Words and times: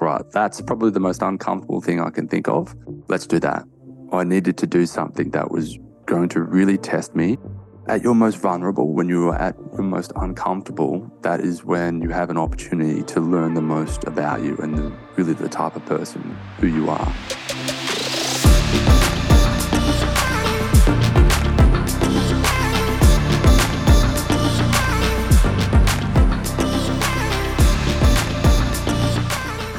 right, 0.00 0.22
that's 0.30 0.60
probably 0.60 0.90
the 0.90 1.00
most 1.00 1.22
uncomfortable 1.22 1.80
thing 1.80 2.00
I 2.00 2.10
can 2.10 2.28
think 2.28 2.48
of. 2.48 2.74
Let's 3.08 3.26
do 3.26 3.38
that. 3.40 3.64
I 4.12 4.24
needed 4.24 4.56
to 4.58 4.66
do 4.66 4.86
something 4.86 5.30
that 5.30 5.50
was 5.50 5.78
going 6.06 6.28
to 6.30 6.42
really 6.42 6.78
test 6.78 7.14
me. 7.14 7.38
At 7.86 8.02
your 8.02 8.14
most 8.14 8.36
vulnerable, 8.36 8.92
when 8.92 9.08
you 9.08 9.28
are 9.28 9.36
at 9.36 9.56
your 9.72 9.82
most 9.82 10.12
uncomfortable, 10.16 11.10
that 11.22 11.40
is 11.40 11.64
when 11.64 12.02
you 12.02 12.10
have 12.10 12.30
an 12.30 12.36
opportunity 12.36 13.02
to 13.04 13.20
learn 13.20 13.54
the 13.54 13.62
most 13.62 14.04
about 14.04 14.42
you 14.42 14.56
and 14.58 14.76
the, 14.76 14.92
really 15.16 15.34
the 15.34 15.48
type 15.48 15.76
of 15.76 15.84
person 15.86 16.36
who 16.58 16.68
you 16.68 16.88
are. 16.88 17.12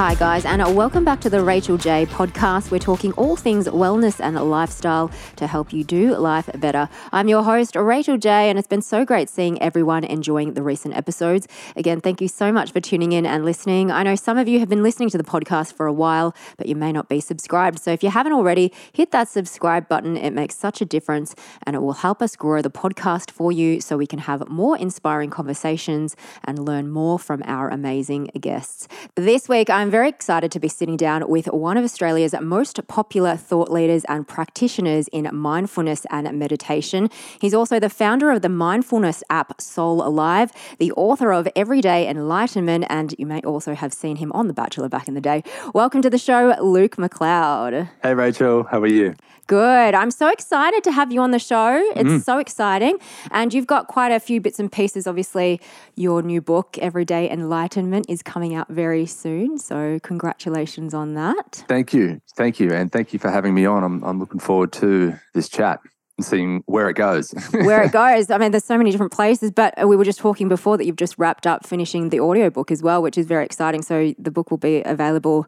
Hi, 0.02 0.15
guys, 0.15 0.45
and 0.45 0.75
welcome 0.75 1.05
back 1.05 1.21
to 1.21 1.29
the 1.29 1.43
Rachel 1.43 1.78
Jay 1.78 2.07
podcast. 2.07 2.71
We're 2.71 2.79
talking 2.79 3.11
all 3.14 3.36
things 3.36 3.68
wellness 3.68 4.19
and 4.19 4.36
lifestyle 4.50 5.11
to 5.36 5.46
help 5.46 5.71
you 5.71 5.83
do 5.83 6.15
life 6.15 6.50
better. 6.55 6.89
I'm 7.11 7.27
your 7.27 7.43
host, 7.43 7.75
Rachel 7.75 8.18
Jay, 8.18 8.50
and 8.50 8.57
it's 8.57 8.68
been 8.68 8.82
so 8.82 9.05
great 9.05 9.29
seeing 9.29 9.61
everyone 9.61 10.04
enjoying 10.04 10.55
the 10.55 10.64
recent 10.64 10.96
episodes. 10.96 11.47
Again, 11.75 12.01
thank 12.01 12.19
you 12.19 12.27
so 12.27 12.51
much 12.51 12.71
for 12.71 12.79
tuning 12.79 13.11
in 13.11 13.27
and 13.27 13.46
listening. 13.46 13.91
I 13.91 14.01
know 14.01 14.15
some 14.15 14.39
of 14.39 14.47
you 14.47 14.60
have 14.60 14.69
been 14.69 14.82
listening 14.82 15.11
to 15.11 15.19
the 15.19 15.24
podcast 15.24 15.74
for 15.74 15.86
a 15.86 15.93
while, 15.93 16.33
but 16.57 16.65
you 16.65 16.75
may 16.75 16.91
not 16.91 17.07
be 17.07 17.19
subscribed. 17.19 17.77
So 17.77 17.91
if 17.91 18.02
you 18.02 18.10
haven't 18.10 18.33
already, 18.33 18.74
hit 18.93 19.11
that 19.11 19.29
subscribe 19.29 19.88
button. 19.88 20.18
It 20.18 20.32
makes 20.32 20.55
such 20.55 20.82
a 20.82 20.86
difference 20.86 21.36
and 21.68 21.75
it 21.75 21.79
will 21.83 21.93
help 21.93 22.24
us 22.24 22.36
grow 22.36 22.63
the 22.63 22.71
podcast 22.71 23.29
for 23.29 23.52
you 23.52 23.79
so 23.79 23.97
we 23.97 24.07
can 24.07 24.18
have 24.18 24.49
more 24.49 24.75
inspiring 24.75 25.29
conversations 25.29 26.15
and 26.43 26.57
learn 26.57 26.89
more 26.89 27.19
from 27.19 27.43
our 27.46 27.69
amazing 27.69 28.32
guests. 28.39 28.88
This 29.15 29.47
week, 29.47 29.69
I'm 29.69 29.90
very 29.91 30.07
excited 30.07 30.54
to 30.54 30.59
be 30.59 30.69
sitting 30.69 30.95
down 30.95 31.27
with 31.27 31.47
one 31.47 31.75
of 31.75 31.83
Australia's 31.83 32.33
most 32.41 32.79
popular 32.88 33.35
thought 33.35 33.69
leaders 33.69 34.05
and 34.05 34.25
practitioners 34.25 35.09
in 35.09 35.29
mindfulness 35.35 36.05
and 36.09 36.39
meditation. 36.39 37.09
He's 37.41 37.53
also 37.53 37.77
the 37.77 37.89
founder 37.89 38.31
of 38.31 38.41
the 38.41 38.47
mindfulness 38.47 39.21
app 39.29 39.59
Soul 39.59 40.01
Alive, 40.01 40.53
the 40.79 40.93
author 40.93 41.33
of 41.33 41.45
Everyday 41.57 42.07
Enlightenment, 42.07 42.85
and 42.88 43.13
you 43.19 43.25
may 43.25 43.41
also 43.41 43.75
have 43.75 43.93
seen 43.93 44.16
him 44.16 44.31
on 44.31 44.47
The 44.47 44.53
Bachelor 44.53 44.88
back 44.88 45.09
in 45.09 45.13
the 45.13 45.19
day. 45.19 45.43
Welcome 45.73 46.01
to 46.03 46.09
the 46.09 46.17
show, 46.17 46.55
Luke 46.61 46.95
McLeod. 46.95 47.89
Hey, 48.01 48.13
Rachel, 48.13 48.63
how 48.63 48.79
are 48.79 48.88
you? 48.88 49.13
Good. 49.52 49.95
I'm 49.95 50.11
so 50.11 50.30
excited 50.30 50.81
to 50.85 50.94
have 50.94 51.11
you 51.11 51.19
on 51.19 51.31
the 51.31 51.38
show. 51.38 51.75
It's 51.97 52.09
mm. 52.09 52.23
so 52.23 52.38
exciting. 52.38 52.97
And 53.31 53.53
you've 53.53 53.67
got 53.67 53.88
quite 53.88 54.13
a 54.13 54.19
few 54.21 54.39
bits 54.39 54.61
and 54.61 54.71
pieces. 54.71 55.07
Obviously, 55.07 55.59
your 55.97 56.21
new 56.21 56.39
book, 56.39 56.77
Everyday 56.77 57.30
Enlightenment, 57.30 58.05
is 58.07 58.23
coming 58.23 58.55
out 58.55 58.69
very 58.69 59.05
soon. 59.05 59.57
So, 59.57 59.99
congratulations 60.03 60.94
on 60.94 61.16
that. 61.16 61.66
Thank 61.67 61.94
you. 61.94 62.22
Thank 62.38 62.61
you. 62.61 62.72
And 62.72 62.94
thank 62.94 63.11
you 63.11 63.19
for 63.19 63.29
having 63.29 63.53
me 63.53 63.66
on. 63.66 63.83
I'm, 63.83 64.02
I'm 64.05 64.19
looking 64.19 64.39
forward 64.39 64.72
to 64.72 65.19
this 65.33 65.49
chat 65.49 65.81
seeing 66.22 66.64
where 66.66 66.89
it 66.89 66.95
goes. 66.95 67.31
where 67.52 67.83
it 67.83 67.91
goes. 67.91 68.30
I 68.30 68.38
mean, 68.38 68.52
there's 68.52 68.66
so 68.66 68.77
many 68.77 68.91
different 68.91 69.11
places, 69.11 69.52
but 69.52 69.73
we 69.88 69.95
were 69.95 70.05
just 70.05 70.19
talking 70.19 70.50
before 70.50 70.78
that 70.78 70.86
you've 70.86 70.95
just 70.95 71.17
wrapped 71.17 71.47
up 71.47 71.66
finishing 71.66 72.09
the 72.09 72.19
audiobook 72.19 72.72
as 72.72 72.81
well, 72.81 73.02
which 73.02 73.17
is 73.17 73.25
very 73.25 73.45
exciting. 73.45 73.81
So 73.81 74.13
the 74.17 74.31
book 74.31 74.52
will 74.52 74.58
be 74.58 74.81
available 74.83 75.47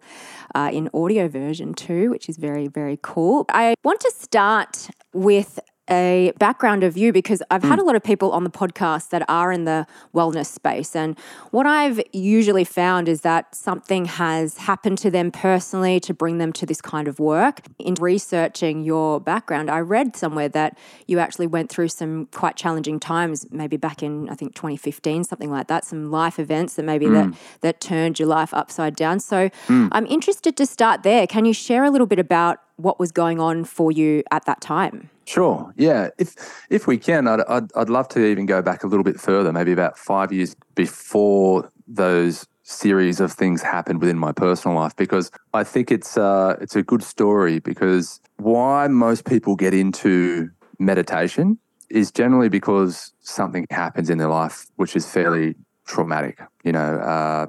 uh, 0.56 0.70
in 0.72 0.90
audio 0.94 1.28
version 1.28 1.74
too, 1.74 2.10
which 2.10 2.30
is 2.30 2.38
very, 2.38 2.68
very 2.68 3.00
cool. 3.02 3.46
I 3.50 3.76
want 3.84 4.00
to 4.02 4.12
start 4.12 4.90
with 5.14 5.60
a 5.89 6.31
background 6.39 6.84
of 6.84 6.95
you 6.95 7.12
because 7.12 7.44
I've 7.52 7.64
had 7.64 7.76
hmm. 7.76 7.81
a 7.81 7.84
lot 7.84 7.95
of 7.95 8.03
people 8.03 8.31
on 8.31 8.44
the 8.44 8.50
podcast 8.50 9.09
that 9.09 9.26
are 9.28 9.52
in 9.52 9.66
the 9.66 9.86
wellness 10.14 10.45
space. 10.45 10.95
And 10.95 11.17
what 11.52 11.66
I've 11.66 12.02
usually 12.14 12.64
found 12.64 13.09
is 13.09 13.22
that 13.22 13.53
something 13.53 14.06
has 14.06 14.58
happened 14.58 14.98
to 15.00 15.12
them 15.12 15.30
personally 15.31 16.00
to 16.02 16.14
bring 16.14 16.38
them 16.38 16.53
to 16.53 16.66
this 16.66 16.81
kind 16.81 17.08
of 17.08 17.20
work. 17.20 17.62
In 17.80 17.95
researching 17.95 18.84
your 18.84 19.20
background, 19.20 19.70
I 19.70 19.80
read 19.80 20.16
somewhere 20.16 20.50
that 20.50 20.78
you 21.08 21.19
actually 21.19 21.47
went 21.47 21.69
through 21.69 21.90
some 21.90 22.28
quite 22.28 22.56
challenging 22.56 23.00
times, 23.00 23.46
maybe 23.52 23.75
back 23.75 24.02
in, 24.02 24.29
I 24.29 24.35
think, 24.35 24.56
2015, 24.56 25.25
something 25.25 25.52
like 25.52 25.68
that, 25.68 25.84
some 25.84 26.09
life 26.12 26.40
events 26.40 26.75
that 26.75 26.84
maybe 26.84 27.08
mm. 27.08 27.13
that, 27.13 27.40
that 27.62 27.81
turned 27.81 28.19
your 28.19 28.28
life 28.29 28.53
upside 28.53 28.96
down. 28.96 29.19
So 29.19 29.50
mm. 29.68 29.90
I'm 29.91 30.06
interested 30.06 30.56
to 30.58 30.66
start 30.66 31.03
there. 31.03 31.28
Can 31.28 31.44
you 31.44 31.53
share 31.53 31.84
a 31.84 31.90
little 31.90 32.08
bit 32.08 32.19
about 32.19 32.59
what 32.78 33.00
was 33.00 33.12
going 33.12 33.40
on 33.40 33.66
for 33.66 33.91
you 33.91 34.24
at 34.31 34.46
that 34.46 34.62
time? 34.62 35.09
Sure. 35.25 35.73
Yeah. 35.78 36.09
If 36.17 36.35
if 36.69 36.88
we 36.88 36.97
can, 36.97 37.28
I'd, 37.28 37.41
I'd, 37.47 37.72
I'd 37.75 37.89
love 37.89 38.07
to 38.09 38.25
even 38.25 38.45
go 38.45 38.61
back 38.61 38.84
a 38.84 38.88
little 38.88 39.03
bit 39.03 39.19
further, 39.19 39.53
maybe 39.53 39.72
about 39.72 39.97
five 39.97 40.31
years 40.31 40.56
before 40.75 41.72
those 41.88 42.45
series 42.63 43.19
of 43.19 43.31
things 43.31 43.61
happened 43.61 44.00
within 44.00 44.17
my 44.17 44.31
personal 44.31 44.75
life, 44.78 44.95
because 44.95 45.31
I 45.53 45.63
think 45.63 45.91
it's 45.91 46.17
uh, 46.17 46.57
it's 46.59 46.75
a 46.75 46.84
good 46.84 47.03
story. 47.03 47.59
Because 47.59 48.19
why 48.38 48.88
most 48.88 49.25
people 49.25 49.56
get 49.56 49.73
into 49.73 50.50
meditation 50.79 51.57
is 51.90 52.11
generally 52.11 52.50
because 52.50 53.13
something 53.22 53.66
happens 53.69 54.09
in 54.09 54.17
their 54.17 54.29
life 54.29 54.66
which 54.75 54.95
is 54.95 55.09
fairly 55.09 55.55
traumatic. 55.85 56.41
You 56.63 56.72
know, 56.72 56.97
uh, 56.97 57.47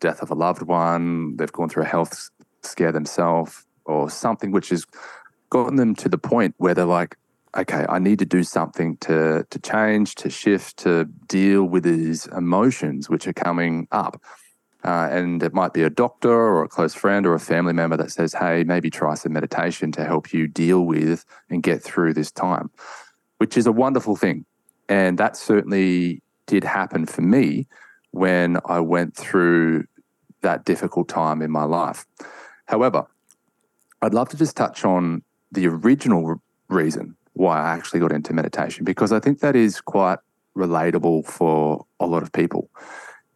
death 0.00 0.20
of 0.20 0.30
a 0.30 0.34
loved 0.34 0.62
one, 0.62 1.36
they've 1.36 1.52
gone 1.52 1.68
through 1.68 1.84
a 1.84 1.86
health 1.86 2.30
scare 2.62 2.92
themselves, 2.92 3.64
or 3.84 4.10
something 4.10 4.50
which 4.50 4.70
has 4.70 4.86
gotten 5.54 5.76
them 5.76 5.94
to 5.94 6.08
the 6.08 6.18
point 6.18 6.52
where 6.58 6.74
they're 6.74 6.84
like, 6.84 7.16
okay, 7.56 7.86
I 7.88 8.00
need 8.00 8.18
to 8.18 8.26
do 8.26 8.42
something 8.42 8.96
to 9.06 9.46
to 9.48 9.58
change, 9.60 10.16
to 10.16 10.28
shift, 10.28 10.78
to 10.78 11.04
deal 11.28 11.62
with 11.62 11.84
these 11.84 12.26
emotions 12.26 13.08
which 13.08 13.28
are 13.28 13.32
coming 13.32 13.86
up. 13.92 14.20
Uh, 14.82 15.08
and 15.12 15.42
it 15.42 15.54
might 15.54 15.72
be 15.72 15.84
a 15.84 15.88
doctor 15.88 16.32
or 16.32 16.64
a 16.64 16.68
close 16.68 16.92
friend 16.92 17.24
or 17.24 17.34
a 17.34 17.40
family 17.40 17.72
member 17.72 17.96
that 17.96 18.10
says, 18.10 18.34
hey, 18.34 18.64
maybe 18.64 18.90
try 18.90 19.14
some 19.14 19.32
meditation 19.32 19.92
to 19.92 20.04
help 20.04 20.32
you 20.32 20.48
deal 20.48 20.80
with 20.84 21.24
and 21.48 21.62
get 21.62 21.80
through 21.80 22.12
this 22.12 22.32
time, 22.32 22.68
which 23.38 23.56
is 23.56 23.66
a 23.66 23.72
wonderful 23.72 24.16
thing. 24.16 24.44
And 24.88 25.16
that 25.18 25.36
certainly 25.36 26.20
did 26.46 26.64
happen 26.64 27.06
for 27.06 27.22
me 27.22 27.68
when 28.10 28.58
I 28.66 28.80
went 28.80 29.16
through 29.16 29.84
that 30.42 30.64
difficult 30.64 31.08
time 31.08 31.40
in 31.40 31.50
my 31.50 31.64
life. 31.64 32.04
However, 32.66 33.06
I'd 34.02 34.12
love 34.12 34.28
to 34.30 34.36
just 34.36 34.56
touch 34.56 34.84
on 34.84 35.22
the 35.52 35.66
original 35.66 36.40
reason 36.68 37.16
why 37.34 37.60
I 37.60 37.74
actually 37.74 38.00
got 38.00 38.12
into 38.12 38.32
meditation 38.32 38.84
because 38.84 39.12
I 39.12 39.20
think 39.20 39.40
that 39.40 39.56
is 39.56 39.80
quite 39.80 40.18
relatable 40.56 41.26
for 41.26 41.84
a 42.00 42.06
lot 42.06 42.22
of 42.22 42.32
people. 42.32 42.70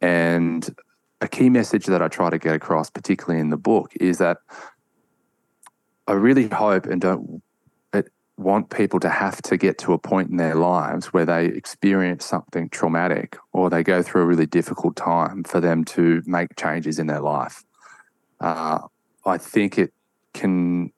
And 0.00 0.74
a 1.20 1.28
key 1.28 1.50
message 1.50 1.86
that 1.86 2.00
I 2.00 2.08
try 2.08 2.30
to 2.30 2.38
get 2.38 2.54
across, 2.54 2.90
particularly 2.90 3.40
in 3.40 3.50
the 3.50 3.56
book, 3.56 3.92
is 4.00 4.18
that 4.18 4.38
I 6.06 6.12
really 6.12 6.48
hope 6.48 6.86
and 6.86 7.00
don't 7.00 7.42
want 8.38 8.70
people 8.70 9.00
to 9.00 9.08
have 9.08 9.42
to 9.42 9.56
get 9.56 9.78
to 9.78 9.92
a 9.92 9.98
point 9.98 10.30
in 10.30 10.36
their 10.36 10.54
lives 10.54 11.06
where 11.06 11.26
they 11.26 11.46
experience 11.46 12.24
something 12.24 12.68
traumatic 12.68 13.36
or 13.52 13.68
they 13.68 13.82
go 13.82 14.00
through 14.00 14.22
a 14.22 14.26
really 14.26 14.46
difficult 14.46 14.94
time 14.94 15.42
for 15.42 15.60
them 15.60 15.84
to 15.84 16.22
make 16.24 16.54
changes 16.56 17.00
in 17.00 17.08
their 17.08 17.20
life. 17.20 17.64
Uh, 18.40 18.78
I 19.26 19.38
think 19.38 19.76
it 19.76 19.92
can 20.34 20.92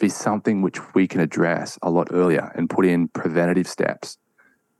be 0.00 0.08
something 0.08 0.62
which 0.62 0.94
we 0.94 1.06
can 1.06 1.20
address 1.20 1.78
a 1.82 1.90
lot 1.90 2.08
earlier 2.10 2.50
and 2.54 2.68
put 2.68 2.86
in 2.86 3.08
preventative 3.08 3.68
steps. 3.68 4.18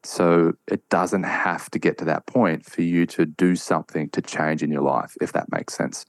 So 0.03 0.55
it 0.67 0.89
doesn't 0.89 1.25
have 1.25 1.71
to 1.71 1.79
get 1.79 1.99
to 1.99 2.05
that 2.07 2.27
point 2.27 2.65
for 2.65 2.83
you 2.83 3.07
to 3.07 3.27
do 3.27 3.55
something 3.55 4.09
to 4.11 4.23
change 4.23 4.63
in 4.63 4.71
your 4.73 4.83
life, 4.83 5.15
if 5.21 5.33
that 5.33 5.53
makes 5.53 5.75
sense. 5.75 6.07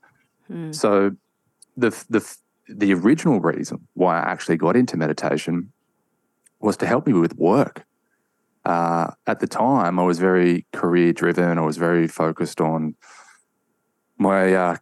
Hmm. 0.48 0.72
So 0.72 1.12
the 1.76 1.90
the 2.10 2.38
the 2.68 2.94
original 2.94 3.42
reason 3.42 3.88
why 3.94 4.20
I 4.20 4.32
actually 4.32 4.58
got 4.58 4.78
into 4.78 4.96
meditation 4.96 5.74
was 6.60 6.78
to 6.78 6.86
help 6.86 7.06
me 7.06 7.14
with 7.14 7.36
work. 7.38 7.86
Uh, 8.64 9.12
at 9.28 9.40
the 9.40 9.48
time, 9.48 10.00
I 10.00 10.04
was 10.04 10.20
very 10.20 10.66
career 10.72 11.12
driven. 11.12 11.58
I 11.58 11.62
was 11.62 11.78
very 11.78 12.08
focused 12.08 12.62
on 12.62 12.96
my 14.18 14.54
uh, 14.54 14.78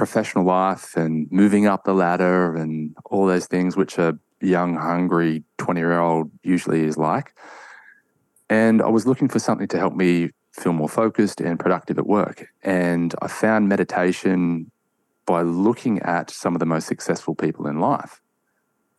professional 0.00 0.44
life 0.44 0.96
and 0.96 1.30
moving 1.30 1.66
up 1.66 1.84
the 1.84 1.92
ladder 1.92 2.56
and 2.56 2.96
all 3.10 3.26
those 3.26 3.44
things 3.44 3.76
which 3.76 3.98
a 3.98 4.18
young, 4.40 4.74
hungry 4.74 5.44
20 5.58 5.78
year 5.78 6.00
old 6.00 6.30
usually 6.42 6.84
is 6.84 6.96
like. 6.96 7.34
And 8.48 8.80
I 8.80 8.88
was 8.88 9.06
looking 9.06 9.28
for 9.28 9.38
something 9.38 9.68
to 9.68 9.78
help 9.78 9.94
me 9.94 10.30
feel 10.52 10.72
more 10.72 10.88
focused 10.88 11.42
and 11.42 11.60
productive 11.60 11.98
at 11.98 12.06
work. 12.06 12.46
And 12.62 13.14
I 13.20 13.28
found 13.28 13.68
meditation 13.68 14.70
by 15.26 15.42
looking 15.42 15.98
at 15.98 16.30
some 16.30 16.54
of 16.54 16.60
the 16.60 16.66
most 16.74 16.86
successful 16.86 17.34
people 17.34 17.66
in 17.66 17.78
life. 17.78 18.22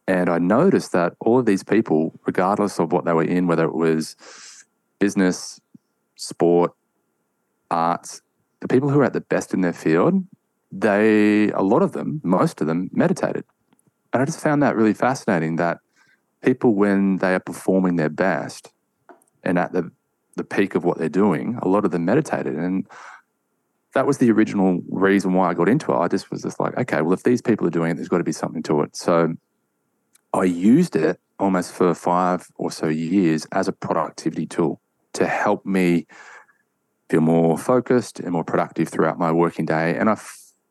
And 0.08 0.30
I 0.30 0.38
noticed 0.38 0.92
that 0.92 1.14
all 1.20 1.40
of 1.40 1.48
these 1.48 1.64
people, 1.64 2.20
regardless 2.28 2.80
of 2.80 2.92
what 2.92 3.06
they 3.06 3.14
were 3.14 3.24
in, 3.24 3.48
whether 3.48 3.66
it 3.66 3.74
was 3.74 4.16
business, 5.00 5.60
sport, 6.16 6.74
arts, 7.72 8.22
the 8.60 8.68
people 8.68 8.90
who 8.90 9.00
are 9.00 9.06
at 9.06 9.14
the 9.14 9.22
best 9.22 9.52
in 9.52 9.62
their 9.62 9.74
field 9.74 10.24
they, 10.72 11.50
a 11.52 11.62
lot 11.62 11.82
of 11.82 11.92
them, 11.92 12.22
most 12.24 12.62
of 12.62 12.68
them, 12.68 12.90
meditated. 12.94 13.44
And 14.14 14.22
I 14.22 14.26
just 14.26 14.40
found 14.40 14.64
that 14.64 14.76
really 14.76 14.94
fascinating 14.94 15.58
that 15.58 15.80
people, 16.44 16.74
when 16.76 17.18
they 17.18 17.34
are 17.34 17.40
performing 17.40 17.96
their 17.96 18.10
best 18.10 18.72
and 19.44 19.58
at 19.58 19.74
the, 19.74 19.92
the 20.36 20.44
peak 20.44 20.76
of 20.76 20.84
what 20.84 20.98
they're 20.98 21.10
doing, 21.10 21.58
a 21.62 21.68
lot 21.68 21.86
of 21.86 21.92
them 21.92 22.06
meditated. 22.06 22.56
And 22.56 22.88
that 23.94 24.08
was 24.08 24.18
the 24.18 24.32
original 24.32 24.82
reason 24.90 25.34
why 25.34 25.50
I 25.50 25.54
got 25.54 25.68
into 25.68 25.92
it. 25.92 25.98
I 25.98 26.08
just 26.08 26.32
was 26.32 26.42
just 26.42 26.60
like, 26.60 26.78
okay, 26.78 27.02
well, 27.02 27.14
if 27.14 27.24
these 27.24 27.42
people 27.42 27.68
are 27.68 27.72
doing 27.72 27.92
it, 27.92 27.96
there's 27.96 28.08
got 28.08 28.20
to 28.20 28.24
be 28.24 28.32
something 28.32 28.64
to 28.64 28.82
it. 28.82 28.96
So 28.96 29.34
I 30.34 30.44
used 30.46 30.96
it 30.96 31.20
almost 31.40 31.74
for 31.74 31.94
five 31.94 32.48
or 32.56 32.72
so 32.72 32.88
years 32.88 33.46
as 33.52 33.68
a 33.68 33.74
productivity 33.74 34.46
tool 34.46 34.80
to 35.14 35.28
help 35.28 35.66
me 35.66 36.08
feel 37.10 37.22
more 37.22 37.58
focused 37.58 38.22
and 38.22 38.32
more 38.32 38.46
productive 38.46 38.88
throughout 38.88 39.20
my 39.20 39.32
working 39.32 39.66
day. 39.66 39.98
And 39.98 40.10
I 40.10 40.16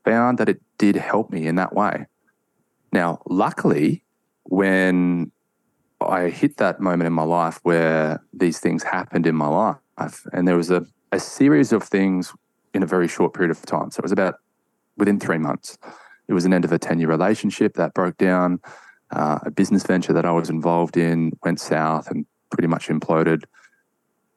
found 0.04 0.38
that 0.38 0.48
it 0.48 0.60
did 0.78 0.96
help 0.96 1.30
me 1.30 1.46
in 1.46 1.56
that 1.56 1.74
way. 1.74 2.06
Now, 2.92 3.20
luckily, 3.26 4.04
when 4.44 5.30
I 6.00 6.30
hit 6.30 6.56
that 6.56 6.80
moment 6.80 7.06
in 7.06 7.12
my 7.12 7.22
life 7.22 7.60
where 7.62 8.22
these 8.32 8.58
things 8.58 8.82
happened 8.82 9.26
in 9.26 9.34
my 9.34 9.46
life, 9.46 10.26
and 10.32 10.48
there 10.48 10.56
was 10.56 10.70
a, 10.70 10.86
a 11.12 11.20
series 11.20 11.72
of 11.72 11.82
things 11.82 12.32
in 12.72 12.82
a 12.82 12.86
very 12.86 13.08
short 13.08 13.34
period 13.34 13.50
of 13.50 13.64
time. 13.66 13.90
So 13.90 14.00
it 14.00 14.04
was 14.04 14.12
about 14.12 14.36
within 14.96 15.20
three 15.20 15.38
months. 15.38 15.78
It 16.28 16.32
was 16.32 16.44
an 16.44 16.54
end 16.54 16.64
of 16.64 16.72
a 16.72 16.78
10 16.78 16.98
year 16.98 17.08
relationship 17.08 17.74
that 17.74 17.94
broke 17.94 18.16
down. 18.16 18.60
Uh, 19.10 19.40
a 19.42 19.50
business 19.50 19.82
venture 19.82 20.12
that 20.12 20.24
I 20.24 20.30
was 20.30 20.48
involved 20.48 20.96
in 20.96 21.32
went 21.42 21.60
south 21.60 22.10
and 22.10 22.24
pretty 22.50 22.68
much 22.68 22.88
imploded. 22.88 23.42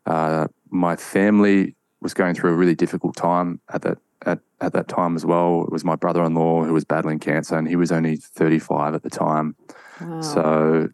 Uh, 0.06 0.48
my 0.70 0.96
family 0.96 1.76
was 2.02 2.14
going 2.14 2.34
through 2.34 2.52
a 2.52 2.56
really 2.56 2.76
difficult 2.76 3.16
time 3.16 3.62
at 3.72 3.84
that 3.84 4.00
at, 4.26 4.40
at 4.62 4.74
that 4.74 4.88
time 4.88 5.16
as 5.16 5.26
well. 5.26 5.64
It 5.64 5.72
was 5.72 5.84
my 5.84 5.96
brother 5.96 6.24
in 6.24 6.36
law 6.36 6.64
who 6.64 6.74
was 6.74 6.86
battling 6.86 7.20
cancer, 7.20 7.58
and 7.58 7.68
he 7.68 7.76
was 7.76 7.92
only 7.92 8.18
35 8.18 8.96
at 8.96 9.04
the 9.04 9.10
time. 9.10 9.56
Wow. 10.02 10.22
So 10.22 10.90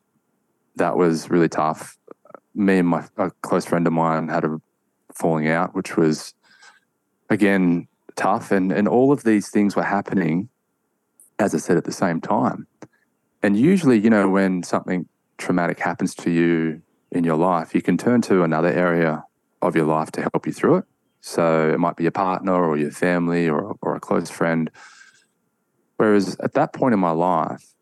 that 0.75 0.97
was 0.97 1.29
really 1.29 1.49
tough. 1.49 1.97
Me 2.55 2.79
and 2.79 2.87
my 2.87 3.05
a 3.17 3.31
close 3.41 3.65
friend 3.65 3.85
of 3.87 3.93
mine 3.93 4.27
had 4.27 4.43
a 4.43 4.59
falling 5.13 5.47
out, 5.47 5.75
which 5.75 5.97
was 5.97 6.33
again 7.29 7.87
tough, 8.15 8.51
and 8.51 8.71
and 8.71 8.87
all 8.87 9.11
of 9.11 9.23
these 9.23 9.49
things 9.49 9.75
were 9.75 9.83
happening, 9.83 10.49
as 11.37 11.53
I 11.53 11.59
said, 11.59 11.77
at 11.77 11.85
the 11.85 11.91
same 11.91 12.21
time. 12.21 12.67
And 13.41 13.57
usually, 13.57 13.99
you 13.99 14.09
know, 14.09 14.29
when 14.29 14.63
something 14.63 15.07
traumatic 15.37 15.79
happens 15.79 16.13
to 16.15 16.31
you 16.31 16.81
in 17.11 17.23
your 17.23 17.37
life, 17.37 17.73
you 17.73 17.81
can 17.81 17.97
turn 17.97 18.21
to 18.23 18.43
another 18.43 18.69
area 18.69 19.23
of 19.61 19.75
your 19.75 19.85
life 19.85 20.11
to 20.11 20.21
help 20.21 20.45
you 20.45 20.53
through 20.53 20.77
it. 20.77 20.85
So 21.21 21.69
it 21.69 21.79
might 21.79 21.95
be 21.95 22.03
your 22.03 22.11
partner 22.11 22.53
or 22.53 22.77
your 22.77 22.91
family 22.91 23.49
or, 23.49 23.75
or 23.81 23.95
a 23.95 23.99
close 23.99 24.29
friend. 24.29 24.69
Whereas 25.97 26.37
at 26.39 26.53
that 26.53 26.73
point 26.73 26.93
in 26.93 26.99
my 26.99 27.11
life, 27.11 27.73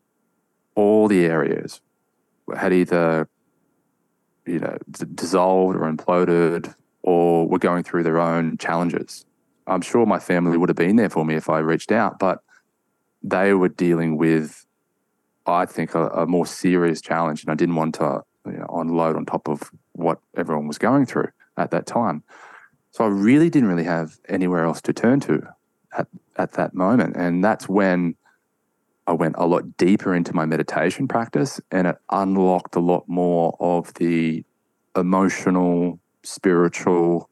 all 0.74 1.08
the 1.08 1.24
areas 1.24 1.80
had 2.56 2.72
either 2.72 3.28
you 4.46 4.58
know 4.58 4.78
dissolved 5.14 5.76
or 5.76 5.92
imploded 5.92 6.74
or 7.02 7.46
were 7.48 7.58
going 7.58 7.84
through 7.84 8.02
their 8.02 8.18
own 8.18 8.58
challenges. 8.58 9.24
I'm 9.66 9.82
sure 9.82 10.06
my 10.06 10.18
family 10.18 10.56
would 10.56 10.68
have 10.68 10.76
been 10.76 10.96
there 10.96 11.10
for 11.10 11.24
me 11.24 11.34
if 11.34 11.48
I 11.48 11.58
reached 11.58 11.92
out, 11.92 12.18
but 12.18 12.42
they 13.22 13.52
were 13.52 13.68
dealing 13.68 14.16
with, 14.16 14.64
I 15.46 15.66
think, 15.66 15.94
a, 15.94 16.08
a 16.08 16.26
more 16.26 16.46
serious 16.46 17.00
challenge, 17.00 17.42
and 17.42 17.50
I 17.50 17.54
didn't 17.54 17.74
want 17.74 17.96
to 17.96 18.22
you 18.46 18.52
know, 18.52 18.66
unload 18.72 19.16
on 19.16 19.26
top 19.26 19.48
of 19.48 19.70
what 19.92 20.20
everyone 20.36 20.66
was 20.66 20.78
going 20.78 21.06
through 21.06 21.28
at 21.56 21.70
that 21.70 21.86
time. 21.86 22.22
So 22.98 23.04
I 23.04 23.08
really 23.10 23.48
didn't 23.48 23.68
really 23.68 23.84
have 23.84 24.18
anywhere 24.28 24.64
else 24.64 24.80
to 24.80 24.92
turn 24.92 25.20
to 25.20 25.40
at, 25.96 26.08
at 26.34 26.54
that 26.54 26.74
moment. 26.74 27.14
And 27.14 27.44
that's 27.44 27.68
when 27.68 28.16
I 29.06 29.12
went 29.12 29.36
a 29.38 29.46
lot 29.46 29.76
deeper 29.76 30.16
into 30.16 30.34
my 30.34 30.46
meditation 30.46 31.06
practice 31.06 31.60
and 31.70 31.86
it 31.86 31.96
unlocked 32.10 32.74
a 32.74 32.80
lot 32.80 33.04
more 33.08 33.56
of 33.60 33.94
the 33.94 34.44
emotional, 34.96 36.00
spiritual 36.24 37.30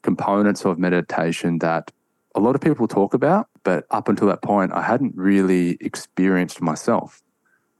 components 0.00 0.64
of 0.64 0.78
meditation 0.78 1.58
that 1.58 1.90
a 2.34 2.40
lot 2.40 2.54
of 2.54 2.62
people 2.62 2.88
talk 2.88 3.12
about, 3.12 3.50
but 3.64 3.84
up 3.90 4.08
until 4.08 4.28
that 4.28 4.40
point, 4.40 4.72
I 4.72 4.80
hadn't 4.80 5.14
really 5.14 5.76
experienced 5.82 6.62
myself. 6.62 7.20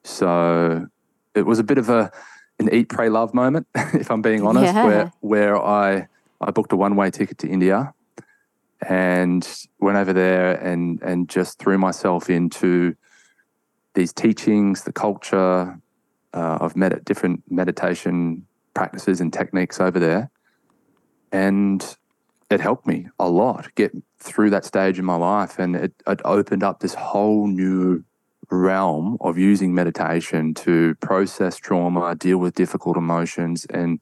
So 0.04 0.86
it 1.34 1.46
was 1.46 1.58
a 1.58 1.64
bit 1.64 1.78
of 1.78 1.88
a 1.88 2.12
an 2.58 2.68
eat, 2.74 2.90
pray, 2.90 3.08
love 3.08 3.32
moment, 3.32 3.66
if 3.74 4.10
I'm 4.10 4.20
being 4.20 4.46
honest, 4.46 4.74
yeah. 4.74 4.84
where 4.84 5.12
where 5.20 5.56
I 5.56 6.08
I 6.42 6.50
booked 6.50 6.72
a 6.72 6.76
one 6.76 6.96
way 6.96 7.10
ticket 7.10 7.38
to 7.38 7.48
India 7.48 7.94
and 8.88 9.48
went 9.80 9.96
over 9.96 10.12
there 10.12 10.54
and 10.54 11.00
and 11.02 11.28
just 11.28 11.58
threw 11.58 11.78
myself 11.78 12.28
into 12.28 12.96
these 13.94 14.12
teachings, 14.12 14.84
the 14.84 14.92
culture 14.92 15.78
uh, 16.34 16.58
of 16.60 16.76
med- 16.76 17.04
different 17.04 17.42
meditation 17.50 18.46
practices 18.74 19.20
and 19.20 19.32
techniques 19.32 19.80
over 19.80 19.98
there. 19.98 20.30
And 21.30 21.96
it 22.50 22.60
helped 22.60 22.86
me 22.86 23.08
a 23.18 23.28
lot 23.28 23.74
get 23.74 23.92
through 24.18 24.50
that 24.50 24.64
stage 24.64 24.98
in 24.98 25.04
my 25.04 25.16
life. 25.16 25.58
And 25.58 25.76
it, 25.76 25.92
it 26.06 26.20
opened 26.24 26.62
up 26.62 26.80
this 26.80 26.94
whole 26.94 27.46
new 27.46 28.04
realm 28.50 29.16
of 29.20 29.38
using 29.38 29.74
meditation 29.74 30.52
to 30.54 30.94
process 30.96 31.56
trauma, 31.56 32.14
deal 32.14 32.38
with 32.38 32.54
difficult 32.54 32.96
emotions. 32.96 33.66
And 33.70 34.00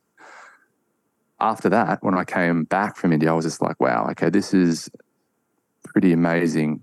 after 1.41 1.69
that, 1.71 2.03
when 2.03 2.15
I 2.15 2.25
came 2.25 2.65
back 2.65 2.97
from 2.97 3.13
India, 3.13 3.31
I 3.31 3.35
was 3.35 3.45
just 3.45 3.63
like, 3.63 3.81
wow, 3.81 4.09
okay, 4.11 4.31
this 4.31 4.53
is 4.55 4.91
pretty 5.85 6.13
amazing 6.13 6.83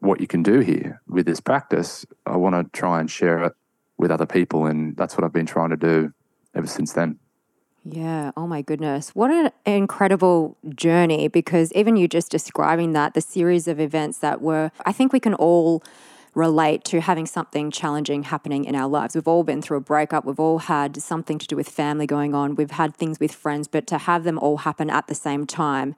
what 0.00 0.20
you 0.20 0.26
can 0.26 0.42
do 0.42 0.60
here 0.60 1.00
with 1.06 1.26
this 1.26 1.40
practice. 1.40 2.04
I 2.26 2.36
want 2.36 2.54
to 2.54 2.78
try 2.78 3.00
and 3.00 3.10
share 3.10 3.44
it 3.44 3.52
with 3.98 4.10
other 4.10 4.26
people. 4.26 4.66
And 4.66 4.96
that's 4.96 5.16
what 5.16 5.24
I've 5.24 5.32
been 5.32 5.46
trying 5.46 5.70
to 5.70 5.76
do 5.76 6.12
ever 6.54 6.66
since 6.66 6.92
then. 6.92 7.18
Yeah. 7.84 8.30
Oh 8.36 8.46
my 8.46 8.62
goodness. 8.62 9.10
What 9.10 9.30
an 9.30 9.50
incredible 9.66 10.56
journey 10.74 11.28
because 11.28 11.72
even 11.72 11.96
you 11.96 12.06
just 12.08 12.30
describing 12.30 12.92
that, 12.92 13.14
the 13.14 13.20
series 13.20 13.66
of 13.66 13.80
events 13.80 14.18
that 14.18 14.40
were, 14.40 14.70
I 14.86 14.92
think 14.92 15.12
we 15.12 15.20
can 15.20 15.34
all 15.34 15.82
relate 16.34 16.84
to 16.84 17.00
having 17.00 17.26
something 17.26 17.70
challenging 17.70 18.24
happening 18.24 18.64
in 18.64 18.74
our 18.74 18.88
lives. 18.88 19.14
We've 19.14 19.28
all 19.28 19.44
been 19.44 19.60
through 19.60 19.78
a 19.78 19.82
breakup, 19.82 20.24
we've 20.24 20.40
all 20.40 20.58
had 20.58 21.02
something 21.02 21.38
to 21.38 21.46
do 21.46 21.56
with 21.56 21.68
family 21.68 22.06
going 22.06 22.34
on, 22.34 22.54
we've 22.54 22.70
had 22.70 22.96
things 22.96 23.20
with 23.20 23.34
friends, 23.34 23.68
but 23.68 23.86
to 23.88 23.98
have 23.98 24.24
them 24.24 24.38
all 24.38 24.58
happen 24.58 24.88
at 24.90 25.06
the 25.08 25.14
same 25.14 25.46
time, 25.46 25.94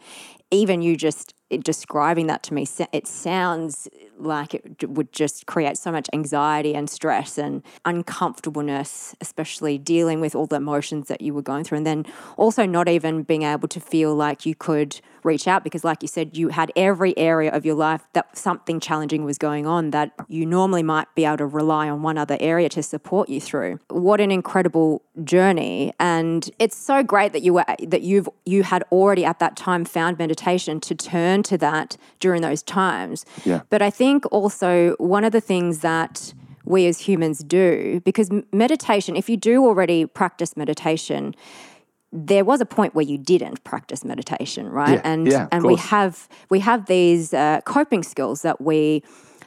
even 0.51 0.83
you 0.83 0.97
just 0.97 1.35
describing 1.51 2.27
that 2.27 2.43
to 2.45 2.55
me, 2.55 2.67
it 2.93 3.07
sounds 3.07 3.89
like 4.19 4.55
it 4.55 4.89
would 4.91 5.13
just 5.13 5.47
create 5.47 5.77
so 5.77 5.91
much 5.91 6.09
anxiety 6.13 6.75
and 6.75 6.89
stress 6.89 7.39
and 7.39 7.63
uncomfortableness, 7.85 9.15
especially 9.21 9.79
dealing 9.79 10.21
with 10.21 10.35
all 10.35 10.47
the 10.47 10.57
emotions 10.57 11.09
that 11.09 11.21
you 11.21 11.35
were 11.35 11.43
going 11.43 11.65
through. 11.65 11.79
And 11.79 11.87
then 11.87 12.07
also 12.37 12.67
not 12.67 12.89
even 12.89 13.23
being 13.23 13.43
able 13.43 13.69
to 13.69 13.81
feel 13.81 14.15
like 14.15 14.47
you 14.47 14.55
could 14.55 15.01
reach 15.25 15.49
out 15.49 15.65
because, 15.65 15.85
like 15.85 16.03
you 16.03 16.09
said, 16.09 16.37
you 16.37 16.49
had 16.51 16.71
every 16.77 17.17
area 17.19 17.51
of 17.51 17.65
your 17.65 17.75
life 17.75 18.03
that 18.13 18.37
something 18.37 18.79
challenging 18.79 19.25
was 19.25 19.39
going 19.39 19.67
on 19.67 19.91
that 19.91 20.13
you 20.29 20.45
normally 20.45 20.83
might 20.83 21.13
be 21.15 21.25
able 21.25 21.39
to 21.39 21.47
rely 21.47 21.89
on 21.89 22.03
one 22.03 22.19
other 22.19 22.37
area 22.41 22.69
to 22.69 22.83
support 22.83 23.29
you 23.29 23.41
through. 23.41 23.81
What 23.89 24.21
an 24.21 24.31
incredible 24.31 25.03
journey. 25.25 25.93
And 25.99 26.49
it's 26.59 26.77
so 26.77 27.03
great 27.03 27.33
that 27.33 27.43
you 27.43 27.55
were 27.55 27.65
that 27.83 28.03
you've 28.03 28.29
you 28.45 28.63
had 28.63 28.85
already 28.93 29.25
at 29.25 29.39
that 29.39 29.57
time 29.57 29.85
found 29.85 30.19
meditation 30.19 30.79
to 30.81 30.95
turn 30.95 31.34
to 31.43 31.59
that 31.59 31.97
during 32.21 32.43
those 32.43 32.63
times. 32.63 33.25
Yeah. 33.45 33.63
But 33.71 33.83
I 33.83 33.91
think 33.91 34.25
also 34.33 34.95
one 34.99 35.25
of 35.25 35.33
the 35.33 35.41
things 35.41 35.81
that 35.81 36.33
we 36.65 36.87
as 36.87 37.01
humans 37.01 37.41
do, 37.41 38.01
because 38.05 38.31
meditation, 38.53 39.17
if 39.17 39.29
you 39.29 39.37
do 39.37 39.65
already 39.65 40.07
practice 40.07 40.57
meditation, 40.57 41.35
there 42.13 42.45
was 42.45 42.61
a 42.61 42.67
point 42.67 42.95
where 42.95 43.05
you 43.05 43.19
didn't 43.19 43.65
practice 43.65 44.05
meditation, 44.05 44.69
right? 44.69 44.95
Yeah, 44.95 45.01
and 45.05 45.27
yeah, 45.27 45.49
and 45.51 45.65
we 45.65 45.75
have 45.77 46.29
we 46.49 46.61
have 46.61 46.87
these 46.87 47.35
uh, 47.35 47.61
coping 47.65 48.05
skills 48.05 48.43
that 48.43 48.61
we 48.61 49.03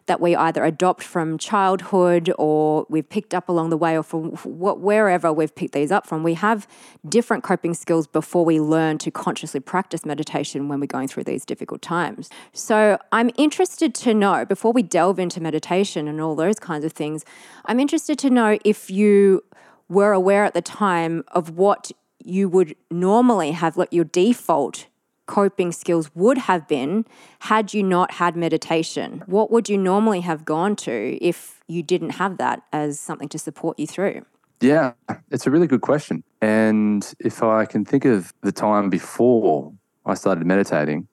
that 0.08 0.20
we 0.20 0.36
either 0.36 0.64
adopt 0.64 1.04
from 1.04 1.38
childhood 1.38 2.34
or 2.38 2.86
we've 2.90 3.08
picked 3.08 3.34
up 3.34 3.48
along 3.48 3.70
the 3.70 3.78
way 3.78 3.98
or 3.98 4.04
from 4.04 4.32
wherever 4.44 5.32
we've 5.32 5.54
picked 5.54 5.74
these 5.74 5.92
up 5.92 6.08
from. 6.08 6.24
We 6.24 6.34
have 6.34 6.68
different 7.08 7.44
coping 7.44 7.74
skills 7.74 8.08
before 8.08 8.44
we 8.44 8.60
learn 8.60 8.98
to 9.00 9.12
consciously 9.12 9.60
practice 9.60 10.06
meditation 10.06 10.68
when 10.68 10.80
we're 10.80 10.88
going 10.88 11.08
through 11.08 11.26
these 11.26 11.46
difficult 11.46 11.82
times. 11.82 12.30
So 12.54 12.98
I'm 13.12 13.30
interested 13.38 13.94
to 13.96 14.14
know, 14.14 14.46
before 14.46 14.72
we 14.72 14.82
delve 14.82 15.20
into 15.20 15.42
meditation 15.42 16.08
and 16.08 16.20
all 16.20 16.36
those 16.36 16.58
kinds 16.58 16.84
of 16.86 16.94
things, 16.94 17.24
I'm 17.66 17.80
interested 17.80 18.18
to 18.20 18.30
know 18.30 18.58
if 18.66 18.90
you 18.90 19.44
were 19.90 20.14
aware 20.14 20.44
at 20.44 20.54
the 20.54 20.62
time 20.62 21.24
of 21.30 21.52
what 21.52 21.92
you 22.24 22.50
would 22.50 22.76
normally 22.92 23.52
have, 23.52 23.78
like 23.78 23.92
your 23.92 24.06
default 24.06 24.88
coping 25.28 25.72
skills 25.72 26.10
would 26.16 26.38
have 26.38 26.68
been 26.68 27.06
had 27.40 27.74
you 27.74 27.84
not 27.84 28.12
had 28.14 28.36
meditation? 28.36 29.24
What 29.28 29.52
would 29.52 29.70
you 29.70 29.78
normally 29.78 30.22
have 30.22 30.46
gone 30.46 30.76
to 30.78 31.18
if 31.22 31.62
you 31.68 31.84
didn't 31.84 32.12
have 32.12 32.38
that 32.38 32.64
as 32.74 33.00
something 33.00 33.30
to 33.30 33.40
support 33.40 33.78
you 33.78 33.86
through? 33.86 34.26
Yeah, 34.60 34.94
it's 35.30 35.46
a 35.46 35.52
really 35.52 35.68
good 35.68 35.82
question. 35.82 36.24
And 36.42 37.14
if 37.20 37.44
I 37.44 37.66
can 37.66 37.86
think 37.86 38.06
of 38.06 38.34
the 38.42 38.52
time 38.52 38.90
before 38.90 39.74
I 40.06 40.16
started 40.16 40.46
meditating, 40.48 41.08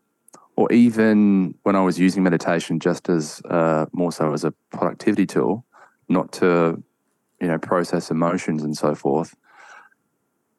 or 0.56 0.73
even 0.73 1.54
when 1.64 1.76
I 1.76 1.83
was 1.83 1.99
using 1.99 2.23
meditation 2.23 2.78
just 2.78 3.09
as 3.09 3.42
uh, 3.50 3.87
more 3.92 4.12
so 4.12 4.33
as 4.33 4.44
a 4.44 4.52
productivity 4.71 5.26
tool, 5.26 5.64
not 6.09 6.33
to, 6.35 6.83
you 7.40 7.49
know, 7.49 7.59
process 7.59 8.11
emotions 8.11 8.62
and 8.62 8.76
so 8.76 8.94
forth. 8.94 9.35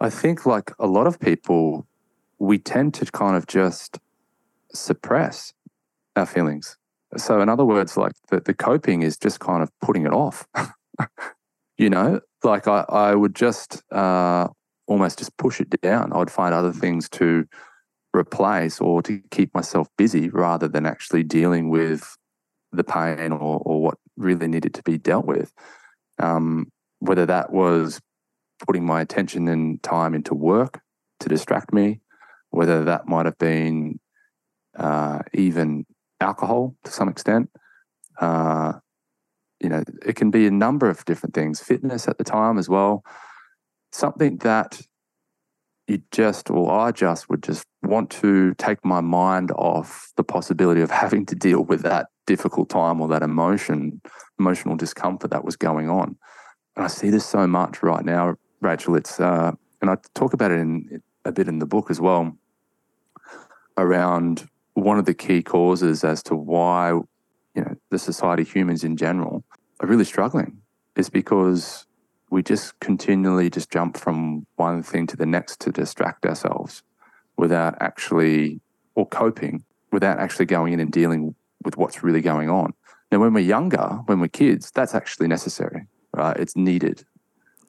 I 0.02 0.10
think 0.10 0.46
like 0.46 0.72
a 0.78 0.88
lot 0.88 1.08
of 1.08 1.20
people 1.20 1.88
we 2.40 2.58
tend 2.58 2.94
to 2.96 3.06
kind 3.06 3.36
of 3.36 3.48
just 3.48 4.00
suppress 4.74 5.54
our 6.16 6.26
feelings. 6.26 6.78
So, 7.18 7.42
in 7.42 7.50
other 7.50 7.66
words, 7.66 7.98
like 7.98 8.14
the, 8.30 8.42
the 8.42 8.54
coping 8.54 9.02
is 9.02 9.18
just 9.18 9.40
kind 9.40 9.64
of 9.64 9.72
putting 9.82 10.06
it 10.06 10.14
off. 10.14 10.48
you 11.78 11.90
know, 11.90 12.20
like 12.44 12.68
I, 12.68 12.86
I 12.90 13.16
would 13.16 13.36
just 13.36 13.82
uh, 13.92 14.48
almost 14.88 15.20
just 15.20 15.36
push 15.38 15.62
it 15.62 15.70
down. 15.82 16.12
I'd 16.14 16.32
find 16.32 16.54
other 16.54 16.74
things 16.74 17.10
to 17.10 17.48
replace 18.14 18.80
or 18.80 19.02
to 19.04 19.22
keep 19.32 19.54
myself 19.54 19.88
busy 19.98 20.30
rather 20.30 20.68
than 20.68 20.86
actually 20.86 21.24
dealing 21.24 21.70
with 21.70 22.18
the 22.72 22.84
pain 22.84 23.32
or, 23.32 23.62
or 23.66 23.82
what 23.82 23.98
really 24.18 24.48
needed 24.48 24.74
to 24.74 24.84
be 24.84 24.98
dealt 24.98 25.26
with. 25.26 25.54
Um, 26.20 26.72
whether 27.00 27.26
that 27.26 27.52
was 27.52 28.00
putting 28.66 28.86
my 28.86 29.02
attention 29.02 29.48
and 29.48 29.82
time 29.84 30.14
into 30.14 30.34
work 30.34 30.80
to 31.20 31.30
distract 31.30 31.74
me, 31.74 32.00
whether 32.56 32.84
that 32.86 33.08
might 33.08 33.26
have 33.26 33.38
been 33.38 34.00
uh, 34.78 35.20
even 35.34 35.86
alcohol 36.22 36.76
to 36.84 36.92
some 36.92 37.10
extent. 37.10 37.50
Uh, 38.20 38.74
you 39.60 39.70
know, 39.70 39.84
it 40.06 40.16
can 40.16 40.32
be 40.32 40.48
a 40.48 40.52
number 40.52 40.90
of 40.90 41.04
different 41.06 41.36
things, 41.36 41.60
fitness 41.60 42.08
at 42.08 42.18
the 42.18 42.24
time 42.24 42.58
as 42.58 42.70
well. 42.70 43.04
Something 43.92 44.38
that 44.38 44.82
you 45.88 46.02
just, 46.12 46.50
or 46.50 46.72
I 46.72 46.92
just 46.92 47.30
would 47.30 47.44
just 47.44 47.66
want 47.84 48.10
to 48.12 48.54
take 48.56 48.84
my 48.84 49.02
mind 49.02 49.52
off 49.52 50.12
the 50.18 50.24
possibility 50.24 50.82
of 50.82 50.92
having 51.04 51.26
to 51.28 51.36
deal 51.36 51.62
with 51.64 51.82
that 51.84 52.08
difficult 52.26 52.70
time 52.70 53.02
or 53.02 53.08
that 53.10 53.22
emotion, 53.22 54.02
emotional 54.40 54.76
discomfort 54.76 55.32
that 55.32 55.46
was 55.46 55.56
going 55.56 55.90
on. 55.90 56.18
And 56.76 56.86
I 56.86 56.88
see 56.88 57.10
this 57.10 57.26
so 57.26 57.48
much 57.48 57.84
right 57.84 58.04
now, 58.04 58.36
Rachel. 58.62 58.96
It's, 58.96 59.20
uh, 59.20 59.52
and 59.82 59.90
I 59.90 59.98
talk 60.16 60.34
about 60.34 60.52
it 60.52 60.60
in 60.60 61.02
a 61.24 61.32
bit 61.32 61.48
in 61.48 61.60
the 61.60 61.66
book 61.66 61.90
as 61.90 62.02
well 62.02 62.38
around 63.78 64.48
one 64.74 65.00
of 65.00 65.06
the 65.06 65.14
key 65.14 65.42
causes 65.42 66.04
as 66.04 66.22
to 66.24 66.36
why 66.36 66.90
you 66.90 67.62
know 67.62 67.76
the 67.90 68.00
society 68.00 68.44
humans 68.44 68.84
in 68.84 68.98
general 68.98 69.44
are 69.80 69.88
really 69.88 70.06
struggling 70.06 70.62
is 70.96 71.10
because 71.10 71.86
we 72.30 72.42
just 72.44 72.78
continually 72.80 73.50
just 73.50 73.72
jump 73.72 73.98
from 73.98 74.46
one 74.56 74.84
thing 74.84 75.08
to 75.08 75.18
the 75.18 75.26
next 75.26 75.60
to 75.62 75.72
distract 75.72 76.26
ourselves 76.26 76.84
without 77.38 77.76
actually 77.80 78.60
or 78.96 79.08
coping 79.08 79.64
without 79.92 80.20
actually 80.20 80.46
going 80.46 80.74
in 80.74 80.80
and 80.80 80.92
dealing 80.92 81.36
with 81.64 81.78
what's 81.78 82.04
really 82.04 82.22
going 82.22 82.50
on. 82.50 82.74
Now 83.12 83.20
when 83.20 83.34
we're 83.34 83.40
younger 83.40 84.02
when 84.06 84.20
we're 84.20 84.28
kids 84.28 84.72
that's 84.72 84.96
actually 84.96 85.28
necessary 85.28 85.88
right? 86.14 86.38
It's 86.38 86.56
needed 86.56 87.06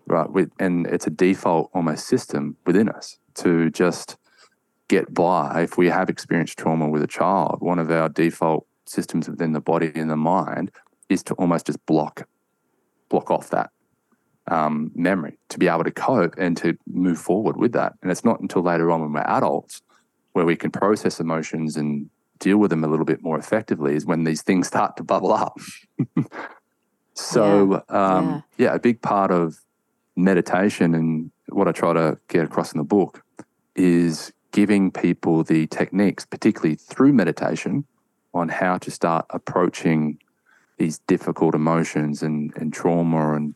right? 0.06 0.48
And 0.58 0.86
it's 0.86 1.06
a 1.06 1.10
default 1.10 1.70
almost 1.74 2.06
system 2.06 2.56
within 2.64 2.88
us 2.88 3.18
to 3.34 3.70
just 3.70 4.16
get 4.88 5.12
by, 5.12 5.62
if 5.62 5.76
we 5.76 5.88
have 5.88 6.08
experienced 6.08 6.58
trauma 6.58 6.88
with 6.88 7.02
a 7.02 7.06
child, 7.06 7.58
one 7.60 7.78
of 7.78 7.90
our 7.90 8.08
default 8.08 8.66
systems 8.86 9.28
within 9.28 9.52
the 9.52 9.60
body 9.60 9.90
and 9.94 10.10
the 10.10 10.16
mind 10.16 10.70
is 11.08 11.22
to 11.24 11.34
almost 11.34 11.66
just 11.66 11.84
block 11.86 12.26
block 13.08 13.30
off 13.30 13.50
that 13.50 13.70
um, 14.48 14.90
memory 14.94 15.38
to 15.48 15.58
be 15.58 15.68
able 15.68 15.84
to 15.84 15.90
cope 15.90 16.34
and 16.38 16.56
to 16.56 16.76
move 16.86 17.18
forward 17.18 17.56
with 17.56 17.72
that. 17.72 17.94
And 18.02 18.10
it's 18.10 18.24
not 18.24 18.40
until 18.40 18.62
later 18.62 18.90
on 18.90 19.00
when 19.00 19.12
we're 19.12 19.20
adults 19.20 19.82
where 20.32 20.44
we 20.44 20.56
can 20.56 20.70
process 20.70 21.18
emotions 21.20 21.76
and 21.76 22.10
deal 22.38 22.58
with 22.58 22.70
them 22.70 22.84
a 22.84 22.88
little 22.88 23.04
bit 23.04 23.22
more 23.22 23.38
effectively 23.38 23.94
is 23.94 24.04
when 24.04 24.24
these 24.24 24.42
things 24.42 24.66
start 24.66 24.96
to 24.96 25.02
bubble 25.02 25.32
up. 25.32 25.58
so 27.14 27.82
yeah. 27.90 28.16
Um, 28.16 28.44
yeah. 28.58 28.66
yeah, 28.66 28.74
a 28.74 28.78
big 28.78 29.00
part 29.00 29.30
of 29.30 29.58
meditation 30.16 30.94
and 30.94 31.30
what 31.48 31.68
I 31.68 31.72
try 31.72 31.92
to 31.92 32.18
get 32.28 32.44
across 32.44 32.72
in 32.72 32.78
the 32.78 32.84
book 32.84 33.24
is 33.74 34.32
giving 34.56 34.90
people 34.90 35.44
the 35.44 35.66
techniques, 35.66 36.24
particularly 36.24 36.76
through 36.76 37.12
meditation, 37.12 37.84
on 38.32 38.48
how 38.48 38.78
to 38.78 38.90
start 38.90 39.26
approaching 39.28 40.18
these 40.78 40.98
difficult 41.00 41.54
emotions 41.54 42.22
and, 42.22 42.54
and 42.56 42.72
trauma 42.72 43.34
and 43.34 43.54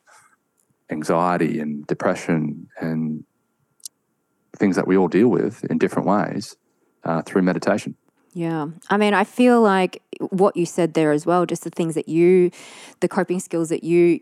anxiety 0.90 1.58
and 1.58 1.86
depression 1.86 2.68
and 2.82 3.24
things 4.54 4.76
that 4.76 4.86
we 4.86 4.94
all 4.94 5.08
deal 5.08 5.28
with 5.28 5.64
in 5.70 5.78
different 5.78 6.06
ways 6.06 6.54
uh, 7.04 7.22
through 7.22 7.40
meditation. 7.40 7.96
Yeah. 8.34 8.66
I 8.90 8.98
mean, 8.98 9.14
I 9.14 9.24
feel 9.24 9.62
like 9.62 10.02
what 10.28 10.54
you 10.54 10.66
said 10.66 10.92
there 10.92 11.12
as 11.12 11.24
well, 11.24 11.46
just 11.46 11.64
the 11.64 11.70
things 11.70 11.94
that 11.94 12.10
you, 12.10 12.50
the 13.00 13.08
coping 13.08 13.40
skills 13.40 13.70
that 13.70 13.84
you 13.84 14.20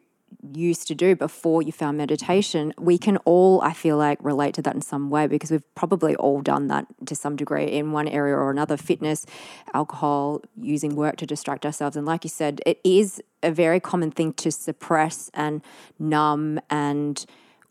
used 0.54 0.87
to 0.88 0.94
do 0.94 1.16
before 1.16 1.62
you 1.62 1.73
found 1.73 1.97
meditation, 1.99 2.73
we 2.78 2.99
can 2.99 3.16
all, 3.18 3.61
I 3.62 3.73
feel 3.73 3.97
like, 3.97 4.18
relate 4.23 4.54
to 4.54 4.62
that 4.62 4.75
in 4.75 4.82
some 4.82 5.11
way 5.11 5.26
because 5.26 5.50
we've 5.50 5.75
probably 5.75 6.14
all 6.16 6.40
done 6.40 6.68
that 6.68 6.87
to 7.06 7.14
some 7.14 7.37
degree 7.37 7.64
in 7.64 7.92
one 7.92 8.08
area 8.08 8.35
or 8.35 8.50
another. 8.50 8.76
Fitness, 8.76 9.26
alcohol, 9.75 10.42
using 10.61 10.94
work 10.97 11.16
to 11.16 11.26
distract 11.26 11.66
ourselves. 11.66 11.97
And 11.97 12.06
like 12.06 12.25
you 12.25 12.30
said, 12.30 12.61
it 12.66 12.80
is 12.85 13.23
a 13.42 13.50
very 13.50 13.80
common 13.80 14.11
thing 14.11 14.32
to 14.35 14.50
suppress 14.50 15.30
and 15.35 15.62
numb 15.99 16.61
and 16.70 17.25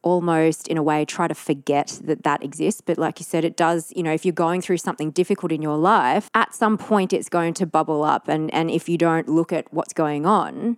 almost 0.03 0.67
in 0.67 0.77
a 0.77 0.83
way 0.83 1.03
try 1.03 1.27
to 1.27 1.35
forget 1.35 1.99
that 2.03 2.23
that 2.23 2.43
exists. 2.43 2.81
But 2.81 2.97
like 2.97 3.19
you 3.19 3.25
said 3.25 3.43
it 3.43 3.57
does 3.57 3.91
you 3.95 4.03
know 4.03 4.13
if 4.13 4.25
you're 4.25 4.31
going 4.31 4.61
through 4.61 4.77
something 4.77 5.11
difficult 5.11 5.51
in 5.51 5.61
your 5.61 5.75
life 5.75 6.29
at 6.33 6.53
some 6.53 6.77
point 6.77 7.11
it's 7.11 7.27
going 7.27 7.53
to 7.55 7.65
bubble 7.65 8.03
up. 8.03 8.29
And 8.29 8.53
and 8.53 8.69
if 8.71 8.87
you 8.87 8.97
don't 8.97 9.27
look 9.27 9.51
at 9.51 9.73
what's 9.73 9.93
going 9.93 10.25
on 10.25 10.77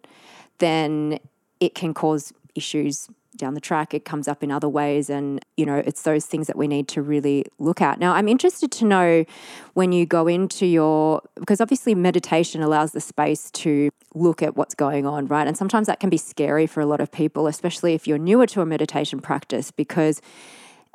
then 0.60 1.20
it 1.60 1.76
can 1.76 1.94
cause 1.94 2.34
issues 2.56 3.10
down 3.38 3.54
the 3.54 3.62
track. 3.62 3.94
It 3.94 4.06
comes 4.06 4.28
up 4.28 4.44
in 4.44 4.52
other 4.52 4.68
ways. 4.68 5.10
And, 5.10 5.40
you 5.56 5.66
know, 5.66 5.78
it's 5.78 6.02
those 6.02 6.26
things 6.26 6.48
that 6.48 6.58
we 6.58 6.68
need 6.68 6.88
to 6.90 7.02
really 7.02 7.46
look 7.58 7.82
at. 7.82 8.00
Now, 8.00 8.14
I'm 8.14 8.28
interested 8.28 8.72
to 8.74 8.86
know 8.86 9.26
when 9.74 9.92
you 9.92 10.06
go 10.06 10.28
into 10.28 10.66
your, 10.66 11.22
because 11.36 11.62
obviously 11.62 11.96
meditation 11.96 12.62
allows 12.62 12.92
the 12.92 13.00
space 13.00 13.50
to 13.52 13.90
look 14.14 14.44
at 14.44 14.58
what's 14.58 14.76
going 14.76 15.06
on, 15.06 15.28
right? 15.28 15.48
And 15.48 15.56
sometimes 15.56 15.88
that 15.88 16.00
can 16.00 16.10
be 16.10 16.18
scary 16.18 16.68
for 16.68 16.82
a 16.82 16.86
lot 16.86 17.00
of 17.00 17.12
people, 17.12 17.48
especially 17.48 17.94
if 17.94 18.08
you're 18.08 18.18
newer 18.18 18.48
to 18.48 18.62
a 18.62 18.66
meditation 18.66 19.22
practice, 19.22 19.72
because, 19.72 20.22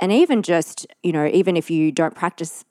and 0.01 0.13
even 0.13 0.43
just, 0.43 0.87
you 1.03 1.13
know, 1.13 1.27
even 1.27 1.57
if 1.57 1.71
you 1.71 1.93
don't 1.93 2.15
practice 2.15 2.65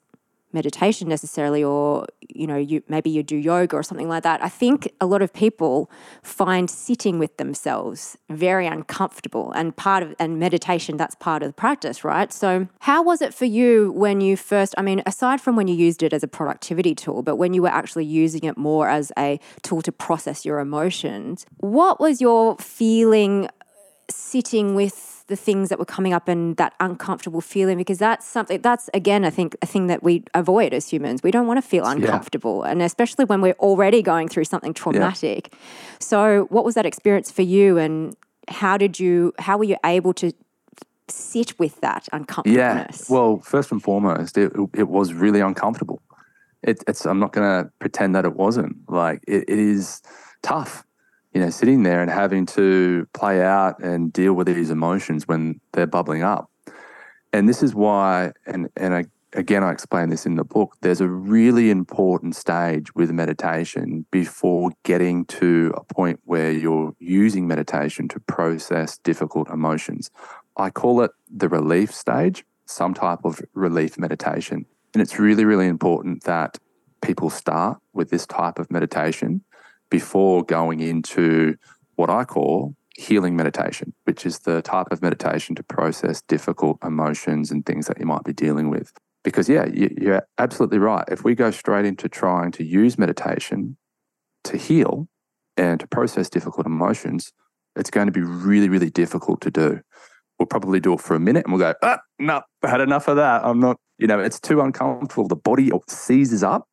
meditation 0.54 1.08
necessarily 1.08 1.62
or 1.62 2.06
you 2.28 2.46
know 2.46 2.56
you 2.56 2.82
maybe 2.88 3.10
you 3.10 3.22
do 3.22 3.36
yoga 3.36 3.76
or 3.76 3.82
something 3.82 4.08
like 4.08 4.22
that. 4.22 4.42
I 4.42 4.48
think 4.48 4.90
a 5.00 5.06
lot 5.06 5.22
of 5.22 5.32
people 5.32 5.90
find 6.22 6.70
sitting 6.70 7.18
with 7.18 7.36
themselves 7.36 8.16
very 8.30 8.66
uncomfortable 8.66 9.52
and 9.52 9.76
part 9.76 10.02
of 10.02 10.14
and 10.18 10.38
meditation 10.38 10.96
that's 10.96 11.14
part 11.16 11.42
of 11.42 11.48
the 11.48 11.54
practice 11.54 12.04
right? 12.04 12.32
So 12.32 12.68
how 12.80 13.02
was 13.02 13.20
it 13.20 13.34
for 13.34 13.44
you 13.44 13.92
when 13.92 14.20
you 14.20 14.36
first 14.36 14.74
i 14.78 14.82
mean 14.82 15.02
aside 15.06 15.40
from 15.40 15.56
when 15.56 15.66
you 15.68 15.74
used 15.74 16.02
it 16.02 16.12
as 16.12 16.22
a 16.22 16.28
productivity 16.28 16.94
tool 16.94 17.22
but 17.22 17.36
when 17.36 17.54
you 17.54 17.62
were 17.62 17.68
actually 17.68 18.04
using 18.04 18.44
it 18.44 18.56
more 18.56 18.88
as 18.88 19.10
a 19.18 19.40
tool 19.62 19.82
to 19.82 19.90
process 19.90 20.44
your 20.44 20.58
emotions 20.58 21.46
what 21.58 22.00
was 22.00 22.20
your 22.20 22.56
feeling 22.58 23.48
sitting 24.10 24.74
with 24.74 25.13
the 25.26 25.36
things 25.36 25.70
that 25.70 25.78
were 25.78 25.84
coming 25.84 26.12
up 26.12 26.28
and 26.28 26.56
that 26.58 26.74
uncomfortable 26.80 27.40
feeling 27.40 27.78
because 27.78 27.98
that's 27.98 28.26
something 28.26 28.60
that's 28.60 28.90
again 28.92 29.24
I 29.24 29.30
think 29.30 29.56
a 29.62 29.66
thing 29.66 29.86
that 29.86 30.02
we 30.02 30.24
avoid 30.34 30.74
as 30.74 30.88
humans. 30.88 31.22
We 31.22 31.30
don't 31.30 31.46
want 31.46 31.58
to 31.58 31.62
feel 31.62 31.86
uncomfortable 31.86 32.62
yeah. 32.64 32.72
and 32.72 32.82
especially 32.82 33.24
when 33.24 33.40
we're 33.40 33.54
already 33.54 34.02
going 34.02 34.28
through 34.28 34.44
something 34.44 34.74
traumatic. 34.74 35.48
Yeah. 35.50 35.58
So 36.00 36.46
what 36.50 36.64
was 36.64 36.74
that 36.74 36.86
experience 36.86 37.30
for 37.30 37.42
you 37.42 37.78
and 37.78 38.14
how 38.48 38.76
did 38.76 39.00
you 39.00 39.32
how 39.38 39.56
were 39.56 39.64
you 39.64 39.76
able 39.84 40.12
to 40.14 40.32
sit 41.08 41.58
with 41.58 41.80
that 41.80 42.08
uncomfortableness? 42.12 43.06
Yeah. 43.08 43.14
Well, 43.14 43.40
first 43.40 43.72
and 43.72 43.82
foremost, 43.82 44.38
it, 44.38 44.52
it 44.74 44.88
was 44.88 45.12
really 45.12 45.40
uncomfortable. 45.40 46.02
It, 46.62 46.82
it's 46.86 47.04
I'm 47.06 47.18
not 47.18 47.32
going 47.32 47.46
to 47.64 47.70
pretend 47.78 48.14
that 48.14 48.24
it 48.24 48.34
wasn't. 48.34 48.76
Like 48.88 49.22
it, 49.26 49.44
it 49.48 49.58
is 49.58 50.02
tough 50.42 50.84
you 51.34 51.40
know, 51.40 51.50
sitting 51.50 51.82
there 51.82 52.00
and 52.00 52.10
having 52.10 52.46
to 52.46 53.06
play 53.12 53.42
out 53.42 53.80
and 53.80 54.12
deal 54.12 54.34
with 54.34 54.46
these 54.46 54.70
emotions 54.70 55.26
when 55.26 55.60
they're 55.72 55.86
bubbling 55.86 56.22
up. 56.22 56.48
And 57.32 57.48
this 57.48 57.62
is 57.62 57.74
why, 57.74 58.32
and, 58.46 58.68
and 58.76 58.94
I, 58.94 59.06
again, 59.32 59.64
I 59.64 59.72
explain 59.72 60.10
this 60.10 60.26
in 60.26 60.36
the 60.36 60.44
book, 60.44 60.76
there's 60.80 61.00
a 61.00 61.08
really 61.08 61.70
important 61.70 62.36
stage 62.36 62.94
with 62.94 63.10
meditation 63.10 64.06
before 64.12 64.70
getting 64.84 65.24
to 65.26 65.74
a 65.76 65.82
point 65.92 66.20
where 66.24 66.52
you're 66.52 66.94
using 67.00 67.48
meditation 67.48 68.06
to 68.08 68.20
process 68.20 68.98
difficult 68.98 69.50
emotions. 69.50 70.12
I 70.56 70.70
call 70.70 71.00
it 71.00 71.10
the 71.28 71.48
relief 71.48 71.92
stage, 71.92 72.44
some 72.66 72.94
type 72.94 73.24
of 73.24 73.42
relief 73.54 73.98
meditation. 73.98 74.66
And 74.94 75.02
it's 75.02 75.18
really, 75.18 75.44
really 75.44 75.66
important 75.66 76.22
that 76.22 76.58
people 77.02 77.28
start 77.28 77.78
with 77.92 78.10
this 78.10 78.24
type 78.24 78.60
of 78.60 78.70
meditation 78.70 79.42
before 79.94 80.42
going 80.42 80.80
into 80.80 81.54
what 81.94 82.10
I 82.10 82.24
call 82.24 82.74
healing 82.96 83.36
meditation, 83.36 83.94
which 84.06 84.26
is 84.26 84.40
the 84.40 84.60
type 84.60 84.88
of 84.90 85.00
meditation 85.00 85.54
to 85.54 85.62
process 85.62 86.20
difficult 86.22 86.78
emotions 86.82 87.52
and 87.52 87.64
things 87.64 87.86
that 87.86 88.00
you 88.00 88.04
might 88.04 88.24
be 88.24 88.32
dealing 88.32 88.70
with. 88.70 88.90
Because, 89.22 89.48
yeah, 89.48 89.66
you're 89.72 90.26
absolutely 90.36 90.78
right. 90.78 91.04
If 91.06 91.22
we 91.22 91.36
go 91.36 91.52
straight 91.52 91.84
into 91.84 92.08
trying 92.08 92.50
to 92.52 92.64
use 92.64 92.98
meditation 92.98 93.76
to 94.42 94.56
heal 94.56 95.06
and 95.56 95.78
to 95.78 95.86
process 95.86 96.28
difficult 96.28 96.66
emotions, 96.66 97.32
it's 97.76 97.90
going 97.90 98.06
to 98.06 98.12
be 98.12 98.20
really, 98.20 98.68
really 98.68 98.90
difficult 98.90 99.40
to 99.42 99.50
do. 99.52 99.80
We'll 100.40 100.46
probably 100.46 100.80
do 100.80 100.94
it 100.94 101.00
for 101.00 101.14
a 101.14 101.20
minute 101.20 101.44
and 101.46 101.52
we'll 101.54 101.72
go, 101.72 101.74
ah, 101.84 102.00
no, 102.18 102.42
I 102.64 102.68
had 102.68 102.80
enough 102.80 103.06
of 103.06 103.14
that. 103.14 103.44
I'm 103.44 103.60
not, 103.60 103.76
you 103.98 104.08
know, 104.08 104.18
it's 104.18 104.40
too 104.40 104.60
uncomfortable. 104.60 105.28
The 105.28 105.36
body 105.36 105.70
seizes 105.86 106.42
up 106.42 106.66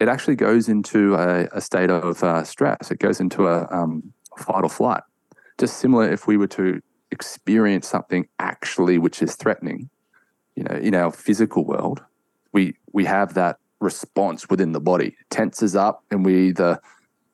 it 0.00 0.08
actually 0.08 0.36
goes 0.36 0.68
into 0.68 1.14
a, 1.14 1.48
a 1.52 1.60
state 1.60 1.90
of 1.90 2.22
uh, 2.22 2.44
stress. 2.44 2.90
It 2.90 2.98
goes 2.98 3.20
into 3.20 3.46
a 3.46 3.68
um, 3.70 4.12
fight 4.38 4.62
or 4.62 4.68
flight. 4.68 5.02
Just 5.58 5.78
similar 5.78 6.08
if 6.08 6.26
we 6.26 6.36
were 6.36 6.46
to 6.48 6.80
experience 7.10 7.88
something 7.88 8.28
actually 8.38 8.98
which 8.98 9.22
is 9.22 9.34
threatening, 9.34 9.90
you 10.54 10.62
know, 10.64 10.76
in 10.76 10.94
our 10.94 11.10
physical 11.10 11.64
world, 11.64 12.02
we 12.52 12.74
we 12.92 13.04
have 13.04 13.34
that 13.34 13.58
response 13.80 14.48
within 14.48 14.72
the 14.72 14.80
body. 14.80 15.08
It 15.08 15.30
tenses 15.30 15.74
up 15.74 16.04
and 16.10 16.24
we 16.24 16.48
either 16.48 16.80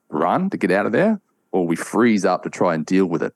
run 0.09 0.51
to 0.51 0.57
get 0.57 0.71
out 0.71 0.87
of 0.87 0.93
there 0.93 1.21
or 1.53 1.67
we 1.67 1.77
freeze 1.77 2.25
up 2.25 2.43
to 2.45 2.51
try 2.51 2.75
and 2.75 2.85
deal 2.85 3.07
with 3.07 3.23
it. 3.23 3.35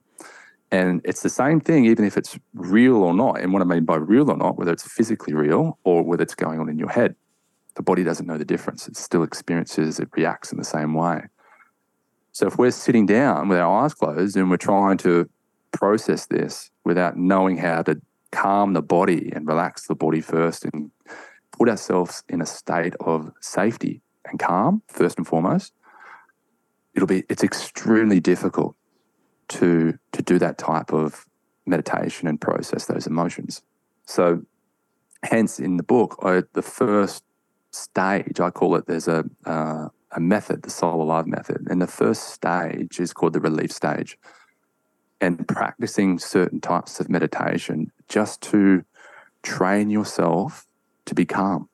And 0.71 1.01
it's 1.05 1.23
the 1.23 1.31
same 1.31 1.61
thing, 1.61 1.87
even 1.87 2.05
if 2.05 2.19
it's 2.19 2.39
real 2.53 2.97
or 2.97 3.15
not. 3.15 3.41
And 3.41 3.53
what 3.53 3.63
I 3.63 3.65
mean 3.65 3.85
by 3.85 3.97
real 3.97 4.31
or 4.31 4.37
not, 4.37 4.59
whether 4.59 4.73
it's 4.73 4.87
physically 4.87 5.33
real 5.33 5.79
or 5.85 6.03
whether 6.03 6.23
it's 6.23 6.35
going 6.35 6.61
on 6.61 6.69
in 6.69 6.79
your 6.79 6.91
head, 6.91 7.15
the 7.79 7.83
body 7.85 8.03
doesn't 8.03 8.27
know 8.27 8.37
the 8.37 8.45
difference. 8.45 8.89
It 8.89 8.97
still 8.97 9.23
experiences, 9.23 10.01
it 10.01 10.09
reacts 10.17 10.51
in 10.51 10.59
the 10.59 10.65
same 10.65 10.95
way. 10.95 11.23
So 12.33 12.49
if 12.49 12.59
we're 12.59 12.73
sitting 12.73 13.07
down 13.07 13.49
with 13.49 13.57
our 13.59 13.85
eyes 13.85 13.95
closed 13.95 14.37
and 14.37 14.51
we're 14.51 14.57
trying 14.57 14.99
to 14.99 15.31
process 15.71 16.27
this 16.27 16.73
without 16.85 17.17
knowing 17.17 17.57
how 17.57 17.83
to 17.83 18.01
calm 18.33 18.73
the 18.73 18.83
body 18.83 19.31
and 19.33 19.47
relax 19.47 19.87
the 19.87 19.95
body 19.95 20.21
first 20.21 20.65
and 20.65 20.91
put 21.53 21.69
ourselves 21.69 22.25
in 22.29 22.43
a 22.43 22.47
state 22.47 22.95
of 22.99 23.31
safety 23.41 24.03
and 24.27 24.41
calm, 24.41 24.83
first 24.89 25.17
and 25.17 25.27
foremost, 25.27 25.73
it'll 26.97 27.07
be 27.07 27.23
it's 27.29 27.45
extremely 27.45 28.19
difficult 28.19 28.75
to 29.49 29.97
to 30.11 30.21
do 30.21 30.37
that 30.41 30.59
type 30.59 30.93
of 30.93 31.27
meditation 31.65 32.27
and 32.27 32.41
process 32.41 32.87
those 32.87 33.07
emotions. 33.07 33.63
So, 34.05 34.43
hence 35.23 35.61
in 35.61 35.77
the 35.77 35.85
book, 35.85 36.19
I, 36.25 36.43
the 36.55 36.63
first 36.63 37.23
stage 37.71 38.41
I 38.41 38.51
call 38.51 38.77
it. 38.77 38.87
There's 38.87 39.09
a 39.09 39.25
uh, 39.45 39.89
a 40.13 40.21
method, 40.21 40.63
the 40.63 40.71
Soul 40.71 41.03
Alive 41.03 41.27
method, 41.27 41.67
and 41.71 41.83
the 41.83 41.87
first 41.87 42.31
stage 42.31 42.99
is 42.99 43.13
called 43.13 43.35
the 43.35 43.41
relief 43.41 43.71
stage. 43.71 44.19
And 45.21 45.47
practicing 45.49 46.19
certain 46.19 46.61
types 46.61 47.01
of 47.01 47.09
meditation 47.09 47.91
just 48.09 48.41
to 48.43 48.85
train 49.43 49.91
yourself 49.91 50.67
to 51.07 51.15
be 51.15 51.27
calm, 51.27 51.69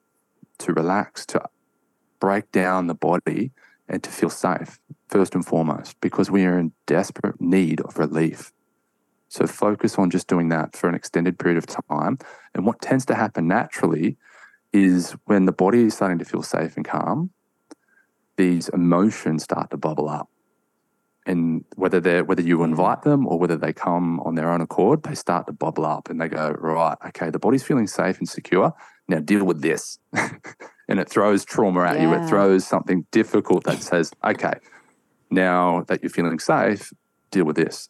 to 0.59 0.73
relax, 0.73 1.27
to 1.27 1.43
break 2.21 2.51
down 2.53 2.87
the 2.87 2.95
body, 2.95 3.51
and 3.87 4.03
to 4.03 4.11
feel 4.11 4.31
safe 4.31 4.81
first 5.09 5.35
and 5.35 5.45
foremost, 5.45 6.01
because 6.01 6.31
we 6.31 6.45
are 6.47 6.59
in 6.59 6.73
desperate 6.87 7.39
need 7.41 7.81
of 7.83 7.99
relief. 7.99 8.53
So 9.29 9.47
focus 9.47 9.99
on 9.99 10.11
just 10.11 10.27
doing 10.27 10.49
that 10.49 10.75
for 10.75 10.89
an 10.89 10.95
extended 10.95 11.39
period 11.39 11.59
of 11.59 11.67
time. 11.67 12.19
And 12.55 12.65
what 12.65 12.81
tends 12.81 13.05
to 13.07 13.15
happen 13.15 13.47
naturally 13.47 14.17
is 14.75 15.13
when 15.27 15.47
the 15.47 15.53
body 15.53 15.85
is 15.85 15.95
starting 15.95 16.19
to 16.19 16.25
feel 16.25 16.43
safe 16.43 16.77
and 16.77 16.85
calm, 16.85 17.31
these 18.37 18.69
emotions 18.71 19.45
start 19.45 19.71
to 19.71 19.77
bubble 19.77 20.09
up. 20.09 20.29
And 21.27 21.65
whether 21.77 22.01
they 22.01 22.21
whether 22.21 22.43
you 22.43 22.59
hmm. 22.59 22.65
invite 22.65 23.03
them 23.03 23.27
or 23.27 23.39
whether 23.39 23.57
they 23.57 23.73
come 23.73 24.21
on 24.21 24.35
their 24.35 24.51
own 24.51 24.61
accord, 24.61 25.05
they 25.05 25.15
start 25.15 25.47
to 25.47 25.53
bubble 25.53 25.87
up 25.87 26.11
and 26.11 26.21
they 26.21 26.29
go, 26.29 26.51
right, 26.59 26.99
okay, 27.07 27.31
the 27.31 27.39
body's 27.39 27.63
feeling 27.63 27.87
safe 27.87 28.19
and 28.19 28.29
secure. 28.29 28.75
Now 29.09 29.21
deal 29.21 29.45
with 29.45 29.63
this. 29.63 29.99
and 30.13 31.01
it 31.01 31.09
throws 31.09 31.45
trauma 31.45 31.85
at 31.85 31.97
yeah. 31.97 32.03
you. 32.03 32.15
It 32.15 32.29
throws 32.29 32.67
something 32.67 33.07
difficult 33.11 33.65
that 33.65 33.83
says, 33.83 34.13
okay, 34.25 34.55
now 35.31 35.85
that 35.89 36.03
you're 36.03 36.11
feeling 36.11 36.39
safe, 36.39 36.93
deal 37.31 37.45
with 37.45 37.57
this. 37.57 37.89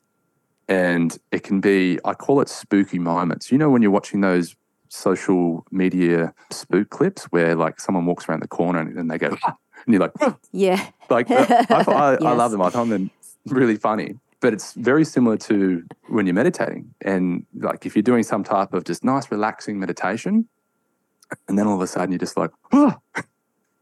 And 0.69 1.17
it 1.33 1.43
can 1.43 1.61
be, 1.61 1.99
I 2.05 2.15
call 2.15 2.41
it 2.41 2.49
spooky 2.49 2.99
moments. 2.99 3.51
You 3.51 3.59
know, 3.59 3.69
when 3.69 3.83
you're 3.83 3.91
watching 3.91 4.21
those 4.21 4.55
social 4.89 5.67
media 5.71 6.35
spook 6.51 6.91
clips 6.91 7.25
where 7.25 7.55
like 7.55 7.81
someone 7.81 8.07
walks 8.07 8.29
around 8.29 8.43
the 8.43 8.49
corner 8.49 8.81
and, 8.81 8.97
and 8.99 9.11
they 9.11 9.19
go, 9.19 9.37
ah, 9.45 9.57
and 9.87 9.95
you're 9.95 10.01
like, 10.01 10.13
ah. 10.21 10.37
yeah. 10.53 10.91
Like, 11.11 11.31
I, 11.31 11.35
I, 11.35 11.39
yes. 11.75 12.23
I 12.23 12.33
love 12.33 12.51
them. 12.51 12.63
I 12.63 12.71
find 12.71 12.91
them 12.91 13.11
really 13.47 13.77
funny. 13.77 14.15
But 14.41 14.53
it's 14.53 14.75
very 14.75 15.05
similar 15.05 15.37
to 15.39 15.85
when 16.09 16.27
you're 16.27 16.35
meditating. 16.35 16.95
And 17.01 17.47
like 17.55 17.87
if 17.87 17.97
you're 17.97 18.03
doing 18.03 18.23
some 18.23 18.45
type 18.45 18.75
of 18.75 18.85
just 18.85 19.03
nice, 19.03 19.31
relaxing 19.31 19.81
meditation, 19.81 20.49
and 21.49 21.59
then 21.59 21.67
all 21.67 21.77
of 21.77 21.81
a 21.81 21.87
sudden 21.87 22.13
you're 22.13 22.19
just 22.19 22.37
like, 22.37 22.51
ah, 22.73 22.99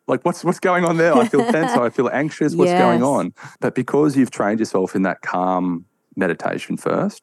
like 0.06 0.24
what's 0.24 0.44
what's 0.44 0.60
going 0.60 0.84
on 0.84 0.98
there? 0.98 1.14
I 1.14 1.26
feel 1.26 1.44
tense, 1.50 1.72
I 1.72 1.90
feel 1.90 2.08
anxious, 2.12 2.54
what's 2.54 2.70
yes. 2.70 2.80
going 2.80 3.02
on? 3.02 3.34
But 3.60 3.74
because 3.74 4.16
you've 4.16 4.30
trained 4.30 4.60
yourself 4.60 4.94
in 4.94 5.02
that 5.02 5.22
calm 5.22 5.84
meditation 6.16 6.76
first, 6.76 7.22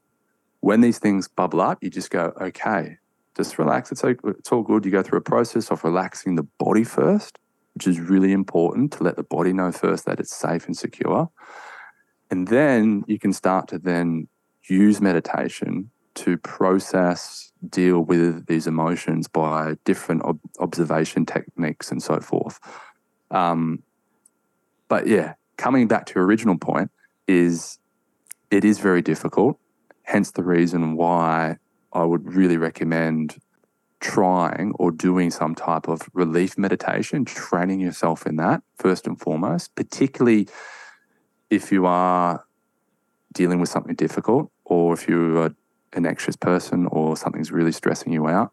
when 0.60 0.82
these 0.82 1.00
things 1.00 1.28
bubble 1.28 1.62
up, 1.62 1.82
you 1.82 1.90
just 1.90 2.12
go, 2.12 2.34
okay, 2.42 2.98
just 3.36 3.58
relax. 3.58 3.92
It's, 3.92 4.04
it's 4.04 4.52
all 4.52 4.64
good. 4.64 4.86
You 4.86 4.92
go 4.92 5.04
through 5.04 5.20
a 5.20 5.22
process 5.22 5.72
of 5.72 5.84
relaxing 5.84 6.36
the 6.36 6.48
body 6.58 6.84
first, 6.84 7.38
which 7.74 7.88
is 7.88 8.00
really 8.00 8.32
important 8.32 8.92
to 8.94 9.04
let 9.04 9.16
the 9.16 9.24
body 9.24 9.54
know 9.54 9.72
first 9.72 10.06
that 10.06 10.20
it's 10.20 10.36
safe 10.36 10.66
and 10.66 10.78
secure. 10.78 11.30
And 12.32 12.48
then 12.48 13.04
you 13.08 13.18
can 13.18 13.34
start 13.34 13.68
to 13.70 13.80
then 13.80 14.28
use 14.68 15.02
meditation 15.02 15.90
to 16.16 16.38
process, 16.38 17.52
deal 17.70 18.02
with 18.02 18.46
these 18.48 18.68
emotions 18.68 19.28
by 19.28 19.76
different 19.86 20.22
ob- 20.24 20.40
observation 20.60 21.26
techniques 21.26 21.92
and 21.92 22.04
so 22.04 22.20
forth. 22.20 22.60
Um, 23.32 23.84
but 24.88 25.08
yeah, 25.08 25.34
coming 25.58 25.88
back 25.88 26.06
to 26.08 26.14
your 26.16 26.26
original 26.26 26.58
point 26.58 26.92
is 27.28 27.80
it 28.52 28.66
is 28.66 28.80
very 28.80 29.02
difficult. 29.02 29.60
Hence 30.04 30.32
the 30.32 30.44
reason 30.44 30.96
why 30.96 31.58
I 31.94 32.04
would 32.04 32.34
really 32.34 32.58
recommend 32.58 33.40
trying 34.00 34.72
or 34.76 34.92
doing 34.92 35.30
some 35.30 35.56
type 35.56 35.88
of 35.88 36.10
relief 36.14 36.58
meditation, 36.58 37.26
training 37.26 37.80
yourself 37.80 38.26
in 38.26 38.38
that 38.38 38.62
first 38.78 39.08
and 39.08 39.20
foremost, 39.20 39.76
particularly 39.76 40.48
if 41.50 41.72
you 41.72 41.86
are 41.86 42.46
dealing 43.34 43.60
with 43.60 43.70
something 43.70 43.96
difficult 43.96 44.52
or 44.66 44.94
if 44.94 45.08
you 45.08 45.38
are 45.40 45.56
an 45.94 46.06
anxious 46.06 46.36
person 46.36 46.86
or 46.88 47.18
something's 47.18 47.52
really 47.52 47.72
stressing 47.72 48.14
you 48.14 48.28
out, 48.28 48.52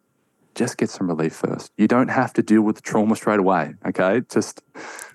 just 0.55 0.79
get 0.79 0.91
some 0.91 1.07
relief 1.07 1.35
first. 1.35 1.71
You 1.77 1.87
don't 1.87 2.09
have 2.09 2.33
to 2.35 2.43
deal 2.43 2.63
with 2.63 2.77
the 2.77 2.83
trauma 2.83 3.15
straight 3.15 3.39
away. 3.39 3.75
Okay. 3.87 4.23
Just, 4.31 4.63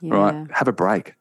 yeah. 0.02 0.14
right, 0.14 0.48
have 0.54 0.68
a 0.68 0.74
break, 0.74 1.16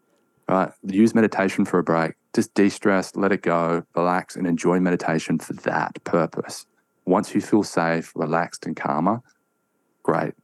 right? 0.48 0.70
Use 0.84 1.14
meditation 1.14 1.64
for 1.64 1.78
a 1.78 1.82
break. 1.82 2.14
Just 2.34 2.54
de 2.54 2.68
stress, 2.68 3.16
let 3.16 3.32
it 3.32 3.42
go, 3.42 3.82
relax, 3.96 4.36
and 4.36 4.46
enjoy 4.46 4.78
meditation 4.78 5.38
for 5.38 5.54
that 5.54 6.02
purpose. 6.04 6.66
Once 7.06 7.34
you 7.34 7.40
feel 7.40 7.62
safe, 7.62 8.12
relaxed, 8.14 8.66
and 8.66 8.76
calmer, 8.76 9.20
great. 10.02 10.34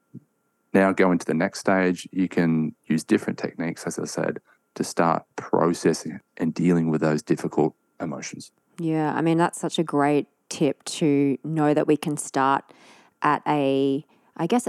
Now 0.72 0.92
go 0.92 1.12
into 1.12 1.24
the 1.24 1.34
next 1.34 1.60
stage. 1.60 2.08
You 2.12 2.28
can 2.28 2.74
use 2.86 3.04
different 3.04 3.38
techniques, 3.38 3.84
as 3.86 3.98
I 3.98 4.04
said, 4.04 4.40
to 4.74 4.84
start 4.84 5.24
processing 5.36 6.20
and 6.36 6.52
dealing 6.52 6.90
with 6.90 7.00
those 7.00 7.22
difficult 7.22 7.74
emotions. 8.00 8.52
Yeah, 8.78 9.14
I 9.14 9.22
mean, 9.22 9.38
that's 9.38 9.60
such 9.60 9.78
a 9.78 9.82
great 9.82 10.26
tip 10.48 10.84
to 10.84 11.38
know 11.44 11.72
that 11.72 11.86
we 11.86 11.96
can 11.96 12.16
start 12.16 12.64
at 13.22 13.42
a, 13.46 14.04
I 14.36 14.46
guess, 14.46 14.68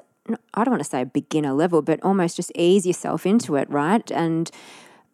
I 0.54 0.64
don't 0.64 0.72
want 0.72 0.84
to 0.84 0.90
say 0.90 1.02
a 1.02 1.06
beginner 1.06 1.54
level, 1.54 1.82
but 1.82 2.02
almost 2.04 2.38
just 2.38 2.52
ease 2.56 2.86
yourself 2.86 3.26
into 3.26 3.56
it, 3.56 3.70
right? 3.70 4.10
And 4.12 4.50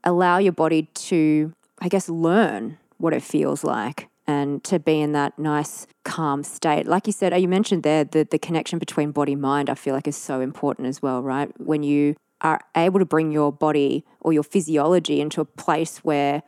allow 0.04 0.38
your 0.38 0.54
body 0.54 0.84
to, 0.94 1.54
I 1.80 1.88
guess, 1.88 2.08
learn 2.08 2.78
what 2.98 3.14
it 3.14 3.24
feels 3.24 3.64
like 3.64 4.10
and 4.26 4.64
to 4.64 4.80
be 4.80 5.02
in 5.02 5.12
that 5.12 5.38
nice 5.38 5.88
calm 6.04 6.44
state 6.44 6.88
like 6.88 7.08
you 7.08 7.14
said 7.14 7.34
uh, 7.34 7.36
you 7.36 7.48
mentioned 7.48 7.84
there 7.84 8.04
the, 8.04 8.28
the 8.30 8.40
connection 8.40 8.80
between 8.80 9.12
body 9.12 9.36
mind 9.36 9.70
i 9.70 9.74
feel 9.74 9.94
like 9.94 10.08
is 10.08 10.18
so 10.18 10.42
important 10.42 10.88
as 10.88 11.02
well 11.02 11.22
right 11.22 11.52
when 11.60 11.84
you 11.84 12.16
are 12.42 12.60
able 12.76 13.00
to 13.00 13.06
bring 13.06 13.32
your 13.32 13.52
body 13.52 14.04
or 14.20 14.34
your 14.34 14.44
physiology 14.44 15.22
into 15.22 15.40
a 15.40 15.46
place 15.46 16.00
where 16.00 16.44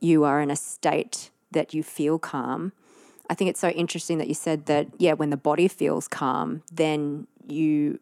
you 0.00 0.24
are 0.24 0.40
in 0.40 0.50
a 0.50 0.56
state 0.56 1.30
that 1.52 1.72
you 1.72 1.82
feel 1.82 2.18
calm 2.18 2.72
I 3.30 3.34
think 3.34 3.50
it's 3.50 3.60
so 3.60 3.68
interesting 3.70 4.18
that 4.18 4.28
you 4.28 4.34
said 4.34 4.66
that, 4.66 4.88
yeah, 4.98 5.12
when 5.12 5.30
the 5.30 5.36
body 5.36 5.68
feels 5.68 6.08
calm, 6.08 6.62
then 6.72 7.26
you 7.46 8.00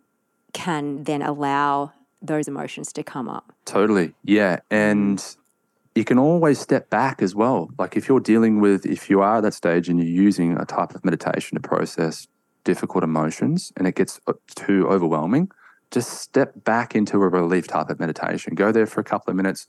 can 0.52 1.04
then 1.04 1.22
allow 1.22 1.92
those 2.22 2.48
emotions 2.48 2.92
to 2.92 3.02
come 3.02 3.28
up. 3.28 3.52
Totally. 3.64 4.14
Yeah. 4.24 4.60
And 4.70 5.22
you 5.96 6.04
can 6.04 6.18
always 6.18 6.60
step 6.60 6.90
back 6.90 7.22
as 7.22 7.34
well. 7.34 7.70
Like 7.78 7.96
if 7.96 8.06
you're 8.06 8.20
dealing 8.20 8.60
with, 8.60 8.84
if 8.84 9.08
you 9.08 9.22
are 9.22 9.38
at 9.38 9.40
that 9.42 9.54
stage 9.54 9.88
and 9.88 9.98
you're 9.98 10.24
using 10.24 10.56
a 10.58 10.66
type 10.66 10.94
of 10.94 11.04
meditation 11.04 11.60
to 11.60 11.66
process 11.66 12.28
difficult 12.64 13.02
emotions 13.02 13.72
and 13.76 13.86
it 13.86 13.94
gets 13.94 14.20
uh, 14.26 14.34
too 14.54 14.86
overwhelming, 14.88 15.50
just 15.90 16.20
step 16.20 16.52
back 16.64 16.94
into 16.94 17.16
a 17.22 17.28
relief 17.28 17.66
type 17.66 17.88
of 17.88 17.98
meditation. 17.98 18.54
Go 18.54 18.72
there 18.72 18.86
for 18.86 19.00
a 19.00 19.04
couple 19.04 19.30
of 19.30 19.36
minutes, 19.36 19.68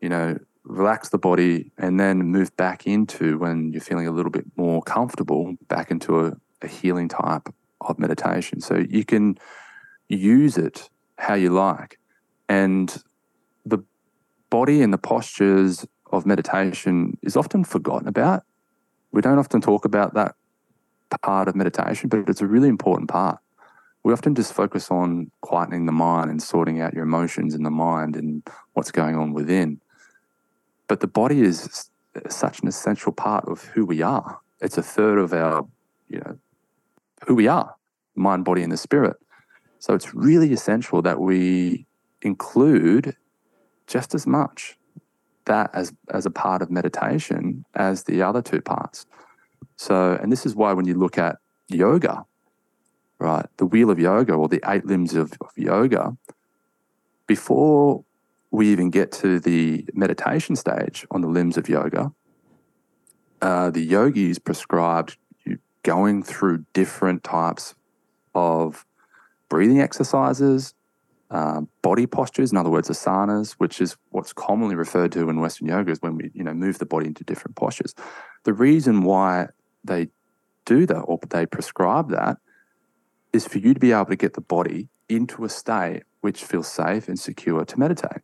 you 0.00 0.08
know, 0.08 0.38
relax 0.62 1.08
the 1.08 1.18
body 1.18 1.72
and 1.78 1.98
then 1.98 2.18
move 2.18 2.56
back 2.56 2.86
into 2.86 3.36
when 3.38 3.72
you're 3.72 3.80
feeling 3.80 4.06
a 4.06 4.12
little 4.12 4.30
bit 4.30 4.44
more 4.56 4.82
comfortable 4.82 5.56
back 5.68 5.90
into 5.90 6.26
a, 6.26 6.32
a 6.62 6.68
healing 6.68 7.08
type 7.08 7.52
of 7.80 7.98
meditation 7.98 8.60
so 8.60 8.82
you 8.88 9.04
can 9.04 9.36
use 10.08 10.56
it 10.56 10.88
how 11.18 11.34
you 11.34 11.50
like 11.50 11.98
and 12.48 13.02
body 14.58 14.82
and 14.82 14.92
the 14.92 15.04
postures 15.12 15.86
of 16.14 16.24
meditation 16.34 16.94
is 17.22 17.36
often 17.36 17.64
forgotten 17.64 18.08
about 18.08 18.40
we 19.10 19.20
don't 19.20 19.40
often 19.44 19.60
talk 19.60 19.84
about 19.84 20.14
that 20.14 20.32
part 21.22 21.48
of 21.48 21.54
meditation 21.54 22.08
but 22.08 22.28
it's 22.28 22.40
a 22.40 22.46
really 22.54 22.68
important 22.68 23.08
part 23.08 23.38
we 24.04 24.12
often 24.12 24.34
just 24.34 24.52
focus 24.52 24.90
on 24.90 25.30
quietening 25.42 25.86
the 25.86 25.92
mind 25.92 26.30
and 26.30 26.40
sorting 26.40 26.80
out 26.80 26.92
your 26.92 27.02
emotions 27.02 27.54
in 27.54 27.62
the 27.62 27.70
mind 27.70 28.14
and 28.16 28.46
what's 28.74 28.92
going 28.92 29.16
on 29.16 29.32
within. 29.32 29.80
But 30.86 31.00
the 31.00 31.06
body 31.06 31.40
is 31.40 31.88
such 32.28 32.60
an 32.60 32.68
essential 32.68 33.12
part 33.12 33.48
of 33.48 33.62
who 33.62 33.86
we 33.86 34.02
are. 34.02 34.38
It's 34.60 34.76
a 34.76 34.82
third 34.82 35.18
of 35.18 35.32
our, 35.32 35.66
you 36.10 36.18
know, 36.20 36.38
who 37.26 37.34
we 37.34 37.48
are, 37.48 37.74
mind, 38.14 38.44
body, 38.44 38.62
and 38.62 38.70
the 38.70 38.76
spirit. 38.76 39.16
So 39.78 39.94
it's 39.94 40.14
really 40.14 40.52
essential 40.52 41.00
that 41.00 41.18
we 41.18 41.86
include 42.20 43.16
just 43.86 44.14
as 44.14 44.26
much 44.26 44.78
that 45.46 45.70
as 45.74 45.92
as 46.10 46.26
a 46.26 46.30
part 46.30 46.62
of 46.62 46.70
meditation 46.70 47.64
as 47.74 48.04
the 48.04 48.22
other 48.22 48.42
two 48.42 48.60
parts. 48.60 49.06
So, 49.76 50.18
and 50.20 50.30
this 50.30 50.46
is 50.46 50.54
why 50.54 50.72
when 50.72 50.86
you 50.86 50.94
look 50.94 51.18
at 51.18 51.36
yoga, 51.68 52.24
right, 53.18 53.46
the 53.56 53.66
wheel 53.66 53.90
of 53.90 53.98
yoga 53.98 54.34
or 54.34 54.48
the 54.48 54.62
eight 54.66 54.86
limbs 54.86 55.14
of, 55.14 55.32
of 55.40 55.50
yoga, 55.56 56.16
before 57.26 58.04
we 58.50 58.68
even 58.68 58.90
get 58.90 59.10
to 59.10 59.40
the 59.40 59.84
meditation 59.94 60.54
stage 60.54 61.06
on 61.10 61.20
the 61.20 61.28
limbs 61.28 61.56
of 61.56 61.68
yoga, 61.68 62.12
uh, 63.42 63.70
the 63.70 63.82
yogis 63.82 64.38
prescribed 64.38 65.16
you 65.44 65.58
going 65.82 66.22
through 66.22 66.64
different 66.72 67.24
types 67.24 67.74
of 68.34 68.86
breathing 69.48 69.80
exercises, 69.80 70.74
uh, 71.34 71.62
body 71.82 72.06
postures, 72.06 72.52
in 72.52 72.58
other 72.58 72.70
words, 72.70 72.88
asanas, 72.88 73.54
which 73.54 73.80
is 73.80 73.96
what's 74.10 74.32
commonly 74.32 74.76
referred 74.76 75.10
to 75.10 75.28
in 75.28 75.40
Western 75.40 75.66
yoga, 75.66 75.90
is 75.90 76.00
when 76.00 76.16
we 76.16 76.30
you 76.32 76.44
know 76.44 76.54
move 76.54 76.78
the 76.78 76.86
body 76.86 77.08
into 77.08 77.24
different 77.24 77.56
postures. 77.56 77.92
The 78.44 78.52
reason 78.52 79.02
why 79.02 79.48
they 79.82 80.10
do 80.64 80.86
that 80.86 81.00
or 81.00 81.18
they 81.28 81.44
prescribe 81.44 82.10
that 82.10 82.38
is 83.32 83.48
for 83.48 83.58
you 83.58 83.74
to 83.74 83.80
be 83.80 83.90
able 83.90 84.04
to 84.06 84.16
get 84.16 84.34
the 84.34 84.40
body 84.40 84.88
into 85.08 85.44
a 85.44 85.48
state 85.48 86.04
which 86.20 86.44
feels 86.44 86.70
safe 86.70 87.08
and 87.08 87.18
secure 87.18 87.64
to 87.64 87.78
meditate. 87.80 88.22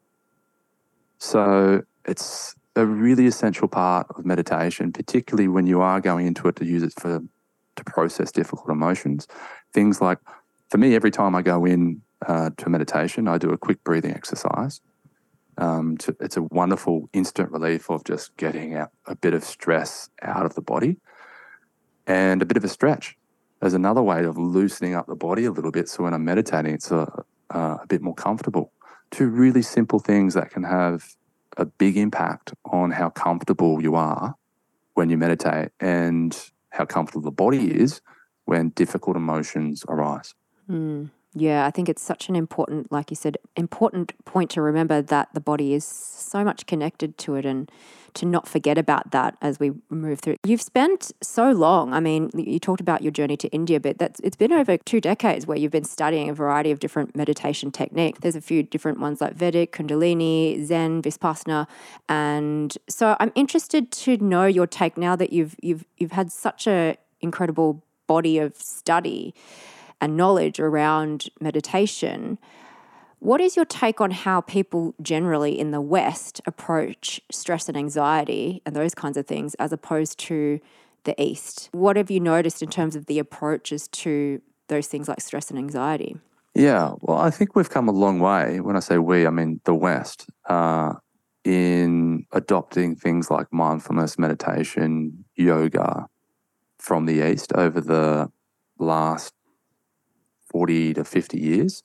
So 1.18 1.82
it's 2.04 2.54
a 2.76 2.86
really 2.86 3.26
essential 3.26 3.66
part 3.66 4.06
of 4.10 4.24
meditation, 4.24 4.92
particularly 4.92 5.48
when 5.48 5.66
you 5.66 5.80
are 5.80 6.00
going 6.00 6.28
into 6.28 6.46
it 6.46 6.54
to 6.56 6.64
use 6.64 6.84
it 6.84 6.94
for 6.96 7.20
to 7.74 7.84
process 7.84 8.30
difficult 8.30 8.70
emotions. 8.70 9.26
Things 9.72 10.00
like, 10.00 10.18
for 10.68 10.78
me, 10.78 10.94
every 10.94 11.10
time 11.10 11.34
I 11.34 11.42
go 11.42 11.64
in 11.64 12.02
uh, 12.26 12.50
to 12.56 12.68
meditation, 12.68 13.28
I 13.28 13.38
do 13.38 13.50
a 13.50 13.58
quick 13.58 13.82
breathing 13.84 14.12
exercise. 14.12 14.80
Um, 15.58 15.96
to, 15.98 16.16
it's 16.20 16.36
a 16.36 16.42
wonderful 16.42 17.10
instant 17.12 17.50
relief 17.50 17.90
of 17.90 18.04
just 18.04 18.36
getting 18.36 18.74
out 18.74 18.90
a 19.06 19.14
bit 19.14 19.34
of 19.34 19.44
stress 19.44 20.08
out 20.22 20.46
of 20.46 20.54
the 20.54 20.62
body 20.62 20.96
and 22.06 22.40
a 22.40 22.46
bit 22.46 22.56
of 22.56 22.64
a 22.64 22.68
stretch 22.68 23.16
There's 23.60 23.74
another 23.74 24.02
way 24.02 24.24
of 24.24 24.38
loosening 24.38 24.94
up 24.94 25.06
the 25.06 25.14
body 25.14 25.44
a 25.44 25.52
little 25.52 25.70
bit. 25.70 25.88
So 25.88 26.04
when 26.04 26.14
I'm 26.14 26.24
meditating, 26.24 26.74
it's 26.74 26.90
a, 26.90 27.24
uh, 27.54 27.78
a 27.82 27.86
bit 27.86 28.00
more 28.00 28.14
comfortable. 28.14 28.72
Two 29.10 29.28
really 29.28 29.62
simple 29.62 29.98
things 29.98 30.34
that 30.34 30.50
can 30.50 30.62
have 30.62 31.14
a 31.56 31.66
big 31.66 31.96
impact 31.96 32.54
on 32.64 32.92
how 32.92 33.10
comfortable 33.10 33.82
you 33.82 33.96
are 33.96 34.36
when 34.94 35.10
you 35.10 35.18
meditate 35.18 35.70
and 35.78 36.36
how 36.70 36.84
comfortable 36.84 37.22
the 37.22 37.30
body 37.30 37.70
is 37.70 38.00
when 38.44 38.70
difficult 38.70 39.16
emotions 39.16 39.84
arise. 39.88 40.34
Mm. 40.68 41.10
Yeah, 41.34 41.64
I 41.64 41.70
think 41.70 41.88
it's 41.88 42.02
such 42.02 42.28
an 42.28 42.34
important, 42.34 42.90
like 42.90 43.10
you 43.10 43.14
said, 43.14 43.38
important 43.54 44.12
point 44.24 44.50
to 44.50 44.62
remember 44.62 45.00
that 45.00 45.28
the 45.32 45.40
body 45.40 45.74
is 45.74 45.84
so 45.84 46.42
much 46.42 46.66
connected 46.66 47.16
to 47.18 47.36
it 47.36 47.46
and 47.46 47.70
to 48.14 48.26
not 48.26 48.48
forget 48.48 48.76
about 48.76 49.12
that 49.12 49.36
as 49.40 49.60
we 49.60 49.70
move 49.90 50.18
through. 50.18 50.34
You've 50.44 50.60
spent 50.60 51.12
so 51.22 51.52
long. 51.52 51.94
I 51.94 52.00
mean, 52.00 52.30
you 52.34 52.58
talked 52.58 52.80
about 52.80 53.02
your 53.02 53.12
journey 53.12 53.36
to 53.36 53.48
India, 53.50 53.78
but 53.78 53.98
that's 53.98 54.18
it's 54.20 54.34
been 54.34 54.50
over 54.50 54.76
two 54.76 55.00
decades 55.00 55.46
where 55.46 55.56
you've 55.56 55.70
been 55.70 55.84
studying 55.84 56.28
a 56.28 56.34
variety 56.34 56.72
of 56.72 56.80
different 56.80 57.14
meditation 57.14 57.70
techniques. 57.70 58.18
There's 58.18 58.34
a 58.34 58.40
few 58.40 58.64
different 58.64 58.98
ones 58.98 59.20
like 59.20 59.34
Vedic, 59.34 59.72
Kundalini, 59.72 60.64
Zen, 60.64 61.02
Vipassana, 61.02 61.68
and 62.08 62.76
so 62.88 63.16
I'm 63.20 63.30
interested 63.36 63.92
to 63.92 64.16
know 64.16 64.46
your 64.46 64.66
take 64.66 64.96
now 64.96 65.14
that 65.14 65.32
you've 65.32 65.54
you've 65.62 65.84
you've 65.96 66.12
had 66.12 66.32
such 66.32 66.66
a 66.66 66.96
incredible 67.20 67.84
body 68.08 68.38
of 68.38 68.56
study 68.56 69.32
and 70.00 70.16
knowledge 70.16 70.60
around 70.60 71.28
meditation. 71.40 72.38
What 73.18 73.40
is 73.40 73.54
your 73.54 73.66
take 73.66 74.00
on 74.00 74.10
how 74.10 74.40
people 74.40 74.94
generally 75.02 75.58
in 75.58 75.72
the 75.72 75.80
West 75.80 76.40
approach 76.46 77.20
stress 77.30 77.68
and 77.68 77.76
anxiety 77.76 78.62
and 78.64 78.74
those 78.74 78.94
kinds 78.94 79.16
of 79.16 79.26
things 79.26 79.54
as 79.56 79.72
opposed 79.72 80.18
to 80.20 80.58
the 81.04 81.20
East? 81.22 81.68
What 81.72 81.96
have 81.96 82.10
you 82.10 82.20
noticed 82.20 82.62
in 82.62 82.70
terms 82.70 82.96
of 82.96 83.06
the 83.06 83.18
approaches 83.18 83.88
to 83.88 84.40
those 84.68 84.86
things 84.86 85.08
like 85.08 85.20
stress 85.20 85.50
and 85.50 85.58
anxiety? 85.58 86.16
Yeah, 86.54 86.94
well, 87.00 87.18
I 87.18 87.30
think 87.30 87.54
we've 87.54 87.70
come 87.70 87.88
a 87.88 87.92
long 87.92 88.20
way. 88.20 88.60
When 88.60 88.76
I 88.76 88.80
say 88.80 88.98
we, 88.98 89.26
I 89.26 89.30
mean 89.30 89.60
the 89.64 89.74
West, 89.74 90.26
uh, 90.48 90.94
in 91.44 92.26
adopting 92.32 92.96
things 92.96 93.30
like 93.30 93.52
mindfulness, 93.52 94.18
meditation, 94.18 95.24
yoga 95.36 96.06
from 96.78 97.06
the 97.06 97.30
East 97.30 97.52
over 97.54 97.80
the 97.80 98.30
last 98.78 99.32
40 100.50 100.94
to 100.94 101.04
50 101.04 101.38
years. 101.38 101.82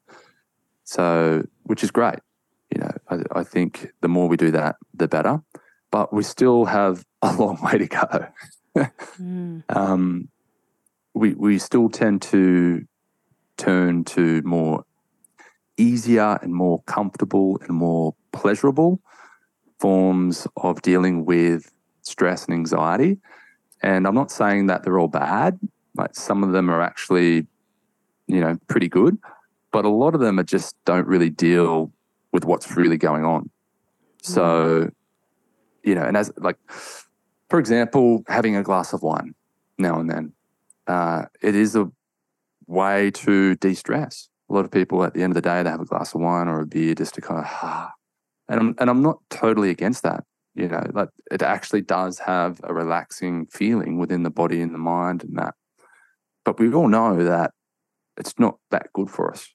So, 0.84 1.44
which 1.64 1.84
is 1.84 1.92
great. 1.92 2.20
You 2.74 2.82
know, 2.82 2.92
I, 3.10 3.40
I 3.40 3.44
think 3.44 3.92
the 4.02 4.08
more 4.08 4.28
we 4.28 4.38
do 4.38 4.52
that, 4.52 4.76
the 4.94 5.08
better. 5.08 5.42
But 5.92 6.14
we 6.14 6.24
still 6.24 6.66
have 6.66 7.06
a 7.22 7.34
long 7.40 7.60
way 7.62 7.78
to 7.78 7.88
go. 7.88 8.28
mm. 8.76 9.64
um, 9.70 10.30
we 11.14 11.34
we 11.34 11.58
still 11.58 11.90
tend 11.90 12.22
to 12.22 12.86
turn 13.58 14.04
to 14.04 14.42
more 14.44 14.84
easier 15.78 16.38
and 16.42 16.54
more 16.54 16.82
comfortable 16.84 17.58
and 17.62 17.70
more 17.70 18.16
pleasurable 18.32 19.02
forms 19.80 20.48
of 20.58 20.82
dealing 20.82 21.26
with 21.26 21.72
stress 22.02 22.46
and 22.46 22.54
anxiety. 22.54 23.18
And 23.82 24.08
I'm 24.08 24.16
not 24.16 24.32
saying 24.32 24.68
that 24.68 24.84
they're 24.84 25.00
all 25.00 25.08
bad. 25.08 25.60
Like 25.96 26.16
some 26.16 26.44
of 26.44 26.52
them 26.52 26.70
are 26.70 26.82
actually 26.82 27.48
you 28.28 28.40
know, 28.40 28.58
pretty 28.68 28.88
good. 28.88 29.18
But 29.72 29.86
a 29.86 29.90
lot 29.90 30.16
of 30.16 30.22
them 30.22 30.40
are 30.40 30.44
just 30.44 30.76
don't 30.86 31.08
really 31.08 31.30
deal 31.30 31.92
with 32.32 32.46
what's 32.46 32.76
really 32.76 32.98
going 32.98 33.26
on. 33.26 33.50
So, 34.22 34.90
you 35.84 35.96
know, 35.96 36.04
and 36.04 36.18
as 36.18 36.32
like, 36.38 36.58
for 37.50 37.60
example, 37.60 38.24
having 38.28 38.56
a 38.56 38.64
glass 38.64 38.94
of 38.94 39.04
wine 39.04 39.36
now 39.78 40.00
and 40.00 40.10
then, 40.10 40.34
uh, 40.88 41.26
it 41.42 41.56
is 41.56 41.76
a 41.76 41.92
way 42.68 43.12
to 43.12 43.56
de 43.56 43.74
stress. 43.74 44.30
A 44.50 44.54
lot 44.54 44.66
of 44.66 44.72
people 44.72 45.04
at 45.04 45.14
the 45.14 45.24
end 45.24 45.32
of 45.32 45.36
the 45.36 45.42
day, 45.42 45.64
they 45.64 45.70
have 45.70 45.82
a 45.82 45.86
glass 45.86 46.14
of 46.14 46.22
wine 46.22 46.48
or 46.48 46.62
a 46.62 46.66
beer 46.66 46.96
just 46.96 47.16
to 47.16 47.22
kind 47.22 47.40
of, 47.40 47.46
ah. 47.48 47.92
And 48.48 48.60
I'm, 48.60 48.76
and 48.80 48.90
I'm 48.90 49.02
not 49.02 49.20
totally 49.30 49.70
against 49.72 50.04
that. 50.04 50.24
You 50.54 50.70
know, 50.70 50.84
like 50.94 51.10
it 51.32 51.42
actually 51.42 51.82
does 51.82 52.20
have 52.20 52.62
a 52.64 52.74
relaxing 52.74 53.48
feeling 53.48 53.98
within 53.98 54.24
the 54.24 54.30
body 54.30 54.62
and 54.62 54.74
the 54.74 54.80
mind 54.80 55.24
and 55.24 55.38
that. 55.38 55.54
But 56.46 56.60
we 56.60 56.74
all 56.74 56.88
know 56.88 57.24
that 57.24 57.52
it's 58.18 58.38
not 58.40 58.58
that 58.72 58.88
good 58.94 59.10
for 59.10 59.32
us, 59.32 59.54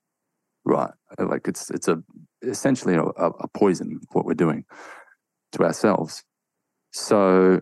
right? 0.64 0.92
Like 1.18 1.48
it's 1.48 1.70
it's 1.70 1.88
a 1.88 2.02
essentially 2.42 2.94
a, 2.94 3.02
a 3.02 3.48
poison 3.48 4.00
what 4.12 4.24
we're 4.24 4.34
doing 4.34 4.64
to 5.52 5.64
ourselves. 5.64 6.24
So 6.92 7.60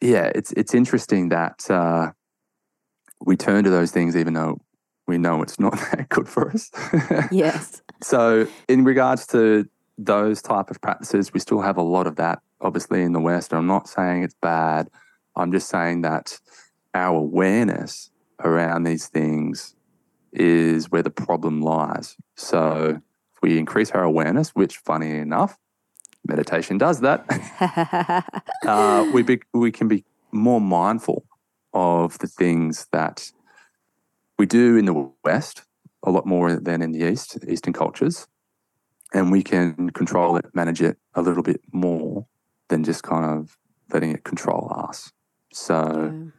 yeah, 0.00 0.30
it's 0.34 0.52
it's 0.52 0.74
interesting 0.74 1.28
that 1.30 1.70
uh, 1.70 2.12
we 3.24 3.36
turn 3.36 3.64
to 3.64 3.70
those 3.70 3.90
things 3.90 4.16
even 4.16 4.34
though 4.34 4.60
we 5.06 5.18
know 5.18 5.42
it's 5.42 5.60
not 5.60 5.72
that 5.92 6.08
good 6.08 6.28
for 6.28 6.50
us. 6.50 6.70
yes. 7.30 7.82
So 8.02 8.48
in 8.66 8.82
regards 8.82 9.28
to 9.28 9.68
those 9.96 10.42
type 10.42 10.72
of 10.72 10.80
practices, 10.80 11.32
we 11.32 11.38
still 11.38 11.60
have 11.60 11.76
a 11.76 11.82
lot 11.82 12.08
of 12.08 12.16
that 12.16 12.40
obviously 12.60 13.02
in 13.02 13.12
the 13.12 13.20
West. 13.20 13.52
I'm 13.52 13.66
not 13.66 13.88
saying 13.88 14.24
it's 14.24 14.36
bad. 14.40 14.88
I'm 15.36 15.52
just 15.52 15.68
saying 15.68 16.02
that 16.02 16.38
our 16.94 17.16
awareness 17.16 18.10
around 18.42 18.84
these 18.84 19.06
things 19.06 19.74
is 20.32 20.90
where 20.90 21.02
the 21.02 21.10
problem 21.10 21.60
lies. 21.60 22.16
So 22.36 23.00
if 23.34 23.42
we 23.42 23.58
increase 23.58 23.90
our 23.90 24.02
awareness, 24.02 24.50
which 24.50 24.78
funny 24.78 25.10
enough, 25.10 25.58
meditation 26.26 26.78
does 26.78 27.00
that, 27.00 27.24
uh, 28.66 29.10
we, 29.12 29.22
be, 29.22 29.40
we 29.52 29.70
can 29.70 29.88
be 29.88 30.04
more 30.30 30.60
mindful 30.60 31.24
of 31.74 32.18
the 32.18 32.26
things 32.26 32.86
that 32.92 33.30
we 34.38 34.46
do 34.46 34.76
in 34.76 34.86
the 34.86 35.10
West 35.24 35.62
a 36.04 36.10
lot 36.10 36.26
more 36.26 36.56
than 36.56 36.82
in 36.82 36.92
the 36.92 37.08
East, 37.10 37.38
Eastern 37.46 37.72
cultures. 37.72 38.26
And 39.14 39.30
we 39.30 39.42
can 39.42 39.90
control 39.90 40.36
it, 40.36 40.46
manage 40.54 40.80
it 40.80 40.98
a 41.14 41.22
little 41.22 41.42
bit 41.42 41.60
more 41.72 42.26
than 42.68 42.82
just 42.82 43.02
kind 43.02 43.24
of 43.24 43.56
letting 43.92 44.10
it 44.10 44.24
control 44.24 44.72
us. 44.74 45.12
So, 45.52 46.12
yeah, 46.12 46.30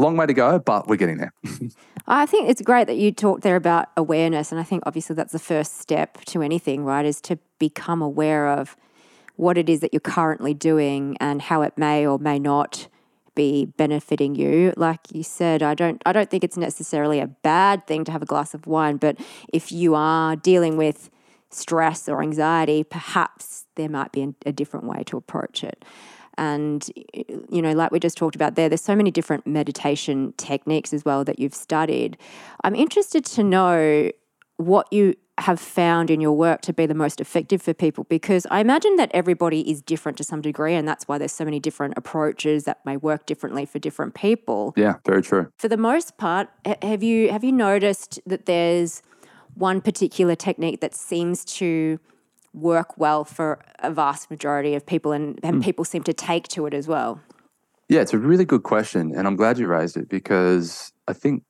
long 0.00 0.16
way 0.16 0.26
to 0.26 0.34
go, 0.34 0.58
but 0.58 0.88
we're 0.88 0.96
getting 0.96 1.18
there. 1.18 1.32
I 2.06 2.26
think 2.26 2.48
it's 2.48 2.62
great 2.62 2.86
that 2.86 2.96
you 2.96 3.12
talked 3.12 3.42
there 3.42 3.56
about 3.56 3.88
awareness. 3.96 4.50
And 4.50 4.60
I 4.60 4.64
think 4.64 4.82
obviously 4.86 5.14
that's 5.14 5.32
the 5.32 5.38
first 5.38 5.78
step 5.78 6.24
to 6.26 6.42
anything, 6.42 6.84
right? 6.84 7.04
Is 7.04 7.20
to 7.22 7.38
become 7.58 8.02
aware 8.02 8.48
of 8.48 8.76
what 9.36 9.56
it 9.56 9.68
is 9.68 9.80
that 9.80 9.92
you're 9.92 10.00
currently 10.00 10.54
doing 10.54 11.16
and 11.20 11.42
how 11.42 11.62
it 11.62 11.76
may 11.76 12.06
or 12.06 12.18
may 12.18 12.38
not 12.38 12.88
be 13.34 13.64
benefiting 13.64 14.34
you. 14.34 14.72
Like 14.76 15.00
you 15.12 15.22
said, 15.22 15.62
I 15.62 15.74
don't 15.74 16.02
I 16.04 16.12
don't 16.12 16.28
think 16.28 16.42
it's 16.42 16.56
necessarily 16.56 17.20
a 17.20 17.26
bad 17.26 17.86
thing 17.86 18.04
to 18.04 18.12
have 18.12 18.22
a 18.22 18.26
glass 18.26 18.54
of 18.54 18.66
wine, 18.66 18.96
but 18.96 19.18
if 19.52 19.70
you 19.70 19.94
are 19.94 20.36
dealing 20.36 20.76
with 20.76 21.10
stress 21.50 22.08
or 22.08 22.22
anxiety, 22.22 22.84
perhaps 22.84 23.66
there 23.76 23.88
might 23.88 24.12
be 24.12 24.34
a 24.44 24.52
different 24.52 24.86
way 24.86 25.02
to 25.04 25.16
approach 25.16 25.64
it. 25.64 25.84
And, 26.40 26.88
you 27.50 27.60
know, 27.60 27.72
like 27.72 27.92
we 27.92 28.00
just 28.00 28.16
talked 28.16 28.34
about 28.34 28.54
there, 28.54 28.70
there's 28.70 28.80
so 28.80 28.96
many 28.96 29.10
different 29.10 29.46
meditation 29.46 30.32
techniques 30.38 30.94
as 30.94 31.04
well 31.04 31.22
that 31.24 31.38
you've 31.38 31.54
studied. 31.54 32.16
I'm 32.64 32.74
interested 32.74 33.26
to 33.26 33.44
know 33.44 34.10
what 34.56 34.90
you 34.90 35.14
have 35.36 35.60
found 35.60 36.10
in 36.10 36.20
your 36.20 36.32
work 36.32 36.62
to 36.62 36.72
be 36.72 36.86
the 36.86 36.94
most 36.94 37.20
effective 37.20 37.60
for 37.60 37.74
people 37.74 38.04
because 38.04 38.46
I 38.50 38.60
imagine 38.60 38.96
that 38.96 39.10
everybody 39.12 39.70
is 39.70 39.82
different 39.82 40.16
to 40.18 40.24
some 40.24 40.40
degree 40.40 40.74
and 40.74 40.88
that's 40.88 41.06
why 41.06 41.18
there's 41.18 41.32
so 41.32 41.44
many 41.44 41.60
different 41.60 41.94
approaches 41.98 42.64
that 42.64 42.84
may 42.86 42.96
work 42.96 43.26
differently 43.26 43.66
for 43.66 43.78
different 43.78 44.14
people. 44.14 44.72
Yeah, 44.76 44.94
very 45.06 45.22
true. 45.22 45.50
For 45.58 45.68
the 45.68 45.78
most 45.78 46.16
part, 46.16 46.48
have 46.82 47.02
you 47.02 47.30
have 47.30 47.44
you 47.44 47.52
noticed 47.52 48.20
that 48.26 48.46
there's 48.46 49.02
one 49.54 49.80
particular 49.80 50.34
technique 50.34 50.80
that 50.80 50.94
seems 50.94 51.44
to 51.44 51.98
work 52.52 52.98
well 52.98 53.24
for 53.24 53.62
a 53.78 53.90
vast 53.90 54.30
majority 54.30 54.74
of 54.74 54.84
people 54.84 55.12
and, 55.12 55.38
and 55.42 55.56
mm. 55.56 55.64
people 55.64 55.84
seem 55.84 56.02
to 56.04 56.12
take 56.12 56.48
to 56.48 56.66
it 56.66 56.74
as 56.74 56.88
well? 56.88 57.20
Yeah, 57.88 58.00
it's 58.00 58.14
a 58.14 58.18
really 58.18 58.44
good 58.44 58.62
question 58.62 59.12
and 59.14 59.26
I'm 59.26 59.36
glad 59.36 59.58
you 59.58 59.66
raised 59.66 59.96
it 59.96 60.08
because 60.08 60.92
I 61.08 61.12
think 61.12 61.44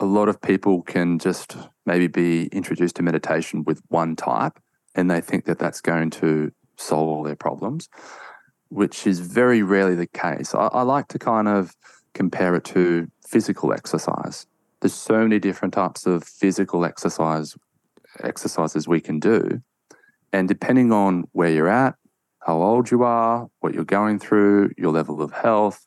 a 0.00 0.04
lot 0.04 0.28
of 0.28 0.40
people 0.40 0.82
can 0.82 1.18
just 1.18 1.56
maybe 1.84 2.06
be 2.06 2.46
introduced 2.46 2.96
to 2.96 3.02
meditation 3.02 3.64
with 3.64 3.80
one 3.88 4.14
type 4.14 4.58
and 4.94 5.10
they 5.10 5.20
think 5.20 5.44
that 5.44 5.58
that's 5.58 5.80
going 5.80 6.10
to 6.10 6.52
solve 6.76 7.08
all 7.08 7.22
their 7.22 7.36
problems, 7.36 7.88
which 8.68 9.06
is 9.06 9.20
very 9.20 9.62
rarely 9.62 9.94
the 9.94 10.06
case. 10.06 10.54
I, 10.54 10.66
I 10.66 10.82
like 10.82 11.08
to 11.08 11.18
kind 11.18 11.48
of 11.48 11.74
compare 12.14 12.54
it 12.54 12.64
to 12.64 13.08
physical 13.26 13.72
exercise. 13.72 14.46
There's 14.80 14.94
so 14.94 15.18
many 15.18 15.38
different 15.38 15.74
types 15.74 16.06
of 16.06 16.24
physical 16.24 16.84
exercise 16.84 17.56
exercises 18.22 18.88
we 18.88 19.00
can 19.00 19.20
do. 19.20 19.60
And 20.36 20.48
depending 20.48 20.92
on 20.92 21.24
where 21.32 21.48
you're 21.48 21.66
at, 21.66 21.94
how 22.40 22.60
old 22.60 22.90
you 22.90 23.02
are, 23.04 23.48
what 23.60 23.72
you're 23.72 23.86
going 23.86 24.18
through, 24.18 24.70
your 24.76 24.92
level 24.92 25.22
of 25.22 25.32
health, 25.32 25.86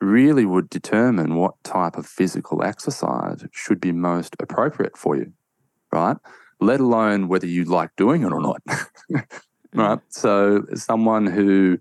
really 0.00 0.46
would 0.46 0.70
determine 0.70 1.34
what 1.34 1.54
type 1.64 1.96
of 1.96 2.06
physical 2.06 2.62
exercise 2.62 3.44
should 3.50 3.80
be 3.80 3.90
most 3.90 4.36
appropriate 4.38 4.96
for 4.96 5.16
you, 5.16 5.32
right? 5.90 6.16
Let 6.60 6.78
alone 6.78 7.26
whether 7.26 7.48
you 7.48 7.64
like 7.64 7.90
doing 7.96 8.22
it 8.22 8.32
or 8.32 8.40
not, 8.40 8.62
mm-hmm. 8.68 9.18
right? 9.80 9.98
So, 10.08 10.64
someone 10.74 11.26
who 11.26 11.78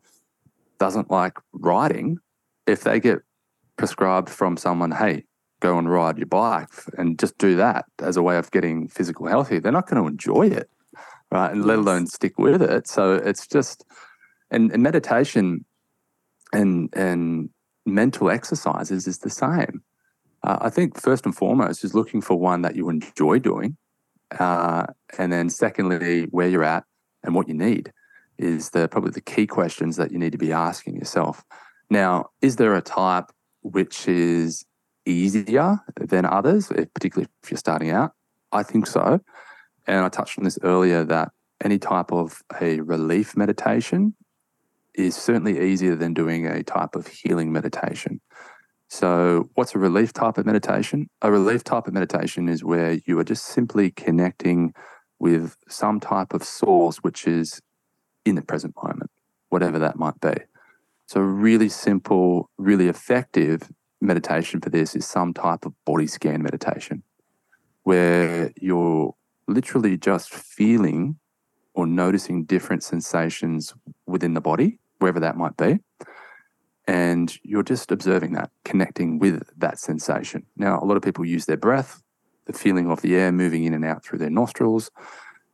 doesn't 0.79 1.11
like 1.11 1.37
riding, 1.53 2.17
if 2.65 2.85
they 2.85 2.99
get 2.99 3.19
prescribed 3.77 4.29
from 4.29 4.57
someone, 4.57 4.93
hey, 4.93 5.25
go 5.59 5.77
and 5.77 5.91
ride 5.91 6.17
your 6.17 6.25
bike 6.25 6.69
and 6.97 7.19
just 7.19 7.37
do 7.37 7.55
that 7.57 7.85
as 7.99 8.17
a 8.17 8.23
way 8.23 8.37
of 8.39 8.49
getting 8.49 8.87
physical 8.87 9.27
healthy, 9.27 9.59
they're 9.59 9.71
not 9.71 9.87
going 9.87 10.01
to 10.01 10.09
enjoy 10.09 10.47
it, 10.47 10.67
right? 11.31 11.51
And 11.51 11.65
let 11.65 11.79
alone 11.79 12.07
stick 12.07 12.37
with 12.37 12.61
it. 12.61 12.87
So, 12.87 13.13
it's 13.13 13.47
just, 13.47 13.85
and, 14.49 14.71
and 14.71 14.83
meditation 14.83 15.65
and, 16.53 16.89
and, 16.93 17.49
mental 17.85 18.29
exercises 18.29 19.07
is 19.07 19.19
the 19.19 19.29
same. 19.29 19.81
Uh, 20.43 20.57
I 20.61 20.69
think 20.69 20.99
first 20.99 21.25
and 21.25 21.35
foremost 21.35 21.83
is 21.83 21.93
looking 21.93 22.21
for 22.21 22.35
one 22.35 22.61
that 22.61 22.75
you 22.75 22.89
enjoy 22.89 23.39
doing. 23.39 23.77
Uh, 24.39 24.85
and 25.17 25.31
then 25.31 25.49
secondly, 25.49 26.23
where 26.31 26.47
you're 26.47 26.63
at 26.63 26.83
and 27.23 27.35
what 27.35 27.47
you 27.47 27.53
need 27.53 27.91
is 28.37 28.69
the 28.71 28.87
probably 28.87 29.11
the 29.11 29.21
key 29.21 29.45
questions 29.45 29.97
that 29.97 30.11
you 30.11 30.17
need 30.17 30.31
to 30.31 30.37
be 30.37 30.51
asking 30.51 30.95
yourself. 30.95 31.43
Now, 31.89 32.29
is 32.41 32.55
there 32.55 32.75
a 32.75 32.81
type 32.81 33.31
which 33.61 34.07
is 34.07 34.65
easier 35.05 35.79
than 35.99 36.25
others, 36.25 36.71
if, 36.71 36.93
particularly 36.93 37.27
if 37.43 37.51
you're 37.51 37.57
starting 37.57 37.91
out? 37.91 38.13
I 38.51 38.63
think 38.63 38.87
so. 38.87 39.19
And 39.87 40.05
I 40.05 40.09
touched 40.09 40.37
on 40.37 40.43
this 40.43 40.59
earlier 40.63 41.03
that 41.05 41.31
any 41.63 41.77
type 41.77 42.11
of 42.11 42.41
a 42.59 42.79
relief 42.81 43.35
meditation 43.35 44.15
is 44.93 45.15
certainly 45.15 45.71
easier 45.71 45.95
than 45.95 46.13
doing 46.13 46.45
a 46.45 46.63
type 46.63 46.95
of 46.95 47.07
healing 47.07 47.51
meditation. 47.51 48.19
So, 48.89 49.49
what's 49.53 49.73
a 49.73 49.79
relief 49.79 50.11
type 50.11 50.37
of 50.37 50.45
meditation? 50.45 51.09
A 51.21 51.31
relief 51.31 51.63
type 51.63 51.87
of 51.87 51.93
meditation 51.93 52.49
is 52.49 52.63
where 52.63 52.99
you 53.05 53.17
are 53.19 53.23
just 53.23 53.45
simply 53.45 53.91
connecting 53.91 54.73
with 55.17 55.55
some 55.69 55.99
type 55.99 56.33
of 56.33 56.43
source 56.43 56.97
which 56.97 57.25
is 57.25 57.61
in 58.25 58.35
the 58.35 58.41
present 58.41 58.75
moment, 58.83 59.09
whatever 59.49 59.79
that 59.79 59.97
might 59.97 60.19
be. 60.19 60.33
So, 61.07 61.21
really 61.21 61.69
simple, 61.69 62.49
really 62.57 62.87
effective 62.87 63.71
meditation 64.01 64.59
for 64.59 64.69
this 64.69 64.95
is 64.95 65.07
some 65.07 65.33
type 65.33 65.65
of 65.65 65.73
body 65.85 66.07
scan 66.07 66.41
meditation 66.41 67.03
where 67.83 68.51
you're 68.59 69.13
literally 69.51 69.97
just 69.97 70.33
feeling 70.33 71.17
or 71.73 71.87
noticing 71.87 72.43
different 72.43 72.83
sensations 72.83 73.73
within 74.05 74.33
the 74.33 74.41
body 74.41 74.79
wherever 74.99 75.19
that 75.19 75.37
might 75.37 75.57
be. 75.57 75.79
And 76.87 77.35
you're 77.43 77.63
just 77.63 77.91
observing 77.91 78.33
that, 78.33 78.51
connecting 78.65 79.19
with 79.19 79.49
that 79.57 79.79
sensation. 79.79 80.45
Now, 80.57 80.79
a 80.81 80.85
lot 80.85 80.97
of 80.97 81.03
people 81.03 81.25
use 81.25 81.45
their 81.45 81.57
breath, 81.57 82.01
the 82.45 82.53
feeling 82.53 82.89
of 82.89 83.01
the 83.01 83.15
air 83.15 83.31
moving 83.31 83.63
in 83.63 83.73
and 83.73 83.85
out 83.85 84.03
through 84.03 84.19
their 84.19 84.29
nostrils. 84.29 84.91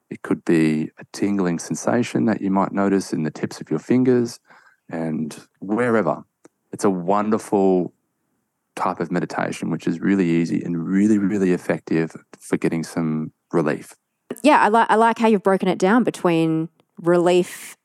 It 0.09 0.21
could 0.21 0.43
be 0.45 0.89
a 0.97 1.03
tingling 1.11 1.59
sensation 1.59 2.25
that 2.25 2.41
you 2.41 2.49
might 2.49 2.71
notice 2.71 3.13
in 3.13 3.23
the 3.23 3.31
tips 3.31 3.59
of 3.59 3.69
your 3.69 3.79
fingers 3.79 4.39
and 4.89 5.37
wherever. 5.59 6.23
It's 6.71 6.85
a 6.85 6.89
wonderful 6.89 7.93
type 8.75 8.99
of 8.99 9.11
meditation, 9.11 9.69
which 9.69 9.87
is 9.87 9.99
really 9.99 10.29
easy 10.29 10.63
and 10.63 10.87
really, 10.87 11.17
really 11.17 11.51
effective 11.51 12.15
for 12.39 12.57
getting 12.57 12.83
some 12.83 13.33
relief. 13.51 13.95
Yeah, 14.43 14.61
I 14.61 14.67
like 14.67 14.87
I 14.89 14.95
like 14.95 15.19
how 15.19 15.27
you've 15.27 15.43
broken 15.43 15.67
it 15.67 15.79
down 15.79 16.03
between 16.03 16.69
relief 17.01 17.77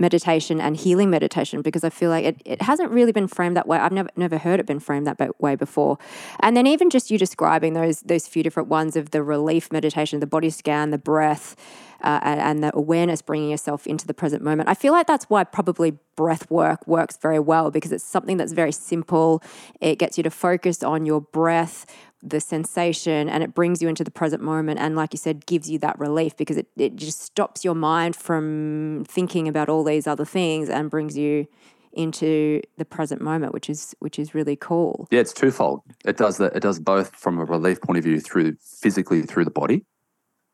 meditation 0.00 0.60
and 0.60 0.76
healing 0.76 1.10
meditation 1.10 1.62
because 1.62 1.84
I 1.84 1.90
feel 1.90 2.10
like 2.10 2.24
it, 2.24 2.42
it 2.44 2.62
hasn't 2.62 2.90
really 2.90 3.12
been 3.12 3.26
framed 3.26 3.56
that 3.56 3.66
way. 3.66 3.78
I've 3.78 3.92
never 3.92 4.10
never 4.16 4.38
heard 4.38 4.60
it 4.60 4.66
been 4.66 4.80
framed 4.80 5.06
that 5.06 5.40
way 5.40 5.56
before. 5.56 5.98
And 6.40 6.56
then 6.56 6.66
even 6.66 6.90
just 6.90 7.10
you 7.10 7.18
describing 7.18 7.74
those 7.74 8.00
those 8.00 8.26
few 8.28 8.42
different 8.42 8.68
ones 8.68 8.96
of 8.96 9.10
the 9.10 9.22
relief 9.22 9.72
meditation, 9.72 10.20
the 10.20 10.26
body 10.26 10.50
scan, 10.50 10.90
the 10.90 10.98
breath, 10.98 11.56
uh, 12.02 12.20
and, 12.22 12.40
and, 12.40 12.62
the 12.62 12.76
awareness, 12.76 13.22
bringing 13.22 13.50
yourself 13.50 13.86
into 13.86 14.06
the 14.06 14.14
present 14.14 14.42
moment. 14.42 14.68
I 14.68 14.74
feel 14.74 14.92
like 14.92 15.08
that's 15.08 15.24
why 15.24 15.42
probably 15.44 15.98
breath 16.16 16.48
work 16.50 16.86
works 16.86 17.16
very 17.16 17.40
well 17.40 17.70
because 17.70 17.90
it's 17.90 18.04
something 18.04 18.36
that's 18.36 18.52
very 18.52 18.72
simple. 18.72 19.42
It 19.80 19.98
gets 19.98 20.16
you 20.16 20.22
to 20.22 20.30
focus 20.30 20.82
on 20.82 21.06
your 21.06 21.20
breath 21.20 21.86
the 22.22 22.40
sensation 22.40 23.28
and 23.28 23.42
it 23.42 23.54
brings 23.54 23.80
you 23.80 23.88
into 23.88 24.02
the 24.02 24.10
present 24.10 24.42
moment 24.42 24.80
and 24.80 24.96
like 24.96 25.12
you 25.12 25.18
said 25.18 25.46
gives 25.46 25.70
you 25.70 25.78
that 25.78 25.98
relief 25.98 26.36
because 26.36 26.56
it, 26.56 26.66
it 26.76 26.96
just 26.96 27.22
stops 27.22 27.64
your 27.64 27.74
mind 27.74 28.16
from 28.16 29.04
thinking 29.06 29.46
about 29.46 29.68
all 29.68 29.84
these 29.84 30.06
other 30.06 30.24
things 30.24 30.68
and 30.68 30.90
brings 30.90 31.16
you 31.16 31.46
into 31.92 32.60
the 32.76 32.84
present 32.84 33.20
moment 33.20 33.54
which 33.54 33.70
is 33.70 33.94
which 34.00 34.18
is 34.18 34.34
really 34.34 34.56
cool. 34.56 35.06
Yeah 35.10 35.20
it's 35.20 35.32
twofold. 35.32 35.82
It 36.04 36.16
does 36.16 36.38
that 36.38 36.56
it 36.56 36.60
does 36.60 36.80
both 36.80 37.14
from 37.14 37.38
a 37.38 37.44
relief 37.44 37.80
point 37.80 37.98
of 37.98 38.04
view 38.04 38.20
through 38.20 38.56
physically 38.60 39.22
through 39.22 39.44
the 39.44 39.50
body 39.50 39.84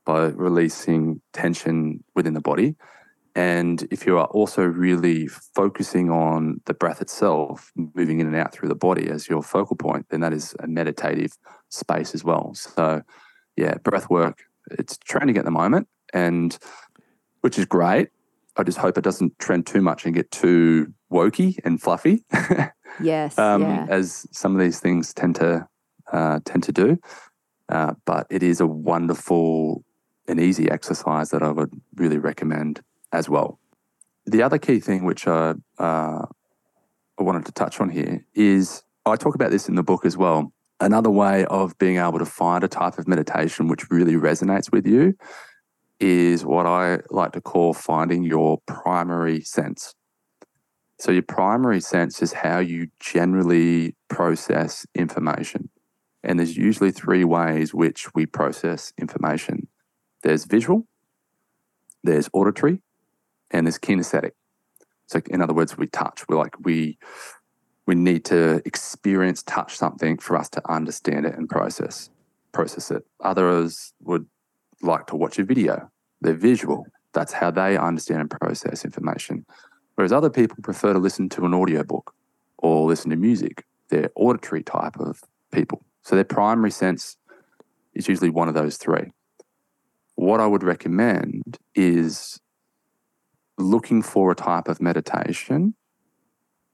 by 0.04 0.26
releasing 0.26 1.22
tension 1.32 2.04
within 2.14 2.34
the 2.34 2.40
body 2.40 2.76
and 3.34 3.86
if 3.90 4.06
you 4.06 4.16
are 4.18 4.26
also 4.26 4.62
really 4.62 5.26
focusing 5.26 6.08
on 6.08 6.60
the 6.66 6.74
breath 6.74 7.02
itself, 7.02 7.72
moving 7.74 8.20
in 8.20 8.28
and 8.28 8.36
out 8.36 8.52
through 8.52 8.68
the 8.68 8.76
body 8.76 9.10
as 9.10 9.28
your 9.28 9.42
focal 9.42 9.74
point, 9.74 10.06
then 10.10 10.20
that 10.20 10.32
is 10.32 10.54
a 10.60 10.68
meditative 10.68 11.32
space 11.68 12.14
as 12.14 12.22
well. 12.22 12.54
So, 12.54 13.02
yeah, 13.56 13.74
breath 13.82 14.08
work, 14.08 14.44
it's 14.70 14.96
trending 14.98 15.36
at 15.36 15.44
the 15.44 15.50
moment, 15.50 15.88
and 16.12 16.56
which 17.40 17.58
is 17.58 17.64
great. 17.64 18.10
I 18.56 18.62
just 18.62 18.78
hope 18.78 18.96
it 18.96 19.04
doesn't 19.04 19.36
trend 19.40 19.66
too 19.66 19.82
much 19.82 20.04
and 20.04 20.14
get 20.14 20.30
too 20.30 20.94
wokey 21.12 21.58
and 21.64 21.82
fluffy. 21.82 22.24
yes, 23.00 23.36
um, 23.36 23.62
yeah. 23.62 23.86
as 23.90 24.28
some 24.30 24.54
of 24.54 24.60
these 24.60 24.78
things 24.78 25.12
tend 25.12 25.34
to 25.36 25.66
uh, 26.12 26.38
tend 26.44 26.62
to 26.64 26.72
do. 26.72 26.98
Uh, 27.68 27.94
but 28.04 28.28
it 28.30 28.44
is 28.44 28.60
a 28.60 28.66
wonderful 28.66 29.84
and 30.28 30.38
easy 30.38 30.70
exercise 30.70 31.30
that 31.30 31.42
I 31.42 31.50
would 31.50 31.72
really 31.96 32.18
recommend 32.18 32.80
as 33.14 33.28
well. 33.28 33.58
The 34.26 34.42
other 34.42 34.58
key 34.58 34.80
thing 34.80 35.04
which 35.04 35.26
I, 35.26 35.54
uh, 35.78 36.26
I 37.18 37.22
wanted 37.22 37.46
to 37.46 37.52
touch 37.52 37.80
on 37.80 37.88
here 37.88 38.26
is 38.34 38.82
I 39.06 39.16
talk 39.16 39.34
about 39.34 39.50
this 39.50 39.68
in 39.68 39.76
the 39.76 39.82
book 39.82 40.04
as 40.04 40.16
well. 40.16 40.52
Another 40.80 41.10
way 41.10 41.44
of 41.46 41.78
being 41.78 41.98
able 41.98 42.18
to 42.18 42.26
find 42.26 42.64
a 42.64 42.68
type 42.68 42.98
of 42.98 43.06
meditation 43.06 43.68
which 43.68 43.90
really 43.90 44.14
resonates 44.14 44.72
with 44.72 44.86
you 44.86 45.14
is 46.00 46.44
what 46.44 46.66
I 46.66 46.98
like 47.10 47.32
to 47.32 47.40
call 47.40 47.72
finding 47.72 48.24
your 48.24 48.58
primary 48.66 49.40
sense. 49.42 49.94
So, 50.98 51.12
your 51.12 51.22
primary 51.22 51.80
sense 51.80 52.22
is 52.22 52.32
how 52.32 52.58
you 52.58 52.88
generally 52.98 53.94
process 54.08 54.86
information. 54.94 55.70
And 56.22 56.38
there's 56.38 56.56
usually 56.56 56.90
three 56.90 57.24
ways 57.24 57.72
which 57.74 58.12
we 58.14 58.26
process 58.26 58.92
information 58.98 59.68
there's 60.22 60.46
visual, 60.46 60.86
there's 62.02 62.30
auditory, 62.32 62.80
and 63.54 63.66
there's 63.66 63.78
kinesthetic. 63.78 64.32
So, 65.06 65.20
in 65.30 65.40
other 65.40 65.54
words, 65.54 65.78
we 65.78 65.86
touch. 65.86 66.24
We're 66.28 66.36
like 66.36 66.56
we 66.60 66.98
we 67.86 67.94
need 67.94 68.24
to 68.26 68.62
experience, 68.64 69.42
touch 69.42 69.76
something 69.76 70.18
for 70.18 70.36
us 70.36 70.48
to 70.50 70.70
understand 70.70 71.26
it 71.26 71.34
and 71.36 71.48
process 71.48 72.10
process 72.52 72.90
it. 72.90 73.04
Others 73.22 73.92
would 74.02 74.26
like 74.82 75.06
to 75.08 75.16
watch 75.16 75.38
a 75.38 75.44
video. 75.44 75.90
They're 76.20 76.34
visual. 76.34 76.86
That's 77.12 77.32
how 77.32 77.50
they 77.50 77.76
understand 77.76 78.20
and 78.20 78.30
process 78.30 78.84
information. 78.84 79.44
Whereas 79.94 80.12
other 80.12 80.30
people 80.30 80.56
prefer 80.62 80.92
to 80.92 80.98
listen 80.98 81.28
to 81.30 81.44
an 81.44 81.54
audiobook 81.54 82.14
or 82.58 82.86
listen 82.86 83.10
to 83.10 83.16
music. 83.16 83.64
They're 83.90 84.10
auditory 84.16 84.62
type 84.62 84.98
of 84.98 85.22
people. 85.52 85.84
So 86.02 86.14
their 86.14 86.24
primary 86.24 86.70
sense 86.70 87.16
is 87.94 88.08
usually 88.08 88.30
one 88.30 88.48
of 88.48 88.54
those 88.54 88.76
three. 88.76 89.12
What 90.16 90.40
I 90.40 90.46
would 90.46 90.62
recommend 90.62 91.58
is 91.74 92.40
looking 93.58 94.02
for 94.02 94.30
a 94.30 94.34
type 94.34 94.68
of 94.68 94.80
meditation 94.80 95.74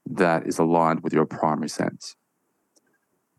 that 0.05 0.47
is 0.47 0.57
aligned 0.57 1.03
with 1.03 1.13
your 1.13 1.25
primary 1.25 1.69
sense. 1.69 2.15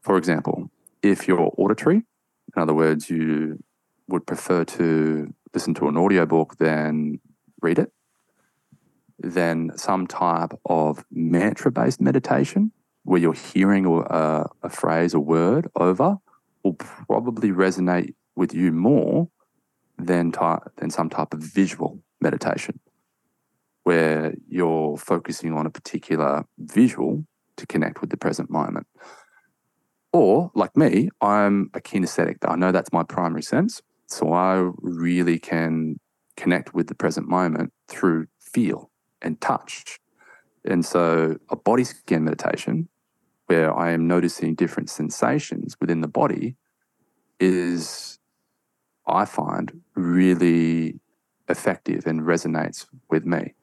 For 0.01 0.17
example, 0.17 0.71
if 1.03 1.27
you're 1.27 1.53
auditory, 1.59 1.97
in 1.97 2.63
other 2.63 2.75
words, 2.75 3.11
you 3.11 3.63
would 4.09 4.27
prefer 4.27 4.65
to 4.65 5.33
listen 5.55 5.75
to 5.75 5.89
an 5.89 5.97
audiobook 5.97 6.57
than 6.59 7.21
read 7.61 7.79
it, 7.79 7.93
then 9.19 9.71
some 9.77 10.07
type 10.07 10.53
of 10.67 11.05
mantra 11.11 11.71
based 11.71 12.01
meditation 12.01 12.73
where 13.05 13.21
you're 13.21 13.33
hearing 13.33 13.87
a, 13.87 14.47
a 14.63 14.69
phrase, 14.71 15.15
a 15.15 15.21
word 15.21 15.69
over, 15.77 16.19
will 16.63 16.75
probably 16.75 17.51
resonate 17.51 18.15
with 18.37 18.55
you 18.55 18.71
more 18.73 19.29
than, 19.99 20.31
ty- 20.31 20.61
than 20.77 20.91
some 20.91 21.11
type 21.11 21.35
of 21.35 21.41
visual 21.41 21.99
meditation 22.21 22.79
where 23.85 24.35
you're 24.49 24.97
focusing 24.97 25.53
on 25.53 25.67
a 25.67 25.71
particular 25.71 26.45
visual 26.59 27.25
to 27.57 27.67
connect 27.67 28.01
with 28.01 28.11
the 28.11 28.17
present 28.17 28.51
moment. 28.51 28.87
Or, 30.13 30.51
like 30.55 30.77
me, 30.77 31.09
I'm 31.21 31.71
a 31.75 31.81
kinesthetic. 31.81 32.37
I 32.47 32.57
know 32.57 32.71
that's 32.71 32.93
my 32.93 33.03
primary 33.03 33.43
sense. 33.43 33.83
So 34.07 34.33
I 34.33 34.71
really 34.81 35.39
can 35.39 35.99
connect 36.37 36.75
with 36.75 36.87
the 36.87 36.95
present 36.95 37.29
moment 37.29 37.73
through 37.89 38.27
feel 38.39 38.91
and 39.23 39.41
touch. 39.41 39.99
And 40.65 40.85
so 40.85 41.37
a 41.49 41.57
body 41.57 41.85
scan 41.85 42.25
meditation, 42.25 42.89
where 43.47 43.75
I 43.75 43.91
am 43.91 44.07
noticing 44.07 44.55
different 44.55 44.91
sensations 44.91 45.77
within 45.81 46.03
the 46.03 46.09
body, 46.09 46.57
is, 47.41 48.19
I 49.07 49.25
find, 49.25 49.81
really 49.95 51.01
effective 51.49 52.07
and 52.07 52.21
resonates 52.21 52.87
with 53.11 53.25
me. 53.25 53.55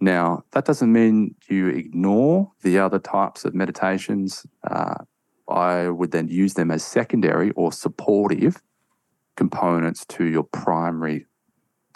Now, 0.00 0.44
that 0.52 0.64
doesn't 0.64 0.92
mean 0.92 1.34
you 1.48 1.68
ignore 1.68 2.52
the 2.62 2.78
other 2.78 2.98
types 2.98 3.44
of 3.44 3.54
meditations. 3.54 4.46
Uh, 4.68 4.94
I 5.48 5.88
would 5.88 6.12
then 6.12 6.28
use 6.28 6.54
them 6.54 6.70
as 6.70 6.84
secondary 6.84 7.50
or 7.52 7.72
supportive 7.72 8.62
components 9.36 10.04
to 10.06 10.24
your 10.24 10.44
primary 10.44 11.26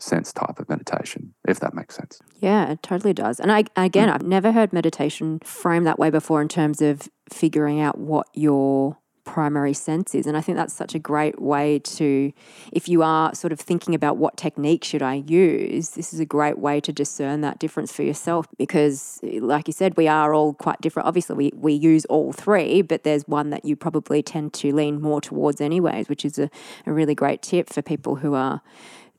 sense 0.00 0.32
type 0.32 0.58
of 0.58 0.68
meditation, 0.68 1.34
if 1.46 1.60
that 1.60 1.74
makes 1.74 1.94
sense. 1.94 2.20
Yeah, 2.40 2.70
it 2.70 2.82
totally 2.82 3.12
does. 3.12 3.38
And 3.38 3.52
I 3.52 3.64
again, 3.76 4.08
mm. 4.08 4.14
I've 4.14 4.26
never 4.26 4.52
heard 4.52 4.72
meditation 4.72 5.38
framed 5.44 5.86
that 5.86 5.98
way 5.98 6.10
before 6.10 6.42
in 6.42 6.48
terms 6.48 6.82
of 6.82 7.08
figuring 7.30 7.80
out 7.80 7.98
what 7.98 8.26
your 8.34 8.98
primary 9.24 9.72
senses. 9.72 10.26
And 10.26 10.36
I 10.36 10.40
think 10.40 10.56
that's 10.56 10.74
such 10.74 10.94
a 10.94 10.98
great 10.98 11.40
way 11.40 11.78
to, 11.78 12.32
if 12.72 12.88
you 12.88 13.02
are 13.02 13.34
sort 13.34 13.52
of 13.52 13.60
thinking 13.60 13.94
about 13.94 14.16
what 14.16 14.36
technique 14.36 14.84
should 14.84 15.02
I 15.02 15.14
use, 15.26 15.90
this 15.90 16.12
is 16.12 16.20
a 16.20 16.26
great 16.26 16.58
way 16.58 16.80
to 16.80 16.92
discern 16.92 17.40
that 17.42 17.58
difference 17.58 17.92
for 17.92 18.02
yourself 18.02 18.46
because, 18.58 19.20
like 19.22 19.68
you 19.68 19.72
said, 19.72 19.96
we 19.96 20.08
are 20.08 20.34
all 20.34 20.54
quite 20.54 20.80
different. 20.80 21.06
Obviously, 21.06 21.36
we, 21.36 21.52
we 21.54 21.72
use 21.72 22.04
all 22.06 22.32
three, 22.32 22.82
but 22.82 23.04
there's 23.04 23.26
one 23.28 23.50
that 23.50 23.64
you 23.64 23.76
probably 23.76 24.22
tend 24.22 24.52
to 24.54 24.74
lean 24.74 25.00
more 25.00 25.20
towards, 25.20 25.60
anyways, 25.60 26.08
which 26.08 26.24
is 26.24 26.38
a, 26.38 26.50
a 26.86 26.92
really 26.92 27.14
great 27.14 27.42
tip 27.42 27.68
for 27.70 27.82
people 27.82 28.16
who 28.16 28.34
are 28.34 28.60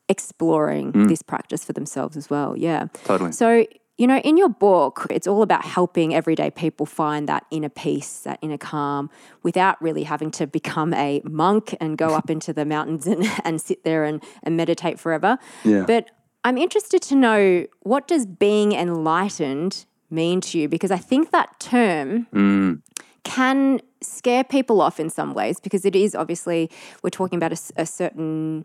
exploring 0.08 0.92
mm. 0.92 1.08
this 1.08 1.22
practice 1.22 1.64
for 1.64 1.72
themselves 1.72 2.16
as 2.16 2.28
well. 2.28 2.56
Yeah. 2.56 2.88
Totally. 3.04 3.32
So, 3.32 3.66
you 3.96 4.08
know, 4.08 4.18
in 4.18 4.36
your 4.36 4.48
book, 4.48 5.06
it's 5.10 5.26
all 5.26 5.42
about 5.42 5.64
helping 5.64 6.14
everyday 6.14 6.50
people 6.50 6.84
find 6.84 7.28
that 7.28 7.46
inner 7.50 7.68
peace, 7.68 8.20
that 8.20 8.38
inner 8.42 8.58
calm, 8.58 9.08
without 9.42 9.80
really 9.80 10.02
having 10.02 10.32
to 10.32 10.46
become 10.46 10.92
a 10.94 11.22
monk 11.24 11.76
and 11.80 11.96
go 11.96 12.08
up 12.08 12.28
into 12.28 12.52
the 12.52 12.64
mountains 12.64 13.06
and, 13.06 13.24
and 13.44 13.60
sit 13.60 13.84
there 13.84 14.04
and, 14.04 14.22
and 14.42 14.56
meditate 14.56 14.98
forever. 14.98 15.38
Yeah. 15.64 15.84
But 15.86 16.10
I'm 16.42 16.58
interested 16.58 17.02
to 17.02 17.14
know 17.14 17.66
what 17.80 18.08
does 18.08 18.26
being 18.26 18.72
enlightened 18.72 19.86
mean 20.10 20.40
to 20.40 20.58
you? 20.58 20.68
Because 20.68 20.90
I 20.90 20.98
think 20.98 21.30
that 21.30 21.60
term 21.60 22.26
mm. 22.32 22.82
can 23.22 23.80
scare 24.02 24.44
people 24.44 24.80
off 24.80 24.98
in 24.98 25.08
some 25.08 25.34
ways 25.34 25.60
because 25.60 25.84
it 25.84 25.94
is 25.94 26.14
obviously, 26.16 26.68
we're 27.02 27.10
talking 27.10 27.36
about 27.36 27.52
a, 27.52 27.82
a 27.82 27.86
certain 27.86 28.64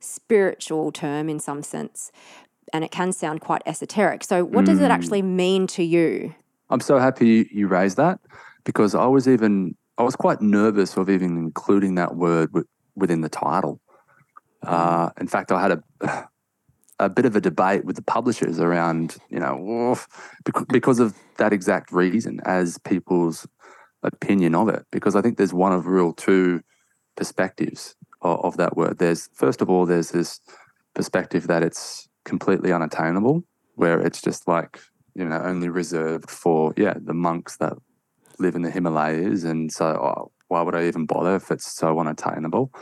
spiritual 0.00 0.92
term 0.92 1.28
in 1.28 1.40
some 1.40 1.62
sense 1.62 2.12
and 2.74 2.84
it 2.84 2.90
can 2.90 3.12
sound 3.12 3.40
quite 3.40 3.62
esoteric. 3.64 4.24
So, 4.24 4.44
what 4.44 4.66
does 4.66 4.80
it 4.80 4.90
mm. 4.90 4.90
actually 4.90 5.22
mean 5.22 5.66
to 5.68 5.82
you? 5.82 6.34
I'm 6.68 6.80
so 6.80 6.98
happy 6.98 7.48
you 7.52 7.68
raised 7.68 7.96
that 7.96 8.18
because 8.64 8.94
I 8.96 9.06
was 9.06 9.28
even 9.28 9.76
I 9.96 10.02
was 10.02 10.16
quite 10.16 10.42
nervous 10.42 10.96
of 10.96 11.08
even 11.08 11.38
including 11.38 11.94
that 11.94 12.16
word 12.16 12.48
w- 12.48 12.66
within 12.96 13.20
the 13.20 13.28
title. 13.28 13.80
Uh, 14.62 15.10
in 15.20 15.28
fact, 15.28 15.52
I 15.52 15.62
had 15.62 15.80
a 16.00 16.28
a 16.98 17.08
bit 17.08 17.24
of 17.24 17.36
a 17.36 17.40
debate 17.40 17.84
with 17.84 17.96
the 17.96 18.02
publishers 18.02 18.60
around 18.60 19.16
you 19.28 19.38
know 19.38 19.96
because 20.68 21.00
of 21.00 21.14
that 21.38 21.52
exact 21.52 21.92
reason 21.92 22.40
as 22.44 22.78
people's 22.78 23.46
opinion 24.02 24.54
of 24.54 24.68
it 24.68 24.84
because 24.92 25.16
I 25.16 25.20
think 25.20 25.36
there's 25.36 25.54
one 25.54 25.72
of 25.72 25.86
real 25.86 26.12
two 26.12 26.62
perspectives 27.16 27.96
of, 28.22 28.44
of 28.44 28.56
that 28.58 28.76
word. 28.76 28.98
There's 28.98 29.28
first 29.32 29.60
of 29.60 29.70
all 29.70 29.86
there's 29.86 30.10
this 30.10 30.40
perspective 30.94 31.46
that 31.46 31.62
it's 31.62 32.08
completely 32.24 32.72
unattainable, 32.72 33.44
where 33.74 34.00
it's 34.00 34.20
just 34.20 34.48
like, 34.48 34.80
you 35.14 35.24
know, 35.24 35.40
only 35.40 35.68
reserved 35.68 36.30
for, 36.30 36.74
yeah, 36.76 36.94
the 36.96 37.14
monks 37.14 37.56
that 37.58 37.74
live 38.38 38.54
in 38.54 38.62
the 38.62 38.70
Himalayas. 38.70 39.44
And 39.44 39.72
so, 39.72 39.86
oh, 39.86 40.32
why 40.48 40.62
would 40.62 40.74
I 40.74 40.86
even 40.86 41.06
bother 41.06 41.36
if 41.36 41.50
it's 41.50 41.72
so 41.72 41.98
unattainable? 41.98 42.72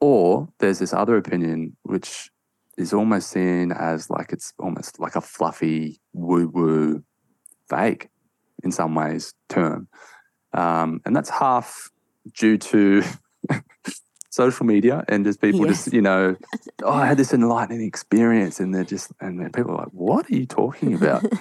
Or 0.00 0.48
there's 0.58 0.78
this 0.78 0.92
other 0.92 1.16
opinion, 1.16 1.76
which 1.82 2.30
is 2.76 2.92
almost 2.92 3.30
seen 3.30 3.72
as 3.72 4.10
like 4.10 4.32
it's 4.32 4.52
almost 4.58 4.98
like 4.98 5.16
a 5.16 5.20
fluffy, 5.20 6.00
woo 6.12 6.48
woo, 6.48 7.04
fake 7.68 8.08
in 8.62 8.72
some 8.72 8.94
ways 8.94 9.34
term. 9.48 9.88
Um, 10.52 11.00
and 11.04 11.14
that's 11.14 11.30
half 11.30 11.90
due 12.36 12.58
to 12.58 13.02
social 14.34 14.66
media 14.66 15.04
and 15.06 15.24
just 15.24 15.40
people 15.40 15.60
yes. 15.60 15.84
just 15.84 15.92
you 15.92 16.02
know 16.02 16.34
oh 16.82 16.90
i 16.92 17.06
had 17.06 17.16
this 17.16 17.32
enlightening 17.32 17.82
experience 17.82 18.58
and 18.58 18.74
they're 18.74 18.82
just 18.82 19.12
and 19.20 19.38
then 19.38 19.50
people 19.52 19.70
are 19.70 19.84
like 19.84 19.92
what 19.92 20.28
are 20.28 20.34
you 20.34 20.46
talking 20.46 20.94
about? 20.94 21.24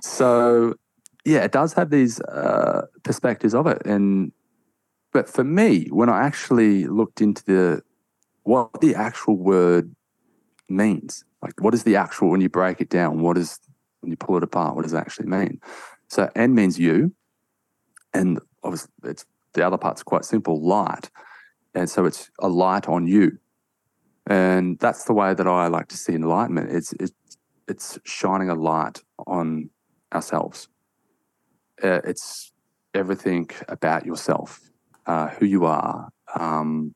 So 0.00 0.74
yeah 1.24 1.42
it 1.42 1.50
does 1.50 1.72
have 1.72 1.90
these 1.90 2.20
uh, 2.20 2.86
perspectives 3.02 3.52
of 3.52 3.66
it 3.66 3.82
and 3.84 4.30
but 5.12 5.28
for 5.28 5.42
me 5.42 5.88
when 5.90 6.08
i 6.08 6.24
actually 6.24 6.86
looked 6.86 7.20
into 7.20 7.42
the 7.44 7.82
what 8.44 8.80
the 8.80 8.94
actual 8.94 9.36
word 9.36 9.92
means 10.68 11.24
like 11.42 11.60
what 11.60 11.74
is 11.74 11.82
the 11.82 11.96
actual 11.96 12.30
when 12.30 12.40
you 12.40 12.48
break 12.48 12.80
it 12.80 12.90
down 12.90 13.22
what 13.22 13.36
is 13.36 13.58
when 14.00 14.10
you 14.12 14.16
pull 14.16 14.36
it 14.36 14.44
apart 14.44 14.76
what 14.76 14.82
does 14.82 14.94
it 14.94 14.98
actually 14.98 15.26
mean? 15.26 15.60
So 16.08 16.30
n 16.36 16.54
means 16.54 16.78
you 16.78 17.12
and 18.14 18.38
obviously 18.62 18.90
it's 19.02 19.26
the 19.54 19.66
other 19.66 19.78
part's 19.78 20.04
quite 20.04 20.24
simple 20.24 20.62
light 20.62 21.10
and 21.78 21.88
so 21.88 22.06
it's 22.06 22.28
a 22.40 22.48
light 22.48 22.88
on 22.88 23.06
you. 23.06 23.38
And 24.26 24.78
that's 24.80 25.04
the 25.04 25.14
way 25.14 25.32
that 25.32 25.46
I 25.46 25.68
like 25.68 25.88
to 25.88 25.96
see 25.96 26.12
enlightenment. 26.12 26.70
It's 26.70 26.92
it's, 26.98 27.12
it's 27.68 27.98
shining 28.04 28.50
a 28.50 28.54
light 28.54 29.02
on 29.26 29.70
ourselves. 30.12 30.68
Uh, 31.82 32.00
it's 32.04 32.52
everything 32.94 33.48
about 33.68 34.04
yourself, 34.04 34.60
uh, 35.06 35.28
who 35.28 35.46
you 35.46 35.64
are, 35.66 36.10
um, 36.34 36.94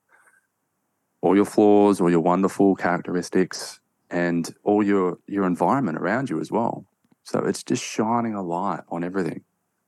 all 1.20 1.36
your 1.36 1.44
flaws, 1.44 2.00
all 2.00 2.10
your 2.10 2.20
wonderful 2.20 2.74
characteristics, 2.74 3.78
and 4.10 4.52
all 4.64 4.82
your 4.82 5.18
your 5.28 5.44
environment 5.46 5.96
around 5.98 6.28
you 6.28 6.40
as 6.40 6.50
well. 6.50 6.84
So 7.22 7.38
it's 7.38 7.62
just 7.62 7.84
shining 7.84 8.34
a 8.34 8.42
light 8.42 8.82
on 8.88 9.04
everything 9.04 9.42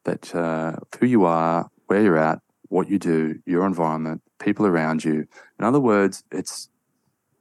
that 0.05 0.33
uh, 0.35 0.77
who 1.01 1.07
you 1.07 1.25
are, 1.25 1.69
where 1.89 2.01
you're 2.01 2.17
at, 2.17 2.39
what 2.69 2.89
you 2.89 3.01
do, 3.01 3.41
your 3.45 3.67
environment, 3.67 4.23
people 4.45 4.67
around 4.67 5.05
you. 5.05 5.27
In 5.59 5.65
other 5.65 5.81
words, 5.81 6.25
it's 6.31 6.69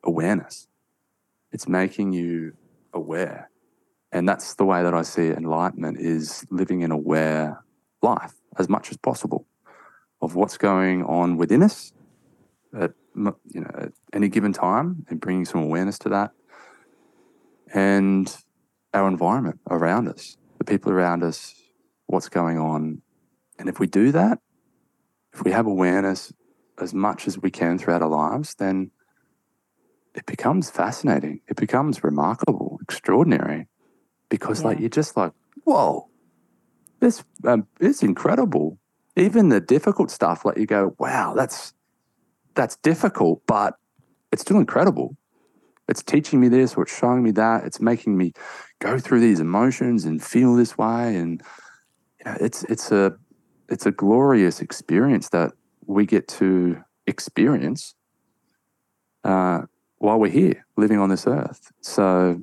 awareness. 0.04 0.68
It's 1.52 1.68
making 1.68 2.14
you 2.14 2.54
aware. 2.94 3.50
And 4.12 4.28
that's 4.28 4.56
the 4.56 4.66
way 4.66 4.84
that 4.84 4.94
I 4.94 5.02
see 5.02 5.28
enlightenment 5.28 6.00
is 6.00 6.46
living 6.50 6.84
an 6.84 6.92
aware 6.92 7.64
life 8.02 8.34
as 8.58 8.70
much 8.70 8.92
as 8.92 8.98
possible 8.98 9.46
of 10.22 10.36
what's 10.36 10.58
going 10.58 11.04
on 11.04 11.38
within 11.38 11.64
us 11.64 11.94
at 12.80 12.94
you 13.16 13.62
know 13.62 13.72
at 13.76 13.92
any 14.14 14.28
given 14.28 14.54
time 14.54 15.06
and 15.10 15.20
bringing 15.20 15.46
some 15.46 15.62
awareness 15.62 16.00
to 16.00 16.10
that 16.10 16.32
and 17.74 18.36
our 18.94 19.08
environment 19.08 19.60
around 19.70 20.08
us 20.08 20.38
the 20.58 20.72
people 20.72 20.92
around 20.92 21.24
us 21.24 21.56
what's 22.08 22.30
going 22.30 22.58
on. 22.58 23.02
And 23.60 23.68
if 23.70 23.80
we 23.80 23.88
do 23.88 24.12
that, 24.12 24.40
if 25.34 25.44
we 25.44 25.52
have 25.52 25.66
awareness 25.66 26.32
as 26.84 26.94
much 26.94 27.28
as 27.28 27.40
we 27.40 27.50
can 27.50 27.78
throughout 27.80 28.04
our 28.04 28.10
lives, 28.10 28.56
then 28.56 28.92
it 30.14 30.26
becomes 30.28 30.70
fascinating. 30.70 31.40
It 31.48 31.56
becomes 31.56 32.04
remarkable, 32.04 32.78
extraordinary, 32.84 33.68
because 34.30 34.60
Yeah. 34.62 34.68
like 34.68 34.80
you're 34.80 34.90
just 34.90 35.18
like, 35.18 35.34
whoa, 35.64 36.10
this 37.00 37.24
um, 37.46 37.68
it's 37.80 38.04
incredible. 38.04 38.78
Even 39.16 39.50
the 39.50 39.60
difficult 39.60 40.12
stuff, 40.12 40.46
like 40.46 40.58
you 40.58 40.66
go, 40.66 40.96
wow, 41.00 41.34
that's 41.36 41.74
that's 42.56 42.76
difficult, 42.78 43.42
but 43.48 43.76
it's 44.32 44.42
still 44.42 44.58
incredible. 44.58 45.16
It's 45.88 46.04
teaching 46.04 46.40
me 46.40 46.48
this, 46.48 46.76
or 46.76 46.84
it's 46.84 46.98
showing 46.98 47.24
me 47.24 47.32
that. 47.32 47.66
It's 47.66 47.82
making 47.82 48.16
me 48.18 48.34
go 48.80 49.00
through 49.00 49.20
these 49.20 49.40
emotions 49.40 50.06
and 50.06 50.24
feel 50.24 50.56
this 50.56 50.78
way, 50.78 51.16
and 51.16 51.42
you 52.20 52.26
know, 52.26 52.38
it's 52.40 52.64
it's 52.66 52.92
a 52.92 53.16
it's 53.70 53.86
a 53.86 53.92
glorious 53.92 54.62
experience 54.62 55.30
that 55.30 55.52
we 55.88 56.06
get 56.06 56.28
to 56.28 56.84
experience 57.08 57.96
uh, 59.24 59.62
while 59.98 60.20
we're 60.20 60.32
here 60.32 60.66
living 60.78 61.00
on 61.00 61.10
this 61.10 61.28
earth. 61.28 61.72
So 61.82 62.42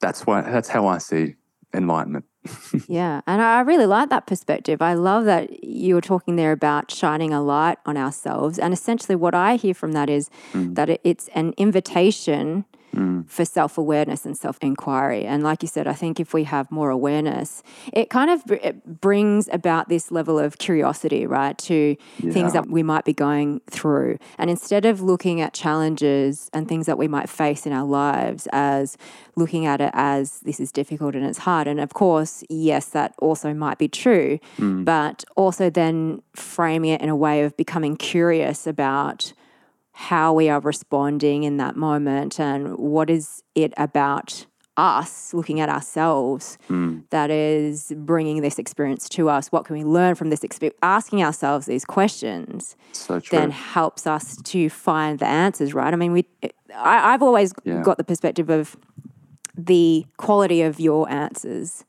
that's 0.00 0.26
why 0.26 0.42
that's 0.42 0.68
how 0.68 0.86
I 0.86 0.98
see 0.98 1.34
enlightenment. 1.72 2.24
Yeah, 2.86 3.22
and 3.26 3.40
I 3.40 3.60
really 3.60 3.86
like 3.86 4.10
that 4.10 4.26
perspective. 4.26 4.82
I 4.82 4.92
love 4.92 5.24
that 5.24 5.64
you 5.64 5.94
were 5.94 6.02
talking 6.02 6.36
there 6.36 6.52
about 6.52 6.90
shining 6.90 7.32
a 7.32 7.40
light 7.42 7.78
on 7.86 7.96
ourselves. 7.96 8.58
And 8.58 8.74
essentially, 8.74 9.16
what 9.16 9.34
I 9.34 9.56
hear 9.56 9.72
from 9.72 9.92
that 9.92 10.10
is 10.10 10.28
that 10.52 10.90
it- 10.90 11.00
it's 11.02 11.28
an 11.34 11.54
invitation 11.56 12.66
Mm. 12.94 13.28
for 13.28 13.44
self 13.44 13.76
awareness 13.78 14.24
and 14.24 14.36
self 14.36 14.58
inquiry. 14.60 15.24
And 15.24 15.42
like 15.42 15.62
you 15.62 15.68
said, 15.68 15.86
I 15.86 15.92
think 15.92 16.20
if 16.20 16.32
we 16.32 16.44
have 16.44 16.70
more 16.70 16.90
awareness, 16.90 17.62
it 17.92 18.10
kind 18.10 18.30
of 18.30 18.44
br- 18.44 18.54
it 18.54 19.00
brings 19.00 19.48
about 19.52 19.88
this 19.88 20.10
level 20.10 20.38
of 20.38 20.58
curiosity, 20.58 21.26
right, 21.26 21.56
to 21.58 21.96
things 22.20 22.52
that 22.52 22.68
we 22.68 22.82
might 22.82 23.04
be 23.04 23.12
going 23.12 23.60
through. 23.68 24.18
And 24.38 24.50
instead 24.50 24.84
of 24.84 25.00
looking 25.00 25.40
at 25.40 25.52
challenges 25.54 26.50
and 26.52 26.68
things 26.68 26.86
that 26.86 26.98
we 26.98 27.08
might 27.08 27.28
face 27.28 27.66
in 27.66 27.72
our 27.72 27.86
lives 27.86 28.48
as 28.52 28.96
looking 29.36 29.66
at 29.66 29.80
it 29.80 29.90
as 29.94 30.40
this 30.40 30.60
is 30.60 30.70
difficult 30.72 31.14
and 31.14 31.24
it's 31.24 31.38
hard. 31.38 31.66
And 31.66 31.80
of 31.80 31.94
course, 31.94 32.44
yes, 32.48 32.86
that 32.90 33.14
also 33.18 33.52
might 33.54 33.78
be 33.78 33.88
true, 33.88 34.38
mm. 34.58 34.84
but 34.84 35.24
also 35.36 35.70
then 35.70 36.22
framing 36.34 36.92
it 36.92 37.00
in 37.00 37.08
a 37.08 37.16
way 37.16 37.42
of 37.42 37.56
becoming 37.56 37.96
curious 37.96 38.66
about 38.66 39.32
how 39.96 40.32
we 40.32 40.48
are 40.48 40.58
responding 40.60 41.44
in 41.44 41.56
that 41.58 41.76
moment 41.76 42.40
and 42.40 42.76
what 42.76 43.08
is 43.08 43.44
it 43.54 43.72
about 43.76 44.44
us 44.76 45.32
looking 45.32 45.60
at 45.60 45.68
ourselves 45.68 46.58
hmm. 46.66 46.98
that 47.10 47.30
is 47.30 47.92
bringing 47.96 48.42
this 48.42 48.58
experience 48.58 49.08
to 49.08 49.28
us? 49.28 49.52
What 49.52 49.64
can 49.64 49.76
we 49.76 49.84
learn 49.84 50.16
from 50.16 50.30
this 50.30 50.42
experience 50.42 50.76
asking 50.82 51.22
ourselves 51.22 51.66
these 51.66 51.84
questions 51.84 52.74
So 52.90 53.20
then 53.30 53.52
helps 53.52 54.04
us 54.04 54.36
to 54.42 54.68
find 54.68 55.20
the 55.20 55.26
answers 55.26 55.74
right? 55.74 55.94
I 55.94 55.96
mean 55.96 56.10
we 56.12 56.26
I, 56.74 57.14
i've 57.14 57.22
always 57.22 57.54
Yeah. 57.62 57.82
got 57.82 57.96
the 57.96 58.04
perspective 58.04 58.50
of 58.50 58.76
the 59.56 60.04
quality 60.16 60.60
of 60.62 60.80
your 60.80 61.08
answers 61.08 61.84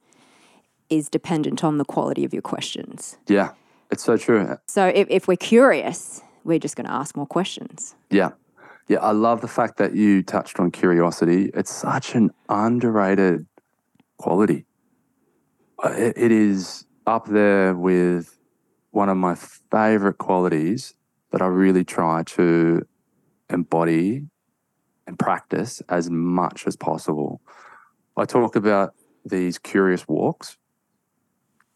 is 0.92 1.10
dependent 1.10 1.64
on 1.64 1.80
the 1.80 1.86
quality 1.86 2.24
of 2.24 2.32
your 2.34 2.44
questions. 2.44 3.18
Yeah, 3.28 3.54
it's 3.90 4.04
so 4.04 4.16
true. 4.16 4.60
so 4.68 4.86
if, 4.86 5.08
if 5.10 5.28
we're 5.28 5.38
curious 5.38 6.22
we're 6.46 6.60
just 6.60 6.76
going 6.78 6.86
to 6.86 6.94
ask 6.94 7.18
more 7.18 7.28
questions 7.28 7.96
Yeah. 8.10 8.32
Yeah. 8.88 9.00
I 9.00 9.12
love 9.12 9.42
the 9.42 9.48
fact 9.48 9.78
that 9.78 9.96
you 9.96 10.24
touched 10.24 10.60
on 10.60 10.72
curiosity. 10.72 11.52
It's 11.54 11.74
such 11.74 12.16
an 12.16 12.30
underrated 12.48 13.46
quality. 14.18 14.66
Uh, 15.84 15.90
It, 15.98 16.14
it 16.18 16.32
is 16.32 16.86
up 17.06 17.26
there 17.28 17.76
with 17.76 18.38
one 18.92 19.10
of 19.10 19.18
my 19.18 19.36
favorite 19.36 20.20
qualities 20.20 20.94
that 21.32 21.42
I 21.42 21.48
really 21.48 21.84
try 21.84 22.24
to 22.38 22.88
embody 23.50 24.24
and 25.08 25.20
practice 25.20 25.82
as 25.90 26.10
much 26.10 26.66
as 26.66 26.76
possible. 26.76 27.42
I 28.18 28.26
talk 28.26 28.56
about 28.56 28.94
these 29.26 29.58
curious 29.58 30.08
walks 30.08 30.58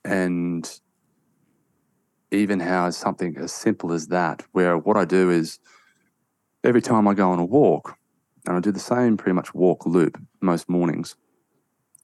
and 0.06 0.64
even 2.32 2.60
how 2.60 2.90
something 2.90 3.38
as 3.38 3.52
simple 3.52 3.92
as 3.92 4.08
that, 4.08 4.44
where 4.52 4.78
what 4.78 4.98
I 4.98 5.06
do 5.06 5.30
is 5.30 5.60
every 6.64 6.82
time 6.82 7.08
I 7.08 7.14
go 7.14 7.32
on 7.32 7.40
a 7.40 7.46
walk, 7.46 7.96
and 8.46 8.56
I 8.56 8.60
do 8.60 8.72
the 8.72 8.80
same 8.80 9.18
pretty 9.18 9.34
much 9.34 9.54
walk 9.54 9.86
loop 9.86 10.18
most 10.42 10.70
mornings, 10.70 11.16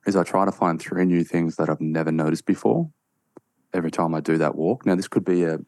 is 0.05 0.15
I 0.15 0.23
try 0.23 0.45
to 0.45 0.51
find 0.51 0.79
three 0.79 1.05
new 1.05 1.23
things 1.23 1.55
that 1.55 1.69
I've 1.69 1.81
never 1.81 2.11
noticed 2.11 2.45
before 2.45 2.89
every 3.73 3.91
time 3.91 4.13
I 4.13 4.21
do 4.21 4.37
that 4.37 4.55
walk. 4.55 4.85
Now, 4.85 4.95
this 4.95 5.07
could 5.07 5.25
be 5.25 5.43
a, 5.43 5.59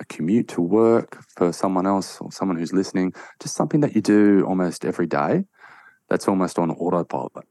a 0.00 0.04
commute 0.08 0.48
to 0.48 0.60
work 0.60 1.22
for 1.36 1.52
someone 1.52 1.86
else 1.86 2.20
or 2.20 2.30
someone 2.32 2.58
who's 2.58 2.72
listening, 2.72 3.12
just 3.40 3.54
something 3.54 3.80
that 3.80 3.94
you 3.94 4.02
do 4.02 4.44
almost 4.46 4.84
every 4.84 5.06
day 5.06 5.44
that's 6.08 6.28
almost 6.28 6.58
on 6.58 6.70
autopilot, 6.70 7.46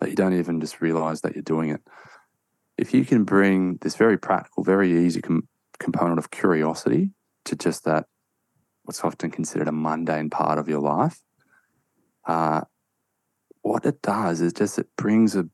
that 0.00 0.10
you 0.10 0.16
don't 0.16 0.38
even 0.38 0.60
just 0.60 0.80
realize 0.80 1.20
that 1.22 1.34
you're 1.34 1.42
doing 1.42 1.70
it. 1.70 1.80
If 2.78 2.94
you 2.94 3.04
can 3.04 3.24
bring 3.24 3.78
this 3.82 3.96
very 3.96 4.18
practical, 4.18 4.64
very 4.64 5.04
easy 5.04 5.20
com- 5.20 5.48
component 5.78 6.18
of 6.18 6.30
curiosity 6.30 7.10
to 7.44 7.56
just 7.56 7.84
that 7.84 8.06
what's 8.84 9.04
often 9.04 9.30
considered 9.30 9.68
a 9.68 9.72
mundane 9.72 10.30
part 10.30 10.58
of 10.58 10.68
your 10.68 10.80
life. 10.80 11.20
Uh, 12.26 12.62
what 13.62 13.86
it 13.86 14.02
does 14.02 14.40
is 14.40 14.52
just 14.52 14.78
it 14.78 14.88
brings 14.96 15.36
a, 15.36 15.48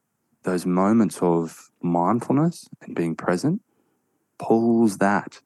those 0.45 0.65
moments 0.65 1.19
of 1.21 1.69
mindfulness 1.83 2.69
and 2.83 2.95
being 2.95 3.15
present, 3.15 3.61
pulls 4.39 4.99
that 4.99 5.41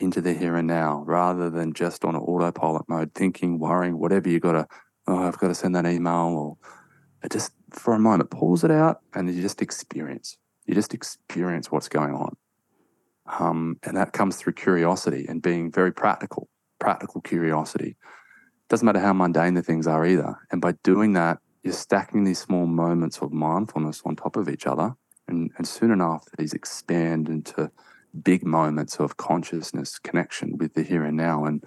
into 0.00 0.20
the 0.20 0.32
here 0.32 0.56
and 0.56 0.66
now 0.66 1.02
rather 1.06 1.50
than 1.50 1.72
just 1.72 2.04
on 2.04 2.16
autopilot 2.16 2.88
mode, 2.88 3.14
thinking, 3.14 3.58
worrying, 3.58 3.98
whatever 3.98 4.28
you 4.28 4.40
got 4.40 4.52
to, 4.52 4.66
oh, 5.06 5.26
I've 5.26 5.38
got 5.38 5.48
to 5.48 5.54
send 5.54 5.74
that 5.76 5.86
email 5.86 6.34
or 6.36 6.56
it 7.22 7.32
just 7.32 7.52
for 7.70 7.94
a 7.94 7.98
moment 7.98 8.30
pulls 8.30 8.64
it 8.64 8.70
out 8.70 9.00
and 9.14 9.32
you 9.32 9.40
just 9.40 9.62
experience. 9.62 10.36
You 10.66 10.74
just 10.74 10.94
experience 10.94 11.70
what's 11.70 11.88
going 11.88 12.14
on. 12.14 12.36
Um, 13.26 13.78
and 13.82 13.96
that 13.96 14.12
comes 14.12 14.36
through 14.36 14.54
curiosity 14.54 15.26
and 15.28 15.40
being 15.42 15.70
very 15.70 15.92
practical, 15.92 16.48
practical 16.78 17.20
curiosity. 17.20 17.96
Doesn't 18.68 18.84
matter 18.84 19.00
how 19.00 19.12
mundane 19.12 19.54
the 19.54 19.62
things 19.62 19.86
are 19.86 20.06
either. 20.06 20.36
And 20.50 20.60
by 20.60 20.72
doing 20.82 21.12
that, 21.14 21.38
you're 21.62 21.72
stacking 21.72 22.24
these 22.24 22.38
small 22.38 22.66
moments 22.66 23.18
of 23.18 23.32
mindfulness 23.32 24.02
on 24.04 24.16
top 24.16 24.36
of 24.36 24.48
each 24.48 24.66
other. 24.66 24.94
And, 25.26 25.50
and 25.56 25.66
soon 25.66 25.90
enough, 25.90 26.26
these 26.36 26.52
expand 26.52 27.28
into 27.28 27.70
big 28.22 28.44
moments 28.44 28.96
of 28.96 29.16
consciousness, 29.16 29.98
connection 29.98 30.58
with 30.58 30.74
the 30.74 30.82
here 30.82 31.04
and 31.04 31.16
now. 31.16 31.44
And 31.46 31.64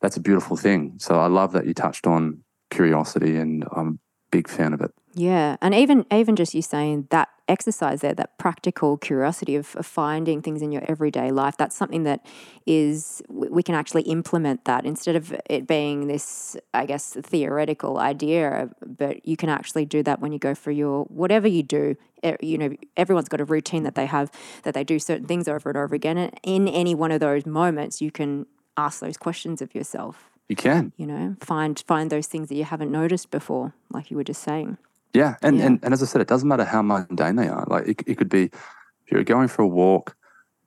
that's 0.00 0.16
a 0.16 0.20
beautiful 0.20 0.56
thing. 0.56 0.94
So 0.98 1.18
I 1.18 1.28
love 1.28 1.52
that 1.52 1.66
you 1.66 1.74
touched 1.74 2.06
on 2.06 2.42
curiosity, 2.70 3.36
and 3.36 3.64
I'm 3.74 3.88
a 3.88 3.98
big 4.30 4.48
fan 4.48 4.72
of 4.72 4.80
it. 4.80 4.90
Yeah, 5.14 5.56
and 5.62 5.74
even 5.74 6.04
even 6.12 6.36
just 6.36 6.54
you 6.54 6.62
saying 6.62 7.06
that 7.10 7.28
exercise 7.48 8.00
there, 8.00 8.14
that 8.14 8.38
practical 8.38 8.96
curiosity 8.96 9.56
of, 9.56 9.76
of 9.76 9.86
finding 9.86 10.42
things 10.42 10.62
in 10.62 10.72
your 10.72 10.82
everyday 10.88 11.30
life, 11.30 11.56
that's 11.56 11.76
something 11.76 12.04
that 12.04 12.24
is 12.66 13.22
we 13.28 13.62
can 13.62 13.74
actually 13.74 14.02
implement 14.02 14.64
that 14.64 14.84
instead 14.84 15.16
of 15.16 15.34
it 15.50 15.66
being 15.66 16.06
this, 16.06 16.56
I 16.72 16.86
guess, 16.86 17.16
theoretical 17.22 17.98
idea. 17.98 18.70
But 18.84 19.26
you 19.26 19.36
can 19.36 19.48
actually 19.48 19.84
do 19.84 20.02
that 20.02 20.20
when 20.20 20.32
you 20.32 20.38
go 20.38 20.54
for 20.54 20.70
your 20.70 21.04
whatever 21.04 21.48
you 21.48 21.62
do. 21.62 21.96
You 22.40 22.56
know, 22.56 22.74
everyone's 22.96 23.28
got 23.28 23.40
a 23.40 23.44
routine 23.44 23.82
that 23.82 23.94
they 23.94 24.06
have 24.06 24.30
that 24.62 24.72
they 24.72 24.84
do 24.84 24.98
certain 24.98 25.26
things 25.26 25.46
over 25.46 25.68
and 25.68 25.76
over 25.76 25.94
again, 25.94 26.16
and 26.16 26.32
in 26.42 26.68
any 26.68 26.94
one 26.94 27.12
of 27.12 27.20
those 27.20 27.44
moments, 27.44 28.00
you 28.00 28.10
can 28.10 28.46
ask 28.76 29.00
those 29.00 29.18
questions 29.18 29.60
of 29.60 29.74
yourself. 29.74 30.30
You 30.48 30.56
can. 30.56 30.92
You 30.96 31.06
know, 31.06 31.36
find 31.40 31.82
find 31.86 32.10
those 32.10 32.26
things 32.26 32.48
that 32.48 32.54
you 32.54 32.64
haven't 32.64 32.90
noticed 32.90 33.30
before, 33.30 33.74
like 33.90 34.10
you 34.10 34.16
were 34.16 34.24
just 34.24 34.42
saying. 34.42 34.78
Yeah. 35.14 35.36
And, 35.42 35.56
Yeah. 35.58 35.66
And, 35.66 35.78
and 35.82 35.94
as 35.94 36.02
I 36.02 36.06
said, 36.06 36.20
it 36.20 36.28
doesn't 36.28 36.48
matter 36.48 36.64
how 36.64 36.82
mundane 36.82 37.36
they 37.36 37.48
are. 37.48 37.64
Like 37.66 37.86
it, 37.86 38.02
it 38.06 38.18
could 38.18 38.28
be 38.28 38.44
if 38.44 39.12
you're 39.12 39.24
going 39.24 39.48
for 39.48 39.62
a 39.62 39.66
walk, 39.66 40.16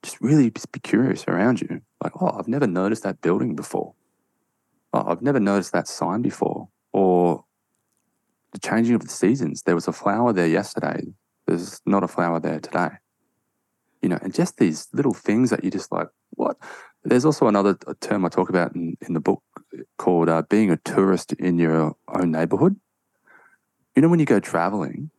just 0.02 0.20
really 0.20 0.50
just 0.50 0.72
be 0.72 0.80
curious 0.80 1.24
around 1.28 1.60
you. 1.60 1.80
Like, 2.02 2.20
oh, 2.20 2.30
I've 2.36 2.48
never 2.48 2.66
noticed 2.66 3.02
that 3.02 3.20
building 3.20 3.54
before. 3.54 3.94
Oh, 4.92 5.04
I've 5.06 5.22
never 5.22 5.38
noticed 5.38 5.72
that 5.72 5.86
sign 5.86 6.22
before. 6.22 6.68
Or 6.92 7.44
the 8.52 8.58
changing 8.58 8.94
of 8.94 9.02
the 9.02 9.08
seasons. 9.08 9.62
There 9.62 9.74
was 9.74 9.88
a 9.88 9.92
flower 9.92 10.32
there 10.32 10.46
yesterday. 10.46 11.02
There's 11.46 11.80
not 11.84 12.02
a 12.02 12.08
flower 12.08 12.40
there 12.40 12.60
today. 12.60 12.90
You 14.00 14.08
know, 14.08 14.18
and 14.22 14.32
just 14.32 14.56
these 14.58 14.88
little 14.92 15.12
things 15.12 15.50
that 15.50 15.64
you 15.64 15.70
just 15.70 15.92
like, 15.92 16.08
what? 16.30 16.56
There's 17.04 17.24
also 17.24 17.48
another 17.48 17.76
term 18.00 18.24
I 18.24 18.28
talk 18.28 18.48
about 18.48 18.74
in, 18.74 18.96
in 19.06 19.12
the 19.12 19.20
book 19.20 19.42
called 19.98 20.28
uh, 20.28 20.42
being 20.48 20.70
a 20.70 20.76
tourist 20.78 21.32
in 21.34 21.58
your 21.58 21.96
own 22.08 22.30
neighborhood 22.30 22.76
you 23.98 24.02
know 24.02 24.08
when 24.08 24.20
you 24.20 24.26
go 24.26 24.38
traveling 24.38 25.10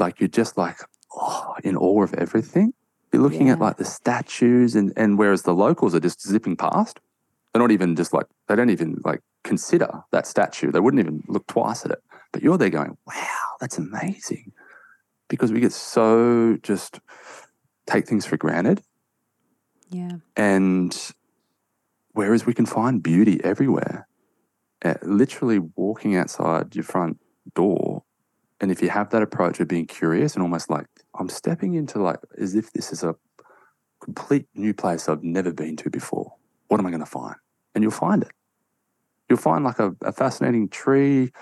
like 0.00 0.18
you're 0.18 0.28
just 0.28 0.58
like 0.58 0.78
oh, 1.14 1.54
in 1.62 1.76
awe 1.76 2.02
of 2.02 2.12
everything? 2.14 2.74
You're 3.12 3.22
looking 3.22 3.50
at 3.50 3.60
like 3.60 3.76
the 3.76 3.84
statues 3.84 4.74
and 4.74 4.92
and 4.96 5.16
whereas 5.16 5.42
the 5.42 5.54
locals 5.54 5.94
are 5.94 6.00
just 6.00 6.20
zipping 6.20 6.56
past. 6.56 6.98
They're 7.52 7.62
not 7.62 7.70
even 7.70 7.94
just 7.94 8.12
like 8.12 8.26
they 8.48 8.56
don't 8.56 8.70
even 8.70 9.00
like 9.04 9.20
consider 9.44 10.02
that 10.10 10.26
statue. 10.26 10.72
They 10.72 10.80
wouldn't 10.80 10.98
even 11.00 11.22
look 11.28 11.46
twice 11.46 11.84
at 11.84 11.92
it. 11.92 12.02
But 12.32 12.42
you're 12.42 12.58
there 12.58 12.68
going 12.68 12.96
wow 13.06 13.56
that's 13.60 13.78
amazing. 13.78 14.50
Because 15.28 15.52
we 15.52 15.60
get 15.60 15.72
so 15.72 16.58
just 16.64 16.98
take 17.86 18.08
things 18.08 18.26
for 18.26 18.36
granted. 18.36 18.82
Yeah. 19.88 20.16
And 20.36 21.12
whereas 22.10 22.44
we 22.44 22.54
can 22.54 22.66
find 22.66 23.04
beauty 23.04 23.40
everywhere, 23.44 24.08
uh, 24.84 24.94
literally 25.02 25.60
walking 25.76 26.16
outside 26.16 26.74
your 26.74 26.82
front 26.82 27.20
door. 27.54 28.04
And 28.60 28.70
if 28.70 28.82
you 28.82 28.90
have 28.90 29.10
that 29.10 29.22
approach 29.22 29.60
of 29.60 29.68
being 29.68 29.86
curious 29.86 30.34
and 30.34 30.42
almost 30.42 30.68
like, 30.68 30.86
I'm 31.18 31.28
stepping 31.28 31.74
into 31.74 32.00
like 32.00 32.18
as 32.38 32.54
if 32.54 32.72
this 32.72 32.92
is 32.92 33.02
a 33.02 33.16
complete 34.00 34.46
new 34.54 34.74
place 34.74 35.08
I've 35.08 35.22
never 35.22 35.52
been 35.52 35.76
to 35.76 35.90
before. 35.90 36.34
What 36.68 36.80
am 36.80 36.86
I 36.86 36.90
going 36.90 37.00
to 37.00 37.06
find? 37.06 37.36
And 37.74 37.82
you'll 37.82 37.90
find 37.90 38.22
it. 38.22 38.30
You'll 39.28 39.38
find 39.38 39.64
like 39.64 39.78
a, 39.78 39.94
a 40.02 40.12
fascinating 40.12 40.68
tree 40.68 41.32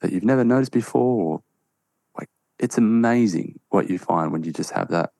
that 0.00 0.12
you've 0.12 0.24
never 0.24 0.44
noticed 0.44 0.72
before. 0.72 1.24
Or 1.24 1.42
like 2.18 2.28
it's 2.58 2.78
amazing 2.78 3.58
what 3.70 3.90
you 3.90 3.98
find 3.98 4.32
when 4.32 4.44
you 4.44 4.52
just 4.52 4.72
have 4.72 4.88
that 4.88 5.10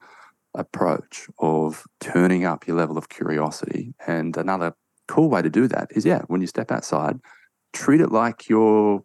approach 0.55 1.29
of 1.39 1.85
turning 2.01 2.45
up 2.45 2.67
your 2.67 2.77
level 2.77 2.99
of 2.99 3.09
curiosity. 3.09 3.95
And 4.07 4.37
another 4.37 4.75
cool 5.09 5.31
way 5.31 5.43
to 5.43 5.51
do 5.51 5.67
that 5.69 5.91
is 5.95 6.05
yeah, 6.05 6.23
when 6.29 6.41
you 6.41 6.47
step 6.47 6.71
outside, 6.71 7.21
treat 7.73 8.01
it 8.01 8.11
like 8.11 8.49
you're 8.49 9.03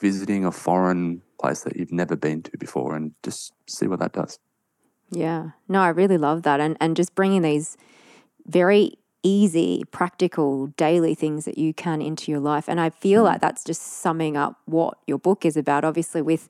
visiting 0.00 0.44
a 0.44 0.52
foreign 0.52 1.22
place 1.40 1.62
that 1.62 1.76
you've 1.76 1.92
never 1.92 2.16
been 2.16 2.42
to 2.42 2.56
before 2.58 2.96
and 2.96 3.12
just 3.22 3.52
see 3.66 3.86
what 3.86 3.98
that 4.00 4.12
does. 4.12 4.38
Yeah. 5.10 5.50
No, 5.68 5.80
I 5.80 5.88
really 5.88 6.18
love 6.18 6.42
that. 6.42 6.60
And, 6.60 6.76
and 6.80 6.96
just 6.96 7.14
bringing 7.14 7.42
these 7.42 7.76
very 8.46 8.98
easy, 9.22 9.82
practical, 9.90 10.68
daily 10.68 11.14
things 11.14 11.44
that 11.44 11.58
you 11.58 11.74
can 11.74 12.00
into 12.00 12.30
your 12.30 12.40
life. 12.40 12.68
And 12.68 12.80
I 12.80 12.90
feel 12.90 13.22
hmm. 13.22 13.26
like 13.26 13.40
that's 13.40 13.64
just 13.64 13.82
summing 13.82 14.36
up 14.36 14.58
what 14.66 14.98
your 15.06 15.18
book 15.18 15.44
is 15.44 15.56
about. 15.56 15.84
Obviously, 15.84 16.22
with 16.22 16.48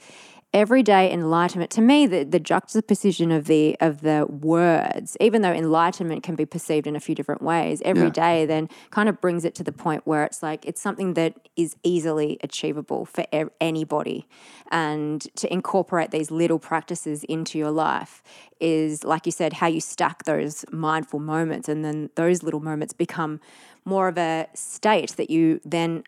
everyday 0.52 1.12
enlightenment. 1.12 1.70
To 1.70 1.80
me 1.80 2.06
the, 2.06 2.24
the 2.24 2.40
juxtaposition 2.40 3.30
of 3.30 3.44
the 3.46 3.76
of 3.80 4.00
the 4.00 4.26
words 4.28 5.16
even 5.20 5.42
though 5.42 5.52
enlightenment 5.52 6.24
can 6.24 6.34
be 6.34 6.44
perceived 6.44 6.88
in 6.88 6.96
a 6.96 7.00
few 7.00 7.14
different 7.14 7.40
ways 7.40 7.80
every 7.84 8.04
Yeah. 8.04 8.10
day 8.10 8.46
then 8.46 8.68
kind 8.90 9.08
of 9.08 9.20
brings 9.20 9.44
it 9.44 9.54
to 9.56 9.62
the 9.64 9.70
point 9.70 10.06
where 10.06 10.24
it's 10.24 10.42
like 10.42 10.66
it's 10.66 10.80
something 10.80 11.14
that 11.14 11.34
is 11.56 11.76
easily 11.84 12.38
achievable 12.42 13.04
for 13.04 13.24
anybody. 13.60 14.26
And 14.72 15.22
to 15.36 15.52
incorporate 15.52 16.10
these 16.10 16.32
little 16.32 16.58
practices 16.58 17.22
into 17.24 17.56
your 17.56 17.70
life 17.70 18.22
is 18.60 19.04
like 19.04 19.26
you 19.26 19.32
said 19.32 19.52
how 19.54 19.68
you 19.68 19.80
stack 19.80 20.24
those 20.24 20.64
mindful 20.72 21.20
moments. 21.20 21.68
And 21.68 21.84
then 21.84 22.10
those 22.16 22.42
little 22.42 22.60
moments 22.60 22.92
become 22.92 23.40
more 23.84 24.08
of 24.08 24.18
a 24.18 24.48
state 24.54 25.10
that 25.16 25.30
you 25.30 25.60
then 25.64 26.02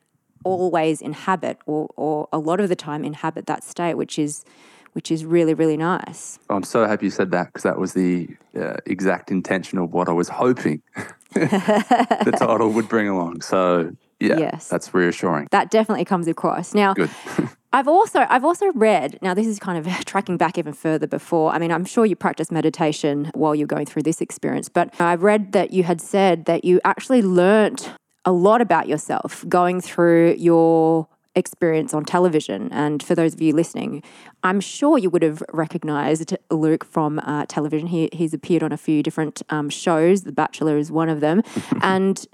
always 0.44 1.00
inhabit 1.00 1.58
or, 1.66 1.88
or 1.96 2.28
a 2.32 2.38
lot 2.38 2.60
of 2.60 2.68
the 2.68 2.76
time 2.76 3.04
inhabit 3.04 3.46
that 3.46 3.62
state 3.64 3.94
which 3.94 4.18
is 4.18 4.44
which 4.92 5.10
is 5.10 5.24
really 5.24 5.54
really 5.54 5.76
nice 5.76 6.38
I'm 6.50 6.62
so 6.62 6.86
happy 6.86 7.06
you 7.06 7.10
said 7.10 7.30
that 7.30 7.46
because 7.46 7.62
that 7.62 7.78
was 7.78 7.92
the 7.94 8.28
uh, 8.58 8.74
exact 8.86 9.30
intention 9.30 9.78
of 9.78 9.92
what 9.92 10.08
I 10.08 10.12
was 10.12 10.28
hoping 10.28 10.82
the 11.34 12.34
title 12.38 12.70
would 12.70 12.88
bring 12.88 13.08
along. 13.08 13.40
So 13.42 13.92
yeah, 14.20 14.38
Yes. 14.38 14.68
that's 14.68 14.92
reassuring. 14.94 15.48
that 15.50 15.70
definitely 15.70 16.04
comes 16.04 16.28
across 16.28 16.74
now. 16.74 16.94
I've 17.72 17.88
also 17.88 18.26
I've 18.28 18.44
also 18.44 18.66
read 18.74 19.18
now 19.22 19.32
this 19.34 19.46
is 19.46 19.58
kind 19.58 19.78
of 19.78 20.04
tracking 20.04 20.36
back 20.36 20.58
even 20.58 20.74
further 20.74 21.06
before. 21.06 21.52
I 21.52 21.58
mean, 21.58 21.72
I'm 21.72 21.86
sure 21.86 22.04
you 22.04 22.14
practice 22.14 22.50
meditation 22.52 23.30
while 23.34 23.54
you're 23.54 23.66
going 23.66 23.86
through 23.86 24.02
this 24.02 24.20
experience, 24.20 24.68
but 24.68 24.92
I've 25.00 25.22
read 25.22 25.52
that 25.52 25.72
you 25.72 25.82
had 25.84 26.00
said 26.02 26.44
that 26.44 26.64
you 26.66 26.80
actually 26.84 27.22
learnt 27.22 27.90
a 28.24 28.32
lot 28.32 28.60
about 28.60 28.88
yourself 28.88 29.44
going 29.48 29.80
through 29.80 30.34
your 30.38 31.08
experience 31.34 31.94
on 31.94 32.04
television. 32.04 32.70
And 32.72 33.02
for 33.02 33.14
those 33.14 33.34
of 33.34 33.40
you 33.40 33.54
listening, 33.54 34.02
I'm 34.42 34.60
sure 34.60 34.98
you 34.98 35.10
would 35.10 35.22
have 35.22 35.42
recognized 35.52 36.36
Luke 36.50 36.84
from 36.84 37.18
uh, 37.20 37.46
television. 37.48 37.88
He, 37.88 38.08
he's 38.12 38.34
appeared 38.34 38.62
on 38.62 38.72
a 38.72 38.76
few 38.76 39.02
different 39.02 39.42
um, 39.48 39.70
shows. 39.70 40.22
The 40.22 40.32
Bachelor 40.32 40.76
is 40.76 40.92
one 40.92 41.08
of 41.08 41.20
them. 41.20 41.42
and 41.82 42.24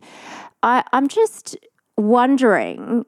I, 0.62 0.84
I'm 0.92 1.08
just 1.08 1.56
wondering 1.96 3.04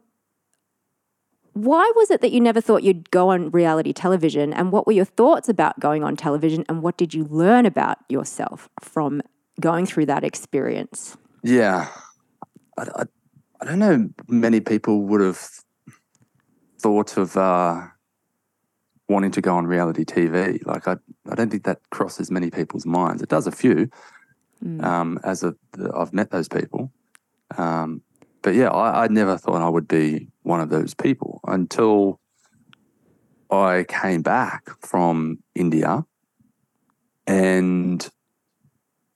why 1.52 1.90
was 1.96 2.10
it 2.10 2.20
that 2.20 2.30
you 2.30 2.40
never 2.40 2.60
thought 2.60 2.84
you'd 2.84 3.10
go 3.10 3.30
on 3.30 3.50
reality 3.50 3.92
television? 3.92 4.52
And 4.52 4.70
what 4.70 4.86
were 4.86 4.92
your 4.92 5.04
thoughts 5.04 5.48
about 5.48 5.80
going 5.80 6.04
on 6.04 6.16
television? 6.16 6.64
And 6.68 6.80
what 6.80 6.96
did 6.96 7.12
you 7.12 7.24
learn 7.24 7.66
about 7.66 7.98
yourself 8.08 8.68
from 8.80 9.20
going 9.60 9.84
through 9.84 10.06
that 10.06 10.22
experience? 10.22 11.16
Yeah. 11.42 11.88
I, 12.78 12.82
I, 12.82 13.02
I 13.60 13.64
don't 13.64 13.78
know 13.78 14.08
many 14.28 14.60
people 14.60 15.02
would 15.02 15.20
have 15.20 15.48
thought 16.80 17.16
of 17.16 17.36
uh, 17.36 17.82
wanting 19.08 19.30
to 19.32 19.40
go 19.40 19.56
on 19.56 19.66
reality 19.66 20.04
TV. 20.04 20.64
Like, 20.64 20.88
I, 20.88 20.96
I 21.30 21.34
don't 21.34 21.50
think 21.50 21.64
that 21.64 21.80
crosses 21.90 22.30
many 22.30 22.50
people's 22.50 22.86
minds. 22.86 23.22
It 23.22 23.28
does 23.28 23.46
a 23.46 23.52
few, 23.52 23.90
um, 24.80 25.18
as 25.24 25.42
a, 25.42 25.54
the, 25.72 25.92
I've 25.94 26.12
met 26.12 26.30
those 26.30 26.48
people. 26.48 26.90
Um, 27.58 28.02
but 28.42 28.54
yeah, 28.54 28.70
I, 28.70 29.04
I 29.04 29.08
never 29.08 29.36
thought 29.36 29.60
I 29.60 29.68
would 29.68 29.88
be 29.88 30.28
one 30.42 30.60
of 30.60 30.70
those 30.70 30.94
people 30.94 31.40
until 31.46 32.20
I 33.50 33.84
came 33.88 34.22
back 34.22 34.70
from 34.80 35.42
India 35.54 36.04
and 37.26 38.08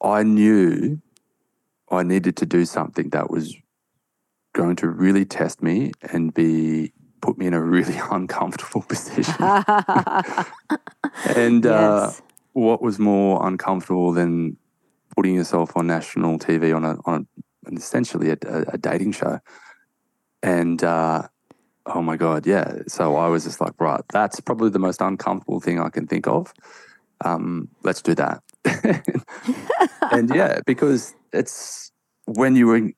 I 0.02 0.22
knew 0.22 1.00
I 1.90 2.02
needed 2.02 2.36
to 2.38 2.46
do 2.46 2.64
something 2.64 3.10
that 3.10 3.30
was 3.30 3.54
going 4.54 4.76
to 4.76 4.88
really 4.88 5.24
test 5.24 5.62
me 5.62 5.92
and 6.12 6.32
be 6.32 6.92
put 7.20 7.38
me 7.38 7.46
in 7.46 7.54
a 7.54 7.60
really 7.60 7.96
uncomfortable 8.10 8.82
position. 8.82 9.34
and 11.36 11.66
uh, 11.66 12.10
what 12.52 12.82
was 12.82 12.98
more 12.98 13.46
uncomfortable 13.46 14.12
than 14.12 14.56
putting 15.16 15.34
yourself 15.34 15.76
on 15.76 15.86
national 15.86 16.38
TV 16.38 16.74
on 16.74 16.84
a 16.84 16.96
on 17.04 17.26
a, 17.66 17.74
essentially 17.74 18.30
a, 18.30 18.36
a, 18.46 18.60
a 18.74 18.78
dating 18.78 19.12
show? 19.12 19.40
And 20.42 20.82
uh, 20.84 21.28
oh 21.86 22.02
my 22.02 22.16
god, 22.16 22.46
yeah. 22.46 22.78
So 22.86 23.16
I 23.16 23.28
was 23.28 23.44
just 23.44 23.60
like, 23.60 23.72
right, 23.78 24.02
that's 24.12 24.40
probably 24.40 24.70
the 24.70 24.78
most 24.78 25.00
uncomfortable 25.00 25.60
thing 25.60 25.80
I 25.80 25.88
can 25.88 26.06
think 26.06 26.26
of. 26.26 26.52
Um, 27.24 27.68
let's 27.82 28.02
do 28.02 28.14
that. 28.14 28.42
and 30.12 30.34
yeah, 30.34 30.60
because 30.66 31.14
it's 31.34 31.92
when 32.26 32.56
you 32.56 32.66
were 32.66 32.90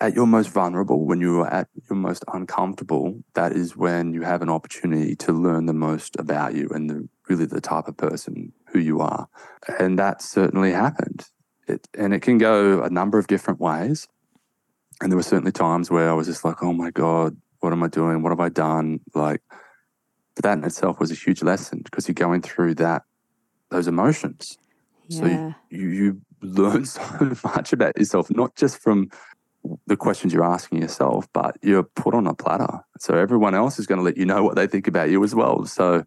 at 0.00 0.14
your 0.14 0.26
most 0.26 0.48
vulnerable, 0.48 1.04
when 1.04 1.20
you 1.20 1.40
are 1.40 1.52
at 1.52 1.68
your 1.88 1.96
most 1.96 2.24
uncomfortable, 2.32 3.22
that 3.34 3.52
is 3.52 3.76
when 3.76 4.12
you 4.14 4.22
have 4.22 4.42
an 4.42 4.48
opportunity 4.48 5.14
to 5.14 5.32
learn 5.32 5.66
the 5.66 5.72
most 5.72 6.16
about 6.18 6.54
you 6.54 6.68
and 6.70 6.90
the, 6.90 7.08
really 7.28 7.46
the 7.46 7.60
type 7.60 7.88
of 7.88 7.96
person 7.96 8.52
who 8.68 8.78
you 8.78 9.00
are. 9.00 9.28
And 9.78 9.98
that 9.98 10.22
certainly 10.22 10.72
happened. 10.72 11.26
It, 11.68 11.86
and 11.96 12.12
it 12.12 12.20
can 12.20 12.38
go 12.38 12.82
a 12.82 12.90
number 12.90 13.18
of 13.18 13.26
different 13.26 13.60
ways. 13.60 14.08
And 15.00 15.10
there 15.10 15.16
were 15.16 15.22
certainly 15.22 15.52
times 15.52 15.90
where 15.90 16.10
I 16.10 16.14
was 16.14 16.26
just 16.26 16.44
like, 16.44 16.62
oh 16.62 16.72
my 16.72 16.90
God, 16.90 17.36
what 17.60 17.72
am 17.72 17.82
I 17.82 17.88
doing? 17.88 18.22
What 18.22 18.30
have 18.30 18.40
I 18.40 18.48
done? 18.48 19.00
Like, 19.14 19.40
but 20.34 20.44
that 20.44 20.58
in 20.58 20.64
itself 20.64 20.98
was 20.98 21.10
a 21.10 21.14
huge 21.14 21.42
lesson 21.42 21.80
because 21.84 22.08
you're 22.08 22.14
going 22.14 22.42
through 22.42 22.74
that, 22.76 23.02
those 23.70 23.86
emotions. 23.86 24.58
So 25.10 25.26
yeah. 25.26 25.52
you, 25.70 25.88
you 25.88 26.20
learn 26.42 26.84
so 26.86 27.02
much 27.44 27.72
about 27.72 27.98
yourself, 27.98 28.30
not 28.30 28.54
just 28.56 28.78
from 28.78 29.10
the 29.86 29.96
questions 29.96 30.32
you're 30.32 30.44
asking 30.44 30.82
yourself, 30.82 31.28
but 31.32 31.56
you're 31.62 31.84
put 31.84 32.14
on 32.14 32.26
a 32.26 32.34
platter. 32.34 32.80
So 32.98 33.14
everyone 33.14 33.54
else 33.54 33.78
is 33.78 33.86
going 33.86 33.98
to 33.98 34.04
let 34.04 34.16
you 34.16 34.26
know 34.26 34.42
what 34.42 34.56
they 34.56 34.66
think 34.66 34.88
about 34.88 35.10
you 35.10 35.22
as 35.22 35.34
well. 35.34 35.64
So 35.66 36.04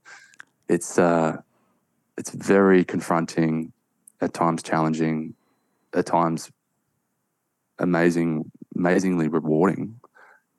it's 0.68 1.00
uh, 1.00 1.38
it's 2.18 2.32
very 2.32 2.84
confronting, 2.84 3.72
at 4.22 4.34
times 4.34 4.64
challenging, 4.64 5.36
at 5.94 6.06
times 6.06 6.52
amazing, 7.80 8.52
amazingly 8.76 9.28
rewarding. 9.28 10.00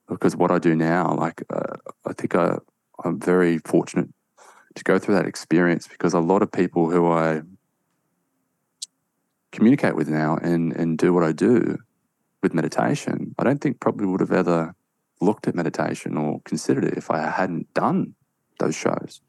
Because 0.08 0.36
what 0.36 0.50
I 0.50 0.58
do 0.58 0.76
now, 0.76 1.16
like 1.16 1.42
uh, 1.50 1.76
I 2.06 2.12
think 2.12 2.34
I, 2.34 2.56
I'm 3.04 3.18
very 3.18 3.58
fortunate 3.58 4.08
to 4.76 4.84
go 4.84 4.98
through 4.98 5.14
that 5.14 5.26
experience 5.26 5.88
because 5.88 6.14
a 6.14 6.20
lot 6.20 6.42
of 6.42 6.52
people 6.52 6.90
who 6.90 7.10
I 7.10 7.42
communicate 9.56 9.96
with 9.96 10.08
now 10.08 10.36
and 10.36 10.72
and 10.74 10.98
do 10.98 11.12
what 11.12 11.24
I 11.24 11.32
do 11.32 11.78
with 12.42 12.54
meditation, 12.54 13.34
I 13.38 13.44
don't 13.44 13.60
think 13.60 13.80
probably 13.80 14.06
would 14.06 14.20
have 14.20 14.32
ever 14.32 14.74
looked 15.20 15.48
at 15.48 15.54
meditation 15.54 16.16
or 16.16 16.40
considered 16.44 16.84
it 16.84 16.96
if 16.96 17.10
I 17.10 17.28
hadn't 17.30 17.72
done 17.72 18.14
those 18.60 18.76
shows. 18.76 19.22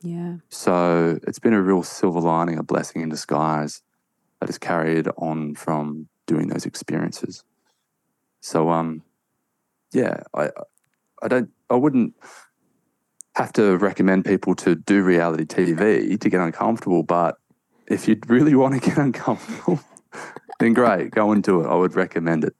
Yeah. 0.00 0.36
So 0.48 1.18
it's 1.26 1.38
been 1.38 1.52
a 1.52 1.62
real 1.62 1.82
silver 1.82 2.20
lining, 2.20 2.58
a 2.58 2.62
blessing 2.62 3.02
in 3.02 3.10
disguise 3.10 3.82
that 4.40 4.48
has 4.48 4.58
carried 4.58 5.08
on 5.18 5.54
from 5.54 6.08
doing 6.26 6.48
those 6.48 6.64
experiences. 6.64 7.44
So 8.40 8.70
um 8.70 9.02
yeah, 9.92 10.22
I 10.34 10.50
I 11.22 11.28
don't 11.28 11.50
I 11.68 11.74
wouldn't 11.74 12.14
have 13.34 13.52
to 13.52 13.76
recommend 13.76 14.24
people 14.24 14.54
to 14.54 14.74
do 14.74 15.02
reality 15.02 15.44
TV 15.44 16.18
to 16.18 16.30
get 16.30 16.40
uncomfortable, 16.40 17.02
but 17.02 17.36
if 17.88 18.08
you 18.08 18.18
really 18.26 18.54
want 18.54 18.74
to 18.74 18.80
get 18.80 18.98
uncomfortable, 18.98 19.80
then 20.60 20.74
great, 20.74 21.10
go 21.10 21.32
and 21.32 21.42
do 21.42 21.62
it. 21.62 21.66
I 21.66 21.74
would 21.74 21.94
recommend 21.94 22.44
it. 22.44 22.54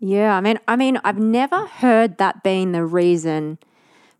Yeah, 0.00 0.36
I 0.36 0.40
mean, 0.40 0.58
I 0.68 0.76
mean, 0.76 1.00
I've 1.02 1.18
never 1.18 1.66
heard 1.66 2.18
that 2.18 2.44
being 2.44 2.70
the 2.72 2.84
reason 2.84 3.58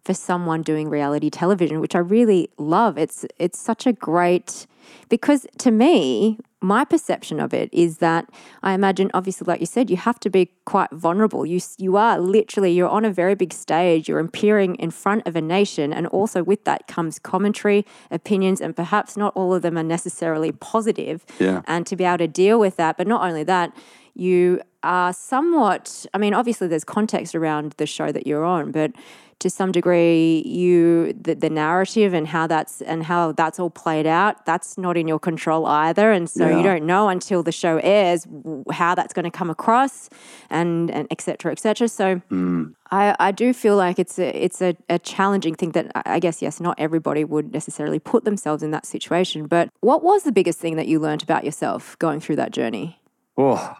for 0.05 0.13
someone 0.13 0.63
doing 0.63 0.89
reality 0.89 1.31
television, 1.31 1.81
which 1.81 1.95
I 1.95 2.01
really 2.01 2.51
love. 2.59 2.99
It's 2.99 3.25
it's 3.39 3.59
such 3.59 3.87
a 3.87 3.93
great 3.93 4.67
because 5.09 5.47
to 5.59 5.71
me, 5.71 6.39
my 6.61 6.85
perception 6.85 7.39
of 7.39 7.55
it 7.55 7.69
is 7.73 7.99
that 7.99 8.29
I 8.63 8.73
imagine, 8.73 9.11
obviously, 9.15 9.45
like 9.45 9.61
you 9.61 9.67
said, 9.67 9.91
you 9.91 9.97
have 9.97 10.19
to 10.21 10.31
be 10.31 10.51
quite 10.65 10.91
vulnerable. 10.91 11.47
You 11.47 11.61
you 11.79 11.97
are 11.97 12.19
literally 12.19 12.73
you're 12.73 12.89
on 12.89 13.05
a 13.05 13.13
very 13.13 13.35
big 13.35 13.53
stage. 13.53 14.09
You're 14.09 14.19
appearing 14.19 14.75
in 14.77 14.91
front 14.91 15.27
of 15.27 15.37
a 15.37 15.41
nation, 15.41 15.93
and 15.93 16.07
also 16.09 16.43
with 16.43 16.65
that 16.65 16.89
comes 16.89 17.19
commentary, 17.19 17.87
opinions, 18.11 18.61
and 18.61 18.75
perhaps 18.75 19.17
not 19.17 19.33
all 19.37 19.55
of 19.55 19.63
them 19.63 19.79
are 19.79 19.85
necessarily 19.85 20.51
positive. 20.51 21.25
Yeah. 21.39 21.63
And 21.67 21.87
to 21.87 21.95
be 21.95 22.05
able 22.05 22.19
to 22.19 22.29
deal 22.29 22.59
with 22.59 22.77
that, 22.77 22.97
but 22.97 23.07
not 23.07 23.23
only 23.23 23.45
that, 23.45 23.73
you 24.15 24.61
are 24.83 25.13
somewhat. 25.13 26.07
I 26.13 26.19
mean, 26.19 26.35
obviously, 26.35 26.67
there's 26.67 26.85
context 26.85 27.37
around 27.37 27.75
the 27.77 27.87
show 27.87 28.11
that 28.11 28.27
you're 28.27 28.45
on, 28.45 28.73
but 28.73 28.93
to 29.41 29.49
some 29.49 29.71
degree 29.71 30.43
you 30.45 31.13
the, 31.13 31.35
the 31.35 31.49
narrative 31.49 32.13
and 32.13 32.27
how 32.27 32.47
that's 32.47 32.83
and 32.83 33.05
how 33.05 33.33
that's 33.33 33.61
all 33.61 33.71
played 33.71 34.07
out 34.07 34.45
that's 34.47 34.77
not 34.77 34.97
in 34.97 35.07
your 35.07 35.19
control 35.19 35.65
either. 35.67 36.11
And 36.11 36.29
so 36.29 36.49
Yeah. 36.49 36.57
you 36.57 36.63
don't 36.63 36.85
know 36.85 37.09
until 37.09 37.43
the 37.43 37.53
show 37.53 37.79
airs 37.83 38.27
how 38.73 38.95
that's 38.95 39.13
going 39.13 39.25
to 39.25 39.31
come 39.31 39.51
across 39.51 40.09
and 40.51 40.91
and 40.91 41.07
et 41.11 41.21
cetera 41.21 41.53
et 41.53 41.61
cetera. 41.61 41.89
So 41.89 42.21
mm. 42.31 42.75
I, 42.91 43.15
I 43.21 43.33
do 43.33 43.53
feel 43.53 43.77
like 43.77 43.99
it's 43.99 44.19
a 44.19 44.45
it's 44.45 44.61
a, 44.61 44.77
a 44.89 44.99
challenging 44.99 45.55
thing 45.55 45.73
that 45.73 45.93
I 45.95 46.03
I 46.17 46.21
guess 46.21 46.43
yes 46.43 46.61
not 46.61 46.75
everybody 46.79 47.25
would 47.25 47.53
necessarily 47.53 48.01
put 48.01 48.25
themselves 48.25 48.63
in 48.63 48.73
that 48.73 48.87
situation. 48.87 49.47
But 49.47 49.71
what 49.81 50.03
was 50.03 50.25
the 50.25 50.33
biggest 50.33 50.59
thing 50.59 50.77
that 50.77 50.89
you 50.89 50.99
learned 50.99 51.23
about 51.23 51.45
yourself 51.45 51.97
going 51.99 52.19
through 52.21 52.37
that 52.37 52.51
journey? 52.51 53.01
Oh, 53.37 53.75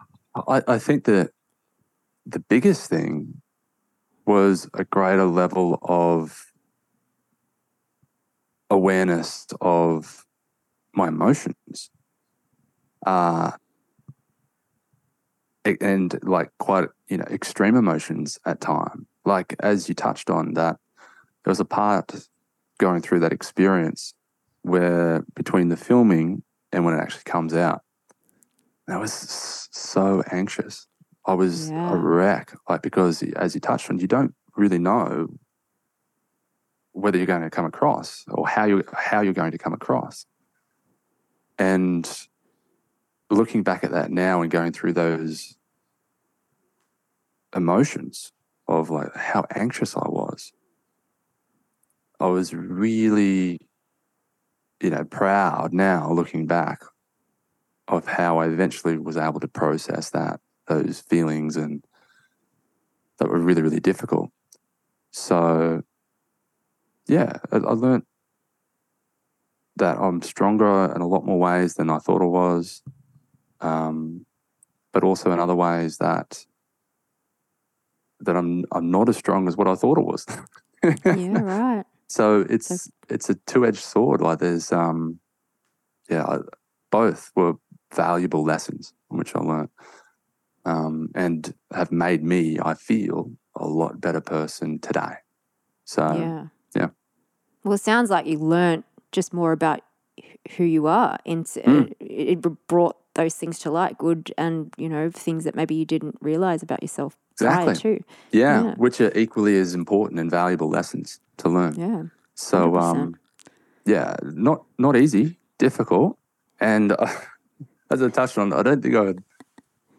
I, 0.47 0.63
I 0.69 0.79
think 0.79 1.05
that 1.05 1.31
the 2.27 2.39
biggest 2.39 2.89
thing 2.89 3.43
was 4.29 4.69
a 4.75 4.85
greater 4.85 5.25
level 5.25 5.79
of 5.83 6.53
awareness 8.69 9.47
of 9.63 10.27
my 10.93 11.09
emotions. 11.09 11.91
Uh, 13.07 13.53
and 15.81 16.19
like 16.23 16.51
quite, 16.59 16.89
you 17.09 17.17
know, 17.17 17.25
extreme 17.31 17.75
emotions 17.75 18.39
at 18.45 18.61
time. 18.61 19.07
Like 19.25 19.57
as 19.61 19.89
you 19.89 19.95
touched 19.95 20.29
on 20.29 20.53
that, 20.55 20.77
there 21.45 21.51
was 21.51 21.61
a 21.61 21.65
part 21.65 22.29
going 22.79 23.01
through 23.01 23.21
that 23.21 23.33
experience 23.33 24.13
where 24.61 25.25
between 25.35 25.71
the 25.71 25.77
filming 25.77 26.43
and 26.71 26.85
when 26.85 26.93
it 26.93 27.01
actually 27.01 27.25
comes 27.25 27.55
out, 27.55 27.81
I 28.87 28.99
was 28.99 29.69
so 29.73 30.23
anxious. 30.31 30.87
I 31.29 31.35
was 31.35 31.71
Yeah. 31.71 31.93
a 31.93 31.97
wreck, 31.97 32.55
like 32.69 32.83
because 32.83 33.23
as 33.23 33.55
you 33.55 33.61
touched 33.61 33.91
on, 33.91 33.99
you 33.99 34.09
don't 34.09 34.35
really 34.57 34.79
know 34.79 35.29
whether 36.93 37.19
you're 37.19 37.27
going 37.27 37.43
to 37.43 37.51
come 37.51 37.67
across 37.67 38.25
or 38.29 38.49
how 38.49 38.65
you 38.65 38.83
how 38.95 39.21
you're 39.21 39.35
going 39.35 39.53
to 39.53 39.59
come 39.59 39.75
across. 39.75 40.27
And 41.59 42.11
looking 43.31 43.63
back 43.63 43.85
at 43.85 43.91
that 43.91 44.11
now 44.11 44.41
and 44.41 44.51
going 44.51 44.73
through 44.73 44.95
those 44.95 45.57
emotions 47.55 48.33
of 48.67 48.89
like 48.91 49.15
how 49.15 49.45
anxious 49.55 49.97
I 49.97 50.09
was, 50.09 50.53
I 52.21 52.27
was 52.27 52.55
really, 52.55 53.61
you 54.81 54.91
know, 54.91 55.05
proud 55.05 55.75
now 55.75 56.11
looking 56.11 56.47
back 56.47 56.81
of 57.87 58.07
how 58.07 58.39
I 58.39 58.47
eventually 58.47 58.97
was 58.99 59.17
able 59.17 59.41
to 59.41 59.49
process 59.49 60.11
that, 60.11 60.41
those 60.69 61.01
feelings 61.01 61.57
and 61.57 61.85
that 63.19 63.29
were 63.29 63.39
really, 63.39 63.63
really 63.63 63.81
difficult. 63.81 64.31
So 65.11 65.83
yeah, 67.07 67.39
I, 67.51 67.57
I 67.57 67.73
learned 67.73 68.05
that 69.77 69.99
I'm 69.99 70.23
stronger 70.23 70.93
in 70.95 71.01
a 71.01 71.07
lot 71.07 71.25
more 71.25 71.39
ways 71.39 71.75
than 71.75 71.91
I 71.91 71.99
thought 71.99 72.23
I 72.23 72.27
was. 72.27 72.83
Um, 73.61 74.27
but 74.93 75.05
also 75.05 75.33
in 75.33 75.41
other 75.41 75.55
ways 75.55 75.99
that 75.99 76.45
that 78.21 78.37
I'm 78.37 78.65
I'm 78.73 78.91
not 78.91 79.09
as 79.09 79.17
strong 79.17 79.49
as 79.49 79.57
what 79.57 79.69
I 79.69 79.75
thought 79.75 79.99
I 79.99 80.03
was. 80.03 80.27
yeah 80.85 81.41
right 81.41 81.85
So 82.09 82.47
it's 82.49 82.91
it's 83.11 83.29
a 83.29 83.35
two 83.35 83.67
edged 83.67 83.83
sword. 83.83 84.21
Like 84.23 84.39
there's 84.39 84.73
um, 84.73 85.21
yeah, 86.09 86.25
I, 86.25 86.39
both 86.91 87.31
were 87.37 87.55
valuable 87.95 88.45
lessons 88.45 88.95
which 89.09 89.35
I 89.37 89.41
learned, 89.41 89.69
um, 90.69 91.11
and 91.15 91.55
have 91.73 91.91
made 91.91 92.23
me, 92.23 92.59
I 92.63 92.75
feel, 92.75 93.31
a 93.57 93.67
lot 93.67 94.01
better 94.01 94.21
person 94.21 94.79
today. 94.79 95.15
So 95.85 96.03
yeah. 96.15 96.47
yeah. 96.75 96.89
Well, 97.65 97.75
it 97.75 97.81
sounds 97.81 98.11
like 98.11 98.27
you 98.27 98.39
learnt 98.39 98.85
just 99.11 99.33
more 99.33 99.53
about 99.53 99.81
who 100.57 100.65
you 100.65 100.87
are. 100.87 101.19
And 101.25 101.45
Mm. 101.47 101.93
it 102.01 102.41
it 102.41 102.67
brought 102.67 102.97
those 103.15 103.35
things 103.35 103.59
to 103.61 103.71
light, 103.71 103.99
good 103.99 104.33
and, 104.39 104.73
you 104.77 104.89
know, 104.89 105.11
things 105.11 105.45
that 105.45 105.55
maybe 105.57 105.75
you 105.75 105.85
didn't 105.85 106.17
realize 106.21 106.63
about 106.63 106.83
yourself 106.83 107.17
Exactly. 107.33 107.75
to. 107.75 108.05
yeah, 108.33 108.63
Yeah. 108.65 108.75
which 108.77 109.01
are 109.01 109.13
equally 109.17 109.59
as 109.59 109.75
important 109.75 110.21
and 110.21 110.31
valuable 110.31 110.69
lessons 110.69 111.21
to 111.39 111.49
learn. 111.49 111.75
Yeah. 111.77 112.03
So 112.35 112.71
100%. 112.71 112.83
um, 112.83 113.15
yeah, 113.87 114.17
not 114.23 114.65
not 114.79 114.97
easy, 114.97 115.39
difficult, 115.59 116.19
and 116.61 116.93
uh, 116.93 117.07
as 117.91 118.03
I 118.03 118.09
touched 118.11 118.39
on, 118.39 118.53
I 118.53 118.63
don't 118.63 118.83
think 118.83 118.95
I 118.95 119.01
would 119.01 119.23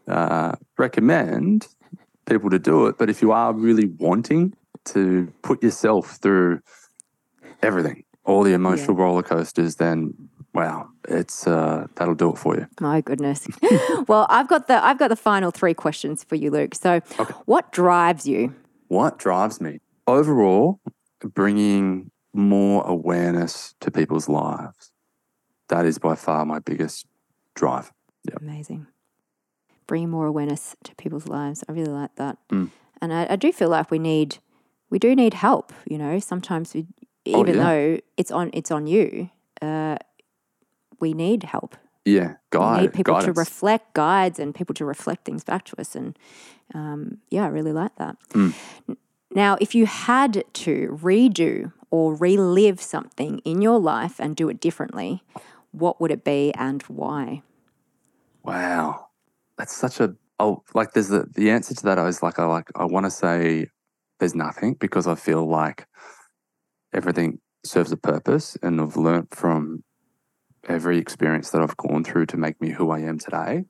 uh, 0.09 0.55
recommend 0.77 1.67
people 2.25 2.49
to 2.49 2.59
do 2.59 2.87
it. 2.87 2.97
But 2.97 3.09
if 3.09 3.21
you 3.21 3.31
are 3.31 3.53
really 3.53 3.87
wanting 3.87 4.53
to 4.85 5.31
put 5.41 5.63
yourself 5.63 6.17
through 6.21 6.61
everything, 7.61 8.03
all 8.25 8.43
the 8.43 8.53
emotional 8.53 8.95
roller 8.95 9.23
coasters, 9.23 9.75
then 9.75 10.13
wow, 10.53 10.89
it's 11.07 11.47
uh, 11.47 11.87
that'll 11.95 12.15
do 12.15 12.31
it 12.31 12.37
for 12.37 12.55
you. 12.55 12.67
My 12.79 13.01
goodness. 13.01 13.47
well, 14.07 14.27
I've 14.29 14.47
got 14.47 14.67
the 14.67 14.83
I've 14.83 14.99
got 14.99 15.09
the 15.09 15.15
final 15.15 15.51
three 15.51 15.73
questions 15.73 16.23
for 16.23 16.35
you, 16.35 16.51
Luke. 16.51 16.75
So, 16.75 16.99
what 17.45 17.71
drives 17.71 18.27
you? 18.27 18.55
What 18.87 19.17
drives 19.17 19.61
me 19.61 19.79
overall? 20.07 20.79
Bringing 21.21 22.11
more 22.33 22.85
awareness 22.85 23.75
to 23.81 23.91
people's 23.91 24.29
lives. 24.29 24.91
That 25.67 25.85
is 25.85 25.97
by 25.97 26.15
far 26.15 26.45
my 26.45 26.59
biggest 26.59 27.05
drive. 27.55 27.91
Yeah. 28.23 28.35
Amazing. 28.41 28.87
Bring 29.89 30.07
more 30.07 30.27
awareness 30.27 30.75
to 30.83 30.93
people's 31.01 31.27
lives. 31.27 31.63
I 31.67 31.71
really 31.71 31.91
like 31.91 32.13
that. 32.17 32.37
Mm. 32.49 32.69
And 33.01 33.11
I, 33.11 33.25
I 33.31 33.35
do 33.35 33.51
feel 33.51 33.69
like 33.69 33.89
we 33.89 33.97
need, 33.97 34.37
we 34.91 34.99
do 34.99 35.15
need 35.15 35.33
help. 35.33 35.73
You 35.89 35.97
know, 35.97 36.19
sometimes 36.19 36.75
we, 36.75 36.85
Oh, 37.27 37.41
even 37.41 37.55
yeah. 37.57 37.63
though 37.63 37.99
it's 38.15 38.29
on, 38.29 38.51
it's 38.53 38.69
on 38.69 38.85
you. 38.85 39.31
Uh, 39.63 39.97
we 40.99 41.13
need 41.13 41.41
help. 41.43 41.75
Yeah, 42.05 42.29
We 42.29 42.35
guide, 42.59 42.81
need 42.81 42.93
people 42.93 43.19
to 43.19 43.33
reflect, 43.33 43.93
guides, 43.93 44.37
and 44.39 44.53
people 44.53 44.75
to 44.75 44.85
reflect 44.85 45.25
things 45.25 45.43
back 45.43 45.65
to 45.65 45.81
us. 45.81 45.95
And 45.95 46.17
um, 46.75 47.17
yeah, 47.31 47.45
I 47.45 47.47
really 47.47 47.73
like 47.73 47.95
that. 47.97 48.15
Mm. 48.29 48.53
Now, 49.33 49.57
if 49.59 49.73
you 49.73 49.85
had 49.87 50.43
to 50.65 50.99
redo 51.01 51.73
or 51.89 52.13
relive 52.15 52.79
something 52.81 53.39
in 53.39 53.61
your 53.61 53.79
life 53.79 54.19
and 54.19 54.35
do 54.35 54.49
it 54.49 54.59
differently, 54.59 55.23
what 55.71 55.99
would 55.99 56.11
it 56.11 56.23
be 56.23 56.53
and 56.53 56.81
why? 56.83 57.41
Wow, 58.43 59.08
that's 59.59 59.75
such 59.75 59.99
a 59.99 60.15
oh 60.39 60.63
like 60.73 60.93
there's 60.93 61.09
the 61.09 61.27
the 61.35 61.51
answer 61.51 61.75
to 61.75 61.83
that. 61.83 61.99
I 61.99 62.03
was 62.03 62.23
like 62.23 62.39
I 62.39 62.45
like 62.45 62.69
I 62.75 62.85
want 62.85 63.05
to 63.05 63.11
say 63.11 63.67
there's 64.19 64.33
nothing 64.33 64.73
because 64.73 65.05
I 65.05 65.15
feel 65.15 65.47
like 65.47 65.85
everything 66.93 67.39
serves 67.63 67.91
a 67.91 67.97
purpose, 67.97 68.57
and 68.63 68.81
I've 68.81 68.95
learnt 68.97 69.35
from 69.35 69.83
every 70.67 70.97
experience 70.97 71.51
that 71.51 71.61
I've 71.61 71.77
gone 71.77 72.03
through 72.03 72.25
to 72.27 72.37
make 72.37 72.59
me 72.61 72.69
who 72.69 72.89
I 72.89 72.99
am 72.99 73.19
today. 73.19 73.65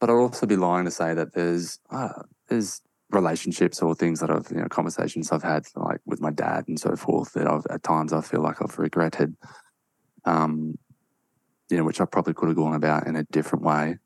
But 0.00 0.10
I'd 0.10 0.14
also 0.14 0.46
be 0.46 0.56
lying 0.56 0.84
to 0.84 0.90
say 0.90 1.12
that 1.12 1.34
there's 1.34 1.80
uh, 1.90 2.22
there's 2.48 2.80
relationships 3.10 3.82
or 3.82 3.94
things 3.94 4.20
that 4.20 4.30
I've 4.30 4.50
you 4.50 4.58
know 4.58 4.68
conversations 4.68 5.32
I've 5.32 5.42
had 5.42 5.64
like 5.74 6.00
with 6.06 6.20
my 6.20 6.30
dad 6.30 6.64
and 6.68 6.78
so 6.78 6.94
forth 6.94 7.32
that 7.32 7.48
I've 7.48 7.66
at 7.68 7.82
times 7.82 8.12
I 8.12 8.20
feel 8.20 8.42
like 8.42 8.62
I've 8.62 8.78
regretted. 8.78 9.34
Um, 10.24 10.78
you 11.68 11.78
know, 11.78 11.84
which 11.84 12.00
I 12.00 12.04
probably 12.04 12.34
could 12.34 12.48
have 12.48 12.56
gone 12.56 12.74
about 12.74 13.06
in 13.08 13.16
a 13.16 13.24
different 13.24 13.64
way. 13.64 13.98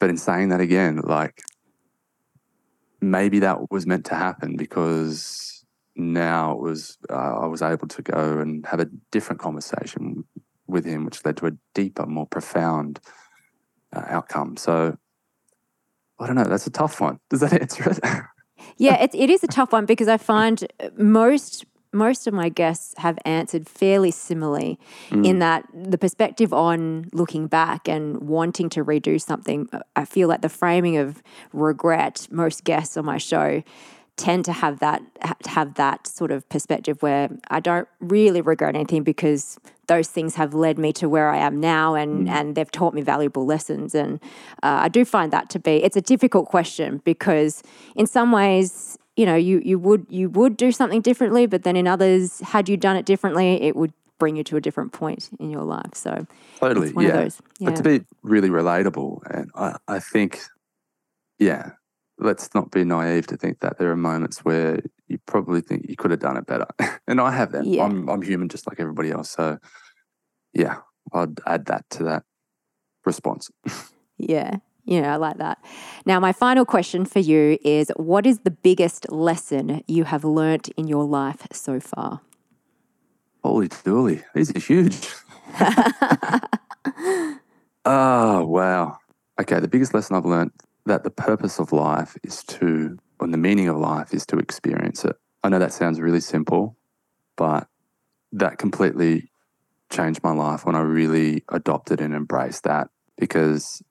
But 0.00 0.10
in 0.10 0.16
saying 0.16 0.48
that 0.48 0.60
again, 0.60 0.96
like 1.04 1.42
maybe 3.00 3.38
that 3.40 3.70
was 3.70 3.86
meant 3.86 4.06
to 4.06 4.14
happen 4.14 4.56
because 4.56 5.64
now 5.94 6.52
it 6.52 6.60
was 6.60 6.98
uh, 7.10 7.14
I 7.42 7.46
was 7.46 7.62
able 7.62 7.86
to 7.88 8.02
go 8.02 8.38
and 8.38 8.66
have 8.66 8.80
a 8.80 8.88
different 9.12 9.40
conversation 9.40 10.24
with 10.66 10.84
him, 10.84 11.04
which 11.04 11.24
led 11.24 11.36
to 11.38 11.46
a 11.46 11.52
deeper, 11.74 12.06
more 12.06 12.26
profound 12.26 13.00
uh, 13.94 14.04
outcome. 14.06 14.56
So 14.56 14.96
I 16.18 16.26
don't 16.26 16.36
know. 16.36 16.44
That's 16.44 16.66
a 16.66 16.70
tough 16.70 17.00
one. 17.00 17.20
Does 17.28 17.40
that 17.40 17.52
answer 17.60 17.90
it? 17.90 18.00
Yeah, 18.76 19.02
it, 19.02 19.14
it 19.14 19.30
is 19.30 19.42
a 19.42 19.48
tough 19.48 19.72
one 19.72 19.86
because 19.86 20.08
I 20.08 20.16
find 20.16 20.66
most 20.96 21.64
most 21.92 22.26
of 22.26 22.34
my 22.34 22.48
guests 22.48 22.94
have 22.98 23.18
answered 23.24 23.68
fairly 23.68 24.10
similarly 24.10 24.78
in 25.10 25.40
that 25.40 25.66
the 25.72 25.98
perspective 25.98 26.52
on 26.52 27.08
looking 27.12 27.46
back 27.46 27.88
and 27.88 28.28
wanting 28.28 28.68
to 28.70 28.84
redo 28.84 29.20
something. 29.20 29.68
I 29.96 30.04
feel 30.04 30.28
like 30.28 30.42
the 30.42 30.48
framing 30.48 30.96
of 30.96 31.22
regret, 31.52 32.28
most 32.30 32.64
guests 32.64 32.96
on 32.96 33.04
my 33.04 33.18
show 33.18 33.62
tend 34.20 34.44
to 34.44 34.52
have 34.52 34.80
that 34.80 35.02
have 35.46 35.74
that 35.74 36.06
sort 36.06 36.30
of 36.30 36.46
perspective 36.48 37.00
where 37.02 37.30
I 37.48 37.58
don't 37.60 37.88
really 38.00 38.42
regret 38.42 38.76
anything 38.76 39.02
because 39.02 39.58
those 39.86 40.08
things 40.08 40.34
have 40.34 40.52
led 40.52 40.78
me 40.78 40.92
to 40.92 41.08
where 41.08 41.30
I 41.30 41.38
am 41.38 41.58
now 41.58 41.94
and 41.94 42.28
mm. 42.28 42.30
and 42.30 42.54
they've 42.54 42.70
taught 42.70 42.92
me 42.92 43.00
valuable 43.00 43.46
lessons 43.46 43.94
and 43.94 44.20
uh, 44.62 44.84
I 44.84 44.88
do 44.88 45.06
find 45.06 45.32
that 45.32 45.48
to 45.50 45.58
be 45.58 45.82
it's 45.82 45.96
a 45.96 46.02
difficult 46.02 46.46
question 46.46 47.00
because 47.04 47.62
in 47.96 48.06
some 48.06 48.30
ways 48.30 48.98
you 49.20 49.26
know 49.26 49.34
you 49.34 49.60
you 49.64 49.78
would 49.78 50.06
you 50.08 50.30
would 50.30 50.56
do 50.56 50.72
something 50.72 51.02
differently 51.02 51.44
but 51.44 51.62
then 51.62 51.76
in 51.76 51.86
others 51.86 52.40
had 52.40 52.68
you 52.70 52.76
done 52.76 52.96
it 52.96 53.04
differently 53.04 53.60
it 53.62 53.76
would 53.76 53.92
bring 54.18 54.34
you 54.34 54.44
to 54.44 54.56
a 54.56 54.60
different 54.60 54.92
point 54.92 55.28
in 55.38 55.50
your 55.50 55.62
life 55.62 55.94
so 55.94 56.26
totally 56.58 56.90
yeah. 56.96 57.28
yeah. 57.58 57.70
but 57.70 57.76
to 57.76 57.82
be 57.82 58.00
really 58.22 58.48
relatable 58.48 59.20
and 59.30 59.50
I, 59.54 59.76
I 59.86 59.98
think 59.98 60.40
yeah 61.38 61.72
let's 62.18 62.54
not 62.54 62.70
be 62.70 62.82
naive 62.82 63.26
to 63.26 63.36
think 63.36 63.60
that 63.60 63.78
there 63.78 63.90
are 63.90 63.96
moments 63.96 64.38
where 64.38 64.80
you 65.08 65.18
probably 65.26 65.60
think 65.60 65.86
you 65.88 65.96
could 65.96 66.10
have 66.10 66.20
done 66.20 66.36
it 66.36 66.46
better. 66.46 66.66
and 67.08 67.20
I 67.20 67.32
have 67.32 67.50
them. 67.50 67.64
Yeah. 67.64 67.84
I'm, 67.84 68.08
I'm 68.08 68.22
human 68.22 68.48
just 68.48 68.68
like 68.68 68.78
everybody 68.78 69.10
else. 69.10 69.30
So, 69.30 69.58
yeah, 70.52 70.76
I'd 71.14 71.40
add 71.46 71.64
that 71.66 71.88
to 71.92 72.04
that 72.04 72.24
response. 73.06 73.50
yeah. 74.18 74.58
Yeah, 74.90 75.14
I 75.14 75.16
like 75.18 75.38
that. 75.38 75.64
Now, 76.04 76.18
my 76.18 76.32
final 76.32 76.64
question 76.64 77.04
for 77.04 77.20
you 77.20 77.58
is 77.62 77.92
what 77.94 78.26
is 78.26 78.40
the 78.40 78.50
biggest 78.50 79.08
lesson 79.12 79.84
you 79.86 80.02
have 80.02 80.24
learnt 80.24 80.68
in 80.70 80.88
your 80.88 81.04
life 81.04 81.46
so 81.52 81.78
far? 81.78 82.22
Holy 83.44 83.68
dooly. 83.68 84.24
These 84.34 84.50
are 84.50 84.58
huge. 84.58 85.08
oh, 87.84 88.44
wow. 88.44 88.98
Okay, 89.40 89.60
the 89.60 89.68
biggest 89.68 89.94
lesson 89.94 90.16
I've 90.16 90.26
learned 90.26 90.50
that 90.86 91.04
the 91.04 91.10
purpose 91.10 91.60
of 91.60 91.70
life 91.70 92.16
is 92.24 92.42
to, 92.44 92.98
and 93.20 93.32
the 93.32 93.38
meaning 93.38 93.68
of 93.68 93.76
life 93.76 94.12
is 94.12 94.26
to 94.26 94.38
experience 94.38 95.04
it. 95.04 95.14
I 95.44 95.50
know 95.50 95.60
that 95.60 95.72
sounds 95.72 96.00
really 96.00 96.20
simple, 96.20 96.76
but 97.36 97.68
that 98.32 98.58
completely 98.58 99.30
changed 99.88 100.24
my 100.24 100.32
life 100.32 100.66
when 100.66 100.74
I 100.74 100.80
really 100.80 101.44
adopted 101.48 102.00
and 102.00 102.12
embraced 102.12 102.64
that 102.64 102.88
because 103.16 103.84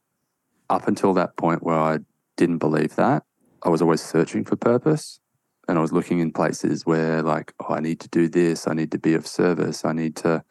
up 0.70 0.88
until 0.88 1.14
that 1.14 1.36
point 1.38 1.64
where 1.64 1.80
I 1.80 2.00
didn't 2.38 2.60
believe 2.60 2.96
that, 2.96 3.24
I 3.64 3.70
was 3.70 3.82
always 3.82 4.02
searching 4.02 4.46
for 4.46 4.56
purpose 4.56 5.20
and 5.68 5.78
I 5.78 5.82
was 5.82 5.92
looking 5.92 6.20
in 6.20 6.32
places 6.32 6.86
where 6.86 7.22
like, 7.22 7.54
oh, 7.60 7.74
I 7.74 7.80
need 7.80 8.00
to 8.02 8.10
do 8.10 8.28
this, 8.28 8.68
I 8.68 8.74
need 8.74 8.92
to 8.92 9.00
be 9.00 9.14
of 9.14 9.28
service, 9.28 9.86
I 9.86 9.94
need 9.94 10.16
to 10.18 10.44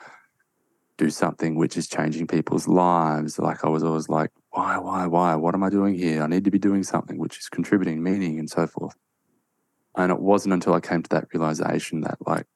do 0.96 1.10
something 1.10 1.56
which 1.56 1.76
is 1.76 1.88
changing 1.88 2.26
people's 2.26 2.68
lives. 2.68 3.38
Like 3.38 3.64
I 3.64 3.68
was 3.68 3.82
always 3.82 4.08
like, 4.08 4.30
why, 4.50 4.78
why, 4.78 5.06
why? 5.06 5.34
What 5.34 5.54
am 5.54 5.62
I 5.62 5.70
doing 5.70 5.94
here? 5.94 6.22
I 6.22 6.26
need 6.26 6.44
to 6.44 6.50
be 6.50 6.58
doing 6.58 6.82
something 6.82 7.18
which 7.18 7.38
is 7.38 7.48
contributing 7.48 8.02
meaning 8.02 8.38
and 8.38 8.48
so 8.48 8.66
forth. 8.66 8.94
And 9.96 10.12
it 10.12 10.20
wasn't 10.20 10.54
until 10.54 10.74
I 10.74 10.80
came 10.80 11.02
to 11.02 11.10
that 11.10 11.26
realization 11.32 12.02
that 12.02 12.18
like 12.26 12.46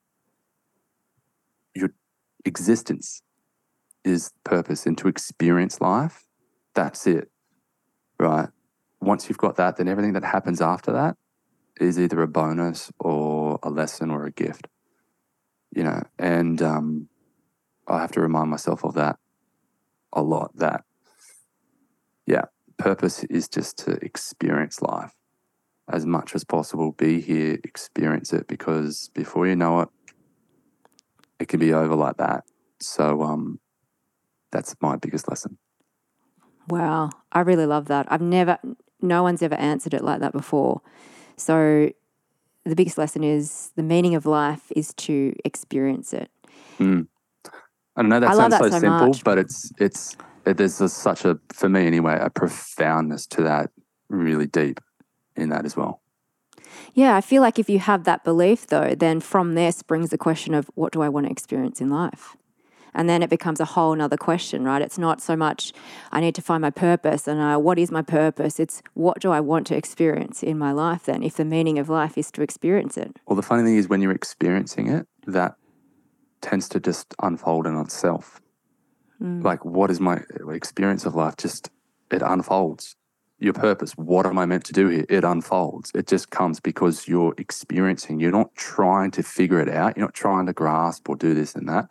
your 1.74 1.90
existence 2.44 3.22
is 4.04 4.32
purpose 4.44 4.86
and 4.86 4.96
to 4.98 5.08
experience 5.08 5.80
life, 5.80 6.26
that's 6.74 7.06
it. 7.06 7.31
Right. 8.22 8.48
Once 9.00 9.28
you've 9.28 9.38
got 9.38 9.56
that, 9.56 9.76
then 9.76 9.88
everything 9.88 10.12
that 10.12 10.22
happens 10.22 10.60
after 10.60 10.92
that 10.92 11.16
is 11.80 11.98
either 11.98 12.22
a 12.22 12.28
bonus 12.28 12.92
or 13.00 13.58
a 13.64 13.68
lesson 13.68 14.12
or 14.12 14.26
a 14.26 14.30
gift. 14.30 14.68
You 15.74 15.82
know, 15.82 16.02
and 16.20 16.62
um 16.62 17.08
I 17.88 18.00
have 18.00 18.12
to 18.12 18.20
remind 18.20 18.48
myself 18.48 18.84
of 18.84 18.94
that 18.94 19.18
a 20.12 20.22
lot. 20.22 20.56
That, 20.56 20.84
yeah, 22.28 22.44
purpose 22.76 23.24
is 23.24 23.48
just 23.48 23.76
to 23.78 23.92
experience 24.04 24.80
life 24.80 25.14
as 25.90 26.06
much 26.06 26.36
as 26.36 26.44
possible. 26.44 26.92
Be 26.92 27.20
here, 27.20 27.58
experience 27.64 28.32
it, 28.32 28.46
because 28.46 29.10
before 29.14 29.48
you 29.48 29.56
know 29.56 29.80
it, 29.80 29.88
it 31.40 31.48
can 31.48 31.58
be 31.58 31.74
over 31.74 31.96
like 31.96 32.18
that. 32.18 32.44
So, 32.80 33.22
um, 33.22 33.58
that's 34.52 34.76
my 34.80 34.94
biggest 34.94 35.28
lesson. 35.28 35.58
Wow, 36.72 37.10
I 37.30 37.40
really 37.40 37.66
love 37.66 37.88
that. 37.88 38.06
I've 38.10 38.22
never, 38.22 38.58
no 39.02 39.22
one's 39.22 39.42
ever 39.42 39.56
answered 39.56 39.92
it 39.92 40.02
like 40.02 40.20
that 40.20 40.32
before. 40.32 40.80
So, 41.36 41.92
the 42.64 42.74
biggest 42.74 42.96
lesson 42.96 43.22
is 43.22 43.72
the 43.76 43.82
meaning 43.82 44.14
of 44.14 44.24
life 44.24 44.72
is 44.74 44.94
to 44.94 45.34
experience 45.44 46.14
it. 46.14 46.30
Mm. 46.78 47.08
I 47.94 48.02
know 48.04 48.20
that 48.20 48.30
I 48.30 48.34
sounds 48.34 48.56
so, 48.56 48.70
so, 48.70 48.78
simple, 48.78 49.08
much. 49.08 49.22
but 49.22 49.36
it's 49.36 49.70
it's 49.78 50.16
it, 50.46 50.56
there's 50.56 50.80
a, 50.80 50.88
such 50.88 51.26
a 51.26 51.38
for 51.52 51.68
me 51.68 51.86
anyway 51.86 52.16
a 52.18 52.30
profoundness 52.30 53.26
to 53.26 53.42
that, 53.42 53.68
really 54.08 54.46
deep 54.46 54.80
in 55.36 55.50
that 55.50 55.66
as 55.66 55.76
well. 55.76 56.00
Yeah, 56.94 57.16
I 57.16 57.20
feel 57.20 57.42
like 57.42 57.58
if 57.58 57.68
you 57.68 57.80
have 57.80 58.04
that 58.04 58.24
belief 58.24 58.66
though, 58.66 58.94
then 58.94 59.20
from 59.20 59.56
there 59.56 59.72
springs 59.72 60.08
the 60.08 60.16
question 60.16 60.54
of 60.54 60.70
what 60.74 60.94
do 60.94 61.02
I 61.02 61.10
want 61.10 61.26
to 61.26 61.32
experience 61.32 61.82
in 61.82 61.90
life? 61.90 62.34
And 62.94 63.08
then 63.08 63.22
it 63.22 63.30
becomes 63.30 63.60
a 63.60 63.64
whole 63.64 63.94
nother 63.94 64.16
question, 64.16 64.64
right? 64.64 64.82
It's 64.82 64.98
not 64.98 65.20
so 65.20 65.36
much 65.36 65.72
I 66.10 66.20
need 66.20 66.34
to 66.34 66.42
find 66.42 66.60
my 66.60 66.70
purpose 66.70 67.26
and 67.26 67.40
uh, 67.40 67.58
what 67.58 67.78
is 67.78 67.90
my 67.90 68.02
purpose. 68.02 68.60
It's 68.60 68.82
what 68.94 69.20
do 69.20 69.30
I 69.30 69.40
want 69.40 69.66
to 69.68 69.76
experience 69.76 70.42
in 70.42 70.58
my 70.58 70.72
life 70.72 71.04
then, 71.04 71.22
if 71.22 71.36
the 71.36 71.44
meaning 71.44 71.78
of 71.78 71.88
life 71.88 72.18
is 72.18 72.30
to 72.32 72.42
experience 72.42 72.96
it. 72.96 73.18
Well, 73.26 73.36
the 73.36 73.42
funny 73.42 73.62
thing 73.62 73.76
is 73.76 73.88
when 73.88 74.02
you're 74.02 74.12
experiencing 74.12 74.88
it, 74.88 75.06
that 75.26 75.56
tends 76.40 76.68
to 76.70 76.80
just 76.80 77.14
unfold 77.22 77.66
in 77.66 77.78
itself. 77.78 78.40
Mm. 79.22 79.42
Like, 79.42 79.64
what 79.64 79.90
is 79.90 80.00
my 80.00 80.20
experience 80.50 81.06
of 81.06 81.14
life? 81.14 81.36
Just 81.36 81.70
it 82.10 82.22
unfolds. 82.22 82.96
Your 83.38 83.54
purpose, 83.54 83.92
what 83.92 84.24
am 84.24 84.38
I 84.38 84.46
meant 84.46 84.64
to 84.66 84.72
do 84.72 84.88
here? 84.88 85.04
It 85.08 85.24
unfolds. 85.24 85.90
It 85.96 86.06
just 86.06 86.30
comes 86.30 86.60
because 86.60 87.08
you're 87.08 87.34
experiencing. 87.38 88.20
You're 88.20 88.30
not 88.30 88.54
trying 88.54 89.10
to 89.12 89.22
figure 89.24 89.58
it 89.58 89.68
out. 89.68 89.96
You're 89.96 90.06
not 90.06 90.14
trying 90.14 90.46
to 90.46 90.52
grasp 90.52 91.08
or 91.08 91.16
do 91.16 91.34
this 91.34 91.56
and 91.56 91.68
that. 91.68 91.90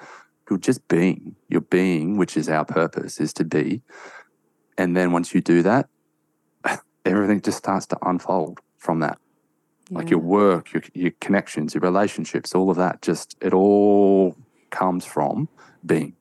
You're 0.51 0.59
just 0.59 0.85
being. 0.89 1.37
You're 1.47 1.61
being, 1.61 2.17
which 2.17 2.35
is 2.35 2.49
our 2.49 2.65
purpose, 2.65 3.21
is 3.21 3.31
to 3.33 3.45
be. 3.45 3.81
And 4.77 4.97
then 4.97 5.13
once 5.13 5.33
you 5.33 5.39
do 5.39 5.63
that, 5.63 5.87
everything 7.05 7.39
just 7.39 7.57
starts 7.57 7.85
to 7.87 7.97
unfold 8.01 8.59
from 8.77 8.99
that 8.99 9.17
yeah. 9.89 9.97
like 9.97 10.09
your 10.09 10.19
work, 10.19 10.73
your, 10.73 10.83
your 10.93 11.11
connections, 11.21 11.73
your 11.73 11.79
relationships, 11.81 12.53
all 12.53 12.69
of 12.69 12.75
that. 12.75 13.01
Just 13.01 13.37
it 13.39 13.53
all 13.53 14.35
comes 14.71 15.05
from 15.05 15.47
being. 15.85 16.17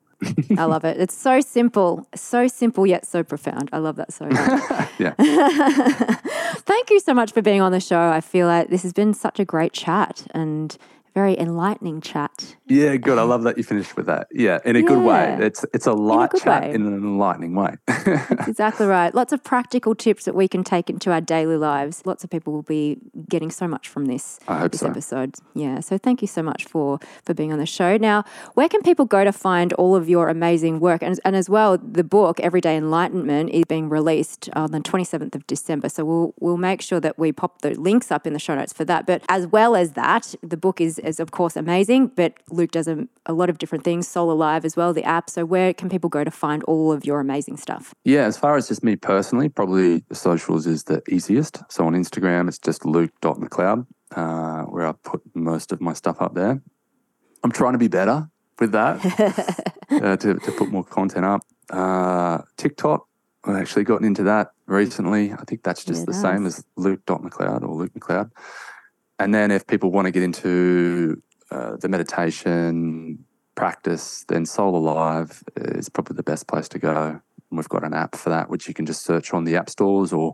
I 0.57 0.65
love 0.65 0.85
it. 0.85 1.01
It's 1.01 1.15
so 1.15 1.41
simple, 1.41 2.07
so 2.15 2.47
simple 2.47 2.87
yet 2.87 3.05
so 3.05 3.25
profound. 3.25 3.69
I 3.73 3.79
love 3.79 3.97
that 3.97 4.13
so 4.13 4.27
much. 4.27 4.91
yeah. 5.01 5.15
Thank 6.59 6.91
you 6.91 7.01
so 7.01 7.15
much 7.15 7.33
for 7.33 7.43
being 7.43 7.63
on 7.63 7.73
the 7.73 7.81
show. 7.81 7.99
I 7.99 8.21
feel 8.21 8.47
like 8.47 8.69
this 8.69 8.85
has 8.85 8.93
been 8.93 9.13
such 9.13 9.41
a 9.41 9.45
great 9.45 9.73
chat 9.73 10.25
and 10.33 10.79
very 11.15 11.39
enlightening 11.39 12.01
chat. 12.01 12.57
Yeah, 12.67 12.97
good. 12.97 13.19
I 13.19 13.23
um, 13.23 13.29
love 13.29 13.43
that 13.43 13.59
you 13.59 13.65
finished 13.65 13.97
with 13.97 14.07
that. 14.07 14.29
Yeah, 14.31 14.59
in 14.65 14.77
a 14.77 14.81
yeah. 14.81 14.87
good 14.87 15.05
way. 15.05 15.39
It's 15.41 15.65
it's 15.75 15.87
a 15.87 15.93
light 15.93 16.31
in 16.33 16.41
a 16.41 16.43
chat 16.43 16.63
way. 16.63 16.75
in 16.75 16.87
an 16.87 16.95
enlightening 16.95 17.55
way. 17.55 17.77
Exactly 18.47 18.87
right. 18.87 19.15
Lots 19.15 19.33
of 19.33 19.43
practical 19.45 19.95
tips 19.95 20.25
that 20.25 20.35
we 20.35 20.49
can 20.49 20.65
take 20.65 20.91
into 20.91 21.13
our 21.13 21.21
daily 21.21 21.57
lives. 21.57 22.03
Lots 22.05 22.25
of 22.25 22.31
people 22.31 22.53
will 22.53 22.63
be 22.63 22.99
getting 23.29 23.51
so 23.51 23.69
much 23.69 23.89
from 23.89 24.07
this, 24.07 24.41
I 24.49 24.59
hope 24.59 24.73
this 24.73 24.81
so. 24.81 24.89
episode. 24.89 25.35
Yeah. 25.55 25.81
So 25.81 25.99
thank 25.99 26.21
you 26.21 26.29
so 26.29 26.43
much 26.43 26.65
for 26.65 26.99
for 27.25 27.35
being 27.35 27.53
on 27.53 27.59
the 27.59 27.67
show. 27.67 27.97
Now, 27.97 28.25
where 28.55 28.69
can 28.69 28.83
people 28.83 29.05
go 29.05 29.25
to 29.25 29.33
find 29.33 29.73
all 29.75 29.95
of 29.95 30.09
your 30.09 30.29
amazing 30.29 30.81
work? 30.81 31.03
And, 31.03 31.19
and 31.25 31.37
as 31.37 31.49
well, 31.49 31.79
the 31.79 32.05
book 32.05 32.41
Everyday 32.41 32.77
Enlightenment 32.77 33.51
is 33.51 33.65
being 33.69 33.89
released 33.89 34.49
on 34.55 34.73
the 34.73 34.81
27th 34.81 35.35
of 35.35 35.47
December. 35.47 35.89
So 35.89 36.05
we'll 36.05 36.35
we'll 36.41 36.57
make 36.57 36.83
sure 36.83 37.01
that 37.01 37.19
we 37.19 37.33
pop 37.33 37.63
the 37.63 37.75
links 37.79 38.11
up 38.11 38.27
in 38.27 38.33
the 38.33 38.39
show 38.39 38.55
notes 38.55 38.73
for 38.73 38.85
that. 38.87 39.07
But 39.07 39.23
as 39.29 39.47
well 39.47 39.77
as 39.77 39.93
that, 39.93 40.35
the 40.43 40.57
book 40.57 40.81
is 40.81 41.00
is 41.01 41.21
of 41.21 41.31
course 41.31 41.57
amazing, 41.57 42.09
but 42.09 42.35
Luke 42.51 42.71
does 42.71 42.89
a, 42.89 43.07
a 43.27 43.33
lot 43.33 43.51
of 43.51 43.59
different 43.59 43.85
things, 43.85 44.09
Soul 44.09 44.31
Alive 44.31 44.65
as 44.65 44.77
well, 44.77 44.93
the 44.93 45.05
app. 45.05 45.31
So 45.31 45.45
where 45.45 45.75
can 45.75 45.89
people 45.89 46.11
go 46.11 46.25
to 46.25 46.31
find 46.31 46.63
all 46.65 46.93
of 46.93 47.05
your 47.05 47.21
amazing 47.21 47.57
stuff? 47.57 47.95
Yeah, 48.05 48.25
as 48.25 48.37
far 48.37 48.57
as 48.57 48.69
just 48.69 48.85
me 48.85 48.97
personally, 48.97 49.49
probably 49.49 49.99
the 50.09 50.15
socials 50.15 50.67
is 50.67 50.85
the 50.85 51.03
easiest. 51.09 51.63
So 51.71 51.87
on 51.87 51.95
Instagram, 51.95 52.49
it's 52.49 52.59
just 52.59 52.85
luke.mcleod, 52.85 53.87
uh, 54.17 54.63
where 54.65 54.87
I 54.87 54.93
put 55.03 55.23
most 55.35 55.73
of 55.73 55.81
my 55.81 55.93
stuff 55.93 56.21
up 56.21 56.35
there. 56.35 56.63
I'm 57.43 57.53
trying 57.53 57.73
to 57.73 57.79
be 57.79 57.89
better 57.89 58.29
with 58.59 58.73
that, 58.73 59.05
uh, 59.91 60.17
to, 60.17 60.35
to 60.35 60.53
put 60.53 60.71
more 60.71 60.85
content 60.85 61.25
up. 61.25 61.43
Uh, 61.71 62.43
TikTok, 62.57 63.07
I've 63.45 63.57
actually 63.57 63.85
gotten 63.85 64.07
into 64.07 64.25
that 64.25 64.53
recently. 64.67 65.33
I 65.33 65.45
think 65.47 65.63
that's 65.63 65.85
just 65.85 66.07
the 66.07 66.13
same 66.13 66.47
as 66.47 66.65
luke.mcleod 66.77 67.63
or 67.63 67.75
Luke 67.75 67.93
McLeod. 67.95 68.31
And 69.21 69.35
then 69.35 69.51
if 69.51 69.67
people 69.67 69.91
want 69.91 70.07
to 70.07 70.11
get 70.11 70.23
into 70.23 71.23
uh, 71.51 71.77
the 71.77 71.91
meditation 71.91 73.23
practice, 73.55 74.25
then 74.29 74.47
Soul 74.47 74.75
Alive 74.75 75.45
is 75.57 75.91
probably 75.91 76.17
the 76.17 76.23
best 76.23 76.49
place 76.49 76.71
to 76.71 76.79
go. 76.79 77.21
And 77.51 77.59
we've 77.59 77.69
got 77.69 77.85
an 77.85 77.93
app 77.93 78.17
for 78.17 78.31
that, 78.31 78.49
which 78.49 78.67
you 78.67 78.73
can 78.73 78.87
just 78.87 79.05
search 79.05 79.35
on 79.35 79.45
the 79.45 79.57
app 79.57 79.69
stores 79.69 80.15
or 80.15 80.33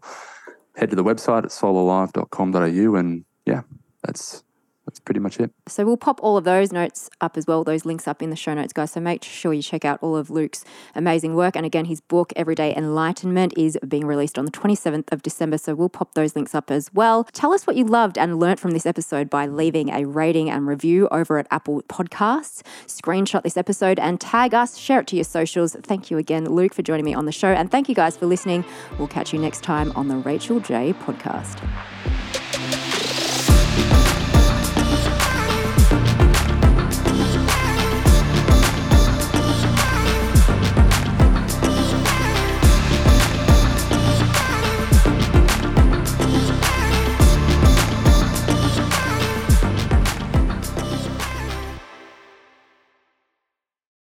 head 0.77 0.91
to 0.91 0.97
the 0.97 1.03
website 1.03 1.43
at 1.43 1.51
soulalive.com.au. 1.51 2.95
And 2.95 3.25
yeah, 3.45 3.63
that's 4.05 4.45
that's 4.87 5.01
pretty 5.01 5.21
much 5.21 5.41
it. 5.41 5.51
So 5.67 5.85
we'll 5.85 5.97
pop 5.97 6.21
all 6.23 6.37
of 6.37 6.45
those 6.45 6.73
notes 6.73 7.11
up 7.21 7.37
as 7.37 7.47
well, 7.47 7.65
those 7.65 7.85
links 7.85 8.07
up 8.07 8.23
in 8.23 8.31
the 8.31 8.37
show 8.37 8.55
notes, 8.55 8.73
guys. 8.73 8.93
So 8.93 9.01
make 9.01 9.25
sure 9.25 9.53
you 9.53 9.63
check 9.63 9.85
out 9.85 9.99
all 10.01 10.17
of 10.17 10.31
Luke's 10.31 10.65
amazing 10.95 11.35
work. 11.35 11.57
And 11.57 11.67
again, 11.67 11.87
his 11.87 12.01
book, 12.01 12.33
Everyday 12.37 12.75
Enlightenment, 12.75 13.53
is 13.57 13.77
being 13.87 14.07
released 14.07 14.39
on 14.39 14.45
the 14.45 14.53
27th 14.53 15.13
of 15.13 15.23
December. 15.23 15.59
So 15.59 15.75
we'll 15.75 15.89
pop 15.89 16.15
those 16.15 16.37
links 16.37 16.55
up 16.55 16.71
as 16.71 16.93
well. 16.95 17.25
Tell 17.25 17.53
us 17.53 17.67
what 17.67 17.75
you 17.75 17.85
loved 17.85 18.17
and 18.17 18.39
learnt 18.39 18.61
from 18.61 18.71
this 18.71 18.87
episode 18.87 19.29
by 19.29 19.47
leaving 19.47 19.91
a 19.91 20.05
rating 20.05 20.49
and 20.49 20.69
review 20.69 21.09
over 21.11 21.39
at 21.39 21.49
Apple 21.51 21.83
Podcasts. 21.89 22.63
Screenshot 22.87 23.43
this 23.43 23.57
episode 23.57 23.99
and 23.99 24.21
tag 24.21 24.55
us, 24.55 24.77
share 24.77 25.01
it 25.01 25.09
to 25.09 25.17
your 25.17 25.25
socials. 25.25 25.75
Thank 25.83 26.13
you 26.13 26.19
again, 26.19 26.45
Luke, 26.45 26.73
for 26.73 26.83
joining 26.83 27.05
me 27.05 27.13
on 27.15 27.27
the 27.27 27.33
show. 27.33 27.49
And 27.49 27.71
thank 27.73 27.89
you 27.89 27.95
guys 27.97 28.17
for 28.17 28.27
listening. 28.27 28.65
We'll 28.99 29.09
catch 29.09 29.33
you 29.33 29.41
next 29.41 29.65
time 29.65 29.91
on 29.97 30.07
the 30.07 30.17
Rachel 30.17 30.61
Jay 30.61 30.93
podcast. 30.93 32.26